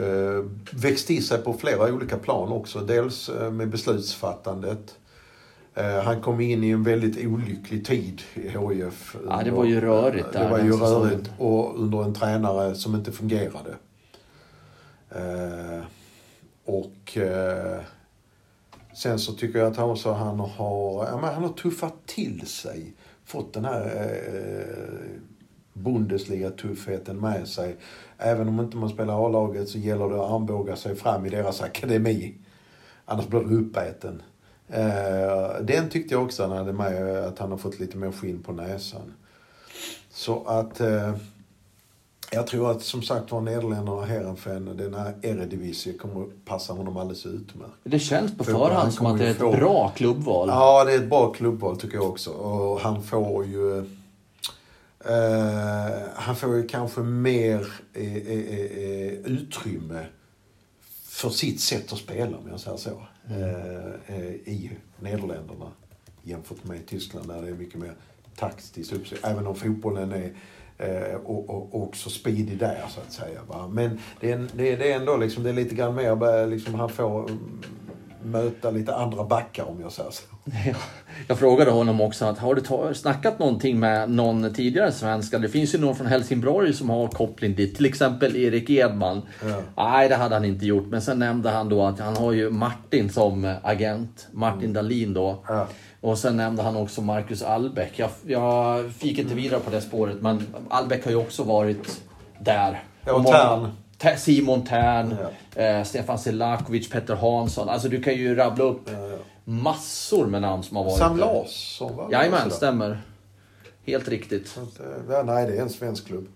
uh, 0.00 0.44
växt 0.72 1.10
i 1.10 1.22
sig 1.22 1.38
på 1.38 1.52
flera 1.52 1.94
olika 1.94 2.18
plan 2.18 2.52
också. 2.52 2.80
Dels 2.80 3.28
eh, 3.28 3.50
med 3.50 3.68
beslutsfattandet. 3.68 4.96
Eh, 5.76 6.02
han 6.02 6.20
kom 6.20 6.40
in 6.40 6.64
i 6.64 6.70
en 6.70 6.82
väldigt 6.82 7.26
olycklig 7.26 7.86
tid 7.86 8.22
i 8.34 8.48
HIF. 8.48 9.16
Ja, 9.28 9.42
det 9.44 9.50
var 9.50 9.64
ju 9.64 9.80
rörigt 9.80 10.32
där 10.32 10.44
Det 10.44 10.50
var 10.50 10.58
ju 10.58 10.72
rörigt 10.72 11.30
och 11.38 11.80
under 11.80 12.04
en 12.04 12.14
tränare 12.14 12.74
som 12.74 12.94
inte 12.94 13.12
fungerade. 13.12 13.74
Eh, 15.10 15.84
och 16.64 17.16
eh, 17.16 17.80
sen 18.94 19.18
så 19.18 19.32
tycker 19.32 19.58
jag 19.58 19.68
att 19.70 19.76
han 19.76 19.90
också 19.90 20.12
han 20.12 20.40
har, 20.40 21.06
ja, 21.06 21.18
men 21.20 21.34
han 21.34 21.42
har 21.42 21.52
tuffat 21.52 22.06
till 22.06 22.46
sig. 22.46 22.92
Fått 23.24 23.52
den 23.52 23.64
här 23.64 23.82
eh, 23.84 25.20
Bundesliga-tuffheten 25.76 27.20
med 27.20 27.48
sig. 27.48 27.76
Även 28.18 28.48
om 28.48 28.60
inte 28.60 28.76
man 28.76 28.88
spelar 28.88 29.26
A-laget 29.26 29.68
så 29.68 29.78
gäller 29.78 30.08
det 30.08 30.24
att 30.24 30.30
armbåga 30.30 30.76
sig 30.76 30.96
fram 30.96 31.26
i 31.26 31.30
deras 31.30 31.62
akademi. 31.62 32.34
Annars 33.04 33.26
blir 33.26 33.40
du 33.40 33.56
uppäten. 33.56 34.22
Eh, 34.68 35.62
den 35.62 35.88
tyckte 35.90 36.14
jag 36.14 36.22
också 36.22 36.42
han 36.42 36.52
hade 36.56 36.72
med, 36.72 37.24
att 37.24 37.38
han 37.38 37.50
har 37.50 37.58
fått 37.58 37.80
lite 37.80 37.96
mer 37.96 38.12
skinn 38.12 38.42
på 38.42 38.52
näsan. 38.52 39.12
Så 40.10 40.44
att 40.46 40.80
eh, 40.80 41.14
jag 42.32 42.46
tror 42.46 42.70
att 42.70 42.82
som 42.82 43.02
sagt 43.02 43.32
var 43.32 43.40
Nederländerna 43.40 43.92
och 43.92 44.06
Heerenveen, 44.06 44.76
den 44.76 44.94
här 44.94 45.14
Eredivisie 45.22 45.92
kommer 45.92 46.22
att 46.22 46.28
passa 46.44 46.72
honom 46.72 46.96
alldeles 46.96 47.26
utmärkt. 47.26 47.72
Det 47.84 47.98
känns 47.98 48.36
på 48.36 48.44
För 48.44 48.52
han 48.52 48.60
förhand 48.60 48.92
som 48.92 49.06
att 49.06 49.18
det 49.18 49.26
är 49.26 49.30
ett 49.30 49.36
få- 49.36 49.52
bra 49.52 49.92
klubbval. 49.96 50.48
Ja, 50.48 50.84
det 50.84 50.92
är 50.92 50.96
ett 50.98 51.08
bra 51.10 51.32
klubbval 51.32 51.76
tycker 51.80 51.96
jag 51.96 52.08
också. 52.08 52.30
Och 52.30 52.80
han 52.80 53.02
får 53.02 53.44
ju... 53.46 53.84
Eh, 55.08 56.08
han 56.14 56.36
får 56.36 56.56
ju 56.56 56.66
kanske 56.66 57.00
mer 57.00 57.72
eh 57.94 58.16
eh, 58.16 58.16
eh, 58.16 58.64
eh, 58.64 59.12
utrymme 59.12 60.06
för 61.04 61.30
sitt 61.30 61.60
sätt 61.60 61.92
att 61.92 61.98
spela, 61.98 62.38
om 62.38 62.48
jag 62.50 62.60
säger 62.60 62.76
så, 62.76 63.02
mm. 63.28 63.44
eh, 64.06 64.24
i 64.26 64.70
Nederländerna 65.00 65.72
jämfört 66.22 66.64
med 66.64 66.86
Tyskland 66.86 67.28
där 67.28 67.42
det 67.42 67.48
är 67.48 67.54
mycket 67.54 67.80
mer 67.80 67.92
taktiskt 68.36 68.92
uppsyn. 68.92 69.18
Även 69.22 69.46
om 69.46 69.54
fotbollen 69.54 70.12
är 70.12 70.32
eh, 70.78 71.14
och, 71.14 71.50
och, 71.50 71.82
också 71.82 72.10
speedig 72.10 72.58
där, 72.58 72.84
så 72.88 73.00
att 73.00 73.12
säga. 73.12 73.40
Va? 73.48 73.68
Men 73.72 74.00
det 74.20 74.32
är, 74.32 74.48
det, 74.56 74.72
är, 74.72 74.78
det 74.78 74.92
är 74.92 74.96
ändå 74.96 75.16
liksom, 75.16 75.42
det 75.42 75.48
är 75.48 75.54
lite 75.54 75.74
grann 75.74 75.94
mer, 75.94 76.46
liksom, 76.46 76.74
han 76.74 76.88
får 76.88 77.30
mm, 77.30 77.62
möta 78.30 78.70
lite 78.70 78.94
andra 78.94 79.24
backar, 79.24 79.64
om 79.64 79.80
jag 79.80 79.92
säger 79.92 80.10
så. 80.10 80.22
Jag 81.28 81.38
frågade 81.38 81.70
honom 81.70 82.00
också 82.00 82.24
att 82.24 82.38
har 82.38 82.54
du 82.54 82.94
snackat 82.94 83.38
någonting 83.38 83.78
med 83.78 84.10
någon 84.10 84.54
tidigare 84.54 84.92
svenska? 84.92 85.38
Det 85.38 85.48
finns 85.48 85.74
ju 85.74 85.78
någon 85.78 85.96
från 85.96 86.06
Helsingborg 86.06 86.72
som 86.72 86.90
har 86.90 87.08
koppling 87.08 87.54
dit, 87.54 87.76
till 87.76 87.86
exempel 87.86 88.36
Erik 88.36 88.70
Edman. 88.70 89.22
Ja. 89.42 89.60
Nej, 89.76 90.08
det 90.08 90.16
hade 90.16 90.34
han 90.34 90.44
inte 90.44 90.66
gjort. 90.66 90.86
Men 90.86 91.02
sen 91.02 91.18
nämnde 91.18 91.50
han 91.50 91.68
då 91.68 91.82
att 91.82 92.00
han 92.00 92.16
har 92.16 92.32
ju 92.32 92.50
Martin 92.50 93.10
som 93.10 93.54
agent, 93.62 94.28
Martin 94.32 94.72
Dahlin 94.72 95.14
då. 95.14 95.28
Mm. 95.28 95.42
Ja. 95.48 95.66
Och 96.00 96.18
sen 96.18 96.36
nämnde 96.36 96.62
han 96.62 96.76
också 96.76 97.02
Marcus 97.02 97.42
Albeck. 97.42 97.92
Jag, 97.96 98.10
jag 98.26 98.90
fick 98.92 99.18
inte 99.18 99.34
vidare 99.34 99.60
på 99.60 99.70
det 99.70 99.80
spåret, 99.80 100.16
men 100.20 100.46
Albeck 100.68 101.04
har 101.04 101.10
ju 101.10 101.16
också 101.16 101.42
varit 101.42 102.02
där. 102.38 102.82
Ja, 103.04 103.12
och 103.12 103.26
Tern. 103.26 103.68
Simon 104.18 104.64
Tern, 104.64 105.16
eh, 105.54 105.84
Stefan 105.84 106.18
Selakovic, 106.18 106.90
Petter 106.90 107.14
Hansson. 107.14 107.68
Alltså 107.68 107.88
du 107.88 108.02
kan 108.02 108.14
ju 108.14 108.34
rabbla 108.34 108.64
upp 108.64 108.90
massor 109.44 110.26
med 110.26 110.42
namn 110.42 110.62
som 110.62 110.76
har 110.76 110.84
varit 110.84 110.98
Sam. 110.98 111.18
Larsson, 111.18 111.96
va? 111.96 112.08
Jajamän, 112.12 112.50
stämmer. 112.50 113.00
Helt 113.86 114.08
riktigt. 114.08 114.56
Eh, 114.56 114.62
Ja, 115.10 115.22
nej, 115.22 115.46
det 115.46 115.56
är 115.56 115.62
en 115.62 115.70
svensk 115.70 116.06
klubb. 116.06 116.26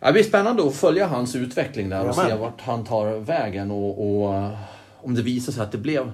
Ja, 0.00 0.06
Det 0.06 0.12
blir 0.12 0.22
spännande 0.22 0.66
att 0.66 0.74
följa 0.74 1.06
hans 1.06 1.36
utveckling 1.36 1.88
där 1.88 2.08
och 2.08 2.14
se 2.14 2.34
vart 2.34 2.60
han 2.60 2.84
tar 2.84 3.06
vägen 3.18 3.70
och, 3.70 4.22
och 4.24 4.50
om 5.02 5.14
det 5.14 5.22
visar 5.22 5.52
sig 5.52 5.62
att 5.62 5.72
det 5.72 5.78
blev 5.78 6.12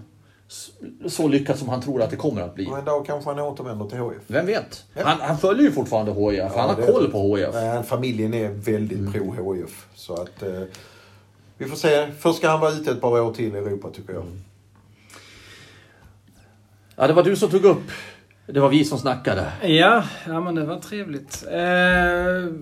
så 1.09 1.28
lyckat 1.28 1.59
som 1.59 1.68
han 1.68 1.80
tror 1.82 2.03
att 2.03 2.11
det 2.11 2.16
kommer 2.16 2.42
att 2.42 2.55
bli. 2.55 2.66
Och 2.66 2.78
en 2.78 2.84
dag 2.84 3.07
kanske 3.07 3.30
han 3.30 3.38
återvänder 3.38 3.84
till 3.88 3.99
HIF. 3.99 4.22
Vem 4.26 4.46
vet? 4.46 4.84
Ja. 4.94 5.03
Han, 5.05 5.20
han 5.20 5.38
följer 5.38 5.62
ju 5.64 5.72
fortfarande 5.72 6.12
HIF, 6.12 6.53
han 6.55 6.68
har 6.68 6.76
det- 6.76 6.92
koll 6.92 7.11
på 7.11 7.36
HIF. 7.36 7.49
Nej, 7.53 7.82
familjen 7.82 8.34
är 8.34 8.49
väldigt 8.49 9.12
pro 9.12 9.53
HIF. 9.55 9.86
Så 9.94 10.14
att... 10.14 10.42
Eh, 10.42 10.62
vi 11.61 11.64
får 11.66 11.76
se. 11.76 12.12
Först 12.18 12.38
ska 12.38 12.49
han 12.49 12.61
vara 12.61 12.72
ute 12.72 12.90
ett 12.90 13.01
par 13.01 13.20
år 13.20 13.32
till 13.32 13.55
i 13.55 13.59
Europa, 13.59 13.88
tycker 13.90 14.12
jag. 14.12 14.24
Ja, 16.96 17.07
det 17.07 17.12
var 17.12 17.22
du 17.22 17.36
som 17.36 17.51
tog 17.51 17.64
upp. 17.64 17.90
Det 18.46 18.61
var 18.61 18.68
vi 18.68 18.84
som 18.84 18.99
snackade. 18.99 19.53
Ja, 19.62 20.05
ja 20.26 20.40
men 20.40 20.55
det 20.55 20.64
var 20.64 20.78
trevligt. 20.80 21.44
Eh, 21.51 22.55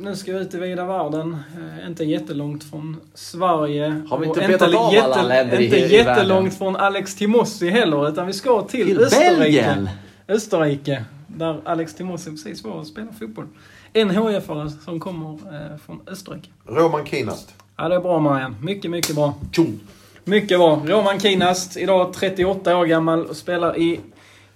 nu 0.00 0.16
ska 0.16 0.32
vi 0.32 0.38
ut 0.38 0.54
i 0.54 0.58
vida 0.58 0.84
världen. 0.84 1.36
Eh, 1.80 1.86
inte 1.88 2.04
jättelångt 2.04 2.64
från 2.64 2.96
Sverige. 3.14 4.02
Har 4.10 4.18
vi 4.18 4.26
inte 4.26 4.40
Och 4.40 4.46
betat 4.46 4.74
av 4.74 4.94
jätte- 4.94 5.04
alla 5.06 5.22
länder 5.22 5.60
i- 5.60 5.64
Inte 5.64 5.76
i 5.76 5.92
jättelångt 5.92 6.28
världen? 6.30 6.50
från 6.50 6.76
Alex 6.76 7.14
Timossi 7.14 7.70
heller, 7.70 8.08
utan 8.08 8.26
vi 8.26 8.32
ska 8.32 8.62
till, 8.62 8.86
Till 8.86 9.00
Österrike. 9.00 9.38
Belgien! 9.40 9.88
Österrike, 10.28 11.04
där 11.26 11.60
Alex 11.64 11.94
Timossi 11.94 12.30
precis 12.30 12.64
var 12.64 12.72
och 12.72 12.86
spelade 12.86 13.12
fotboll. 13.12 13.46
En 13.92 14.10
HIF-are 14.10 14.68
som 14.84 15.00
kommer 15.00 15.30
eh, 15.32 15.76
från 15.86 16.00
Österrike. 16.06 16.48
Roman 16.66 17.06
Kinast. 17.06 17.54
Ja, 17.76 17.88
det 17.88 17.94
är 17.94 18.00
bra 18.00 18.18
Marianne. 18.18 18.54
Mycket, 18.62 18.90
mycket 18.90 19.14
bra. 19.14 19.34
Tjong! 19.52 19.80
Mycket 20.24 20.58
bra. 20.58 20.82
Roman 20.86 21.20
Kinast, 21.20 21.76
idag 21.76 22.12
38 22.12 22.76
år 22.76 22.84
gammal 22.86 23.26
och 23.26 23.36
spelar 23.36 23.78
i 23.78 24.00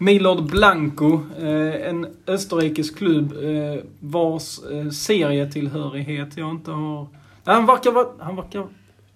Milord 0.02 0.50
Blanco, 0.50 1.20
eh, 1.38 1.88
en 1.88 2.06
österrikisk 2.26 2.98
klubb 2.98 3.32
eh, 3.32 3.80
vars 4.00 4.58
eh, 4.72 4.90
serietillhörighet 4.90 6.36
jag 6.36 6.50
inte 6.50 6.70
har... 6.70 7.08
Han 7.44 7.66
verkar 7.66 7.90
vara... 7.92 8.06
Han 8.18 8.36
verkar... 8.36 8.66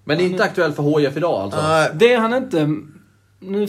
Men 0.04 0.18
det 0.18 0.24
är 0.24 0.26
inte 0.26 0.44
aktuellt 0.44 0.76
för 0.76 0.98
HIF 0.98 1.16
idag 1.16 1.40
alltså? 1.40 1.62
Nej, 1.62 1.90
Det 1.94 2.12
är 2.12 2.18
han 2.18 2.34
inte. 2.34 2.76
Nu 3.40 3.66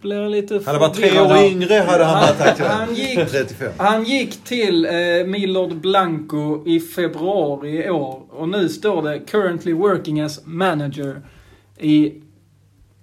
blir 0.00 0.28
lite 0.28 0.60
Han 0.66 0.80
var 0.80 0.88
tre 0.88 1.20
år 1.20 1.26
här. 1.26 1.46
yngre 1.46 1.74
hade 1.74 2.04
han 2.04 2.20
varit 2.20 2.40
aktuell. 2.40 2.70
Han 2.70 2.94
gick, 2.94 3.30
35. 3.30 3.72
han 3.76 4.04
gick 4.04 4.44
till 4.44 4.86
Milord 5.26 5.74
Blanco 5.74 6.66
i 6.66 6.80
februari 6.80 7.86
i 7.86 7.90
år. 7.90 8.22
Och 8.30 8.48
nu 8.48 8.68
står 8.68 9.02
det 9.02 9.20
“Currently 9.20 9.72
working 9.72 10.20
as 10.20 10.46
manager” 10.46 11.22
i 11.78 12.14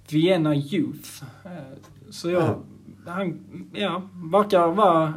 Vienna 0.10 0.56
Youth. 0.56 1.24
Så 2.12 2.30
jag, 2.30 2.56
han 3.10 3.40
ja, 3.74 4.02
verkar 4.32 4.68
vara 4.68 5.14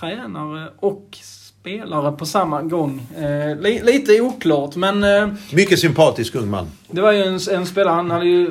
tränare 0.00 0.68
och 0.78 1.18
spelare 1.22 2.12
på 2.12 2.26
samma 2.26 2.62
gång. 2.62 3.00
Eh, 3.16 3.60
li, 3.60 3.80
lite 3.84 4.20
oklart, 4.20 4.76
men 4.76 5.04
eh, 5.04 5.28
Mycket 5.52 5.78
sympatisk 5.78 6.34
ung 6.34 6.50
man. 6.50 6.66
det 6.90 7.00
var 7.00 7.12
ju 7.12 7.22
en, 7.22 7.38
en 7.52 7.66
spelare, 7.66 7.94
han 7.94 8.10
hade 8.10 8.24
ju 8.26 8.44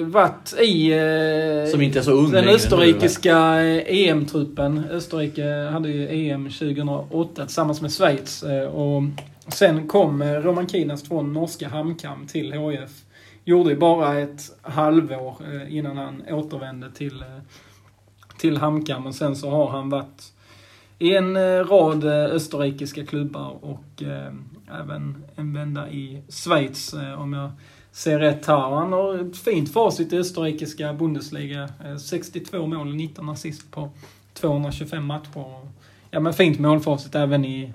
eh, 0.00 0.04
varit 0.06 0.54
i... 0.60 0.92
Eh, 0.92 1.70
Som 1.70 1.82
inte 1.82 1.98
är 1.98 2.02
så 2.02 2.12
ung 2.12 2.30
Den 2.30 2.48
österrikiska 2.48 3.60
eh, 3.64 4.08
EM-truppen. 4.08 4.84
Österrike 4.90 5.68
hade 5.72 5.88
ju 5.88 6.28
EM 6.30 6.44
2008 6.50 7.46
tillsammans 7.46 7.80
med 7.82 7.92
Schweiz. 7.92 8.42
eh, 8.42 8.64
Och 8.68 9.02
sen 9.48 9.88
kom 9.88 10.22
Roman 10.22 10.68
Kinas 10.68 11.02
från 11.08 11.32
norska 11.32 11.68
Hamkam 11.68 12.26
till 12.26 12.52
HIF. 12.52 12.90
Gjorde 13.44 13.70
ju 13.70 13.76
bara 13.76 14.18
ett 14.18 14.40
halvår 14.62 15.34
innan 15.68 15.96
han 15.96 16.22
återvände 16.30 16.90
till, 16.90 17.24
till 18.38 18.56
Hamkam. 18.56 19.06
Och 19.06 19.14
sen 19.14 19.36
så 19.36 19.50
har 19.50 19.70
han 19.70 19.88
varit 19.88 20.32
i 20.98 21.16
en 21.16 21.36
eh, 21.36 21.64
rad 21.64 22.04
eh, 22.04 22.34
österrikiska 22.34 23.06
klubbar 23.06 23.58
och 23.60 24.02
eh, 24.02 24.32
även 24.80 25.24
en 25.36 25.52
vända 25.52 25.90
i 25.90 26.22
Schweiz 26.28 26.94
eh, 26.94 27.20
om 27.22 27.32
jag 27.32 27.50
ser 27.92 28.18
rätt 28.18 28.46
här. 28.46 28.70
Han 28.70 28.92
har 28.92 29.14
ett 29.14 29.36
fint 29.36 29.72
facit 29.72 30.12
i 30.12 30.18
österrikiska 30.18 30.92
Bundesliga. 30.92 31.68
Eh, 31.84 31.96
62 31.96 32.66
mål 32.66 32.88
och 32.88 32.96
19 32.96 33.28
assist 33.28 33.70
på 33.70 33.90
225 34.34 35.04
matcher. 35.04 35.68
Ja 36.10 36.20
men 36.20 36.32
fint 36.32 36.58
målfacit 36.58 37.14
även 37.14 37.44
i, 37.44 37.72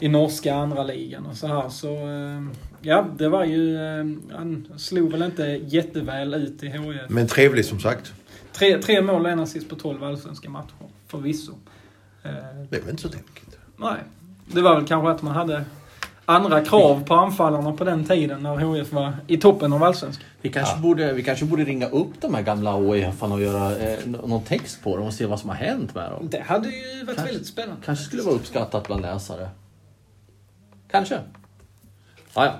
i 0.00 0.08
norska 0.08 0.54
andra 0.54 0.82
ligan 0.82 1.26
och 1.26 1.36
så 1.36 1.46
här. 1.46 1.68
Så 1.68 1.88
eh, 1.88 2.42
ja, 2.80 3.06
det 3.18 3.28
var 3.28 3.44
ju... 3.44 3.76
Eh, 3.76 4.04
han 4.36 4.68
slog 4.76 5.12
väl 5.12 5.22
inte 5.22 5.42
jätteväl 5.66 6.34
ut 6.34 6.62
i 6.62 6.68
HIF. 6.68 6.82
Men 7.08 7.26
trevlig 7.26 7.64
som 7.64 7.80
sagt. 7.80 8.12
Tre, 8.54 8.82
tre 8.82 9.02
mål 9.02 9.24
och 9.24 9.30
en 9.30 9.40
assist 9.40 9.68
på 9.68 9.76
12 9.76 10.04
allsvenska 10.04 10.50
matcher, 10.50 10.74
förvisso. 11.08 11.52
Eh, 12.22 12.30
Det 12.70 12.76
är 12.76 12.80
väl 12.80 12.90
inte 12.90 13.02
så 13.02 13.08
tokigt. 13.08 13.56
Nej. 13.76 13.96
Det 14.46 14.60
var 14.62 14.74
väl 14.76 14.86
kanske 14.86 15.10
att 15.10 15.22
man 15.22 15.34
hade 15.34 15.64
andra 16.24 16.64
krav 16.64 17.04
på 17.04 17.14
anfallarna 17.14 17.72
på 17.72 17.84
den 17.84 18.04
tiden 18.04 18.42
när 18.42 18.74
HIF 18.74 18.92
var 18.92 19.12
i 19.26 19.36
toppen 19.36 19.72
av 19.72 19.82
allsvenskan. 19.82 20.24
Vi 20.40 20.48
kanske, 20.52 20.78
borde, 20.78 21.12
vi 21.12 21.22
kanske 21.22 21.44
borde 21.44 21.64
ringa 21.64 21.88
upp 21.88 22.20
de 22.20 22.34
här 22.34 22.42
gamla 22.42 22.76
oif 22.76 23.22
och 23.22 23.40
göra 23.42 23.76
eh, 23.76 23.98
nå- 24.04 24.26
någon 24.26 24.42
text 24.42 24.82
på 24.82 24.96
dem 24.96 25.06
och 25.06 25.14
se 25.14 25.26
vad 25.26 25.40
som 25.40 25.48
har 25.50 25.56
hänt 25.56 25.94
med 25.94 26.10
dem. 26.10 26.28
Det 26.30 26.40
hade 26.40 26.68
ju 26.68 27.04
varit 27.04 27.16
Kanske- 27.16 27.24
väldigt 27.32 27.46
spännande. 27.48 27.82
Kanske 27.84 28.04
skulle 28.04 28.22
vara 28.22 28.34
uppskattat 28.34 28.86
bland 28.86 29.02
läsare. 29.02 29.48
Kanske. 30.90 31.18
Ja, 32.34 32.44
ja. 32.44 32.52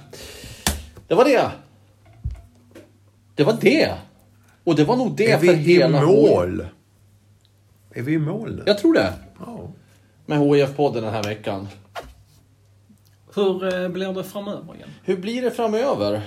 Det 1.09 1.15
var 1.15 1.25
det. 1.25 1.51
Det 3.35 3.45
var 3.45 3.57
det. 3.61 3.95
Och 4.65 4.77
det 4.77 4.85
var 4.85 4.97
nog 4.97 5.17
det 5.17 5.31
är 5.31 5.39
för 5.39 5.47
vi 5.47 5.53
i 5.53 5.57
hela 5.57 6.07
mål? 6.07 6.67
Är 7.91 8.03
vi 8.03 8.13
i 8.13 8.19
mål 8.19 8.57
nu? 8.57 8.63
Jag 8.67 8.79
tror 8.79 8.95
det. 8.95 9.13
Ja. 9.39 9.69
Med 10.27 10.39
HIF-podden 10.39 11.01
den 11.03 11.13
här 11.13 11.23
veckan. 11.23 11.69
Hur 13.35 13.83
eh, 13.83 13.89
blir 13.89 14.13
det 14.13 14.25
framöver 14.25 14.75
igen? 14.75 14.89
Hur 15.03 15.17
blir 15.17 15.43
det 15.43 15.51
framöver? 15.51 16.23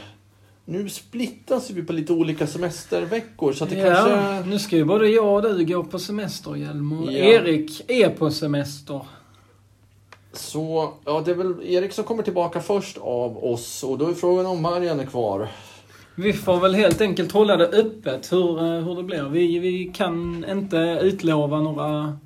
Nu 0.65 0.89
splittas 0.89 1.69
vi 1.69 1.83
på 1.83 1.93
lite 1.93 2.13
olika 2.13 2.47
semesterveckor 2.47 3.53
så 3.53 3.63
att 3.63 3.69
det 3.69 3.75
Ja, 3.77 3.95
kanske... 3.95 4.49
nu 4.49 4.59
ska 4.59 4.75
ju 4.75 4.85
både 4.85 5.09
jag 5.09 5.45
och 5.45 5.57
du 5.57 5.65
gå 5.65 5.83
på 5.83 5.99
semester, 5.99 6.55
Hjelm. 6.55 6.91
Och 6.93 7.11
Ja. 7.11 7.17
Erik 7.17 7.89
är 7.91 8.09
på 8.09 8.31
semester. 8.31 9.01
Så, 10.33 10.93
ja 11.05 11.21
det 11.25 11.31
är 11.31 11.35
väl 11.35 11.63
Erik 11.63 11.93
som 11.93 12.03
kommer 12.03 12.23
tillbaka 12.23 12.61
först 12.61 12.97
av 12.97 13.45
oss 13.45 13.83
och 13.83 13.97
då 13.97 14.09
är 14.09 14.13
frågan 14.13 14.45
om 14.45 14.61
Marian 14.61 14.99
är 14.99 15.05
kvar. 15.05 15.49
Vi 16.19 16.33
får 16.33 16.59
väl 16.59 16.75
helt 16.75 17.01
enkelt 17.01 17.31
hålla 17.31 17.57
det 17.57 17.65
öppet 17.67 18.31
hur, 18.31 18.57
eh, 18.59 18.83
hur 18.85 18.95
det 18.95 19.03
blir. 19.03 19.23
Vi, 19.23 19.59
vi 19.59 19.91
kan 19.95 20.45
inte 20.49 20.77
utlova 21.01 21.61
några... 21.61 22.17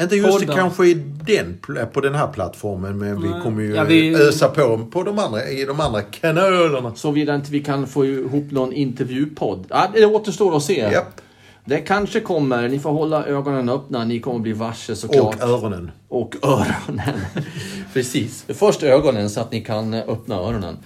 Inte 0.00 0.16
just 0.16 0.40
Poddar. 0.40 0.54
kanske 0.54 0.86
i 0.86 0.94
den, 1.26 1.58
på 1.92 2.00
den 2.00 2.14
här 2.14 2.26
plattformen 2.26 2.98
men 2.98 3.22
vi 3.22 3.28
kommer 3.42 3.62
ju 3.62 3.74
Ja, 3.74 3.84
vi- 3.84 4.14
ösa 4.14 4.48
på, 4.48 4.86
på 4.92 5.02
de 5.02 5.18
andra, 5.18 5.48
i 5.48 5.64
de 5.64 5.80
andra 5.80 6.02
kanalerna. 6.02 6.94
Såvida 6.94 7.34
inte 7.34 7.50
vi 7.52 7.60
kan 7.60 7.86
få 7.86 8.06
ihop 8.06 8.50
någon 8.50 8.72
intervjupodd. 8.72 9.66
Ja, 9.68 9.88
det 9.94 10.06
återstår 10.06 10.56
att 10.56 10.62
se. 10.62 10.78
Japp. 10.92 11.20
Det 11.64 11.78
kanske 11.78 12.20
kommer. 12.20 12.68
Ni 12.68 12.78
får 12.78 12.90
hålla 12.90 13.24
ögonen 13.26 13.68
öppna. 13.68 14.04
Ni 14.04 14.20
kommer 14.20 14.38
bli 14.40 14.52
varse 14.52 14.96
såklart. 14.96 15.34
Och 15.34 15.48
öronen. 15.48 15.90
Och 16.08 16.34
öronen. 16.42 17.20
Precis. 17.92 18.44
Först 18.48 18.82
ögonen 18.82 19.30
så 19.30 19.40
att 19.40 19.52
ni 19.52 19.60
kan 19.60 19.94
eh, 19.94 20.02
öppna 20.08 20.34
öronen. 20.34 20.76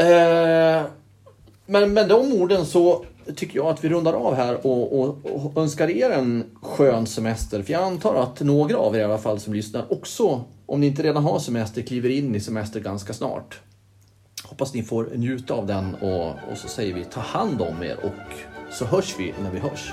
Eh, 0.00 0.82
men 1.66 1.92
med 1.92 2.08
de 2.08 2.32
orden 2.32 2.66
så 2.66 3.04
tycker 3.36 3.56
jag 3.56 3.66
att 3.66 3.84
vi 3.84 3.88
rundar 3.88 4.12
av 4.12 4.34
här 4.34 4.66
och, 4.66 5.00
och, 5.00 5.18
och 5.24 5.62
önskar 5.62 5.90
er 5.90 6.10
en 6.10 6.44
skön 6.62 7.06
semester. 7.06 7.62
För 7.62 7.72
jag 7.72 7.82
antar 7.82 8.14
att 8.14 8.40
några 8.40 8.76
av 8.76 8.96
er 8.96 9.00
i 9.00 9.04
alla 9.04 9.18
fall 9.18 9.40
som 9.40 9.54
lyssnar 9.54 9.92
också, 9.92 10.44
om 10.66 10.80
ni 10.80 10.86
inte 10.86 11.02
redan 11.02 11.24
har 11.24 11.38
semester, 11.38 11.82
kliver 11.82 12.08
in 12.08 12.34
i 12.34 12.40
semester 12.40 12.80
ganska 12.80 13.12
snart. 13.12 13.60
Hoppas 14.44 14.74
ni 14.74 14.82
får 14.82 15.08
njuta 15.14 15.54
av 15.54 15.66
den 15.66 15.94
och, 15.94 16.26
och 16.26 16.56
så 16.56 16.68
säger 16.68 16.94
vi 16.94 17.04
ta 17.04 17.20
hand 17.20 17.62
om 17.62 17.82
er 17.82 17.96
och 18.02 18.72
så 18.72 18.84
hörs 18.84 19.14
vi 19.18 19.34
när 19.42 19.50
vi 19.50 19.58
hörs. 19.58 19.92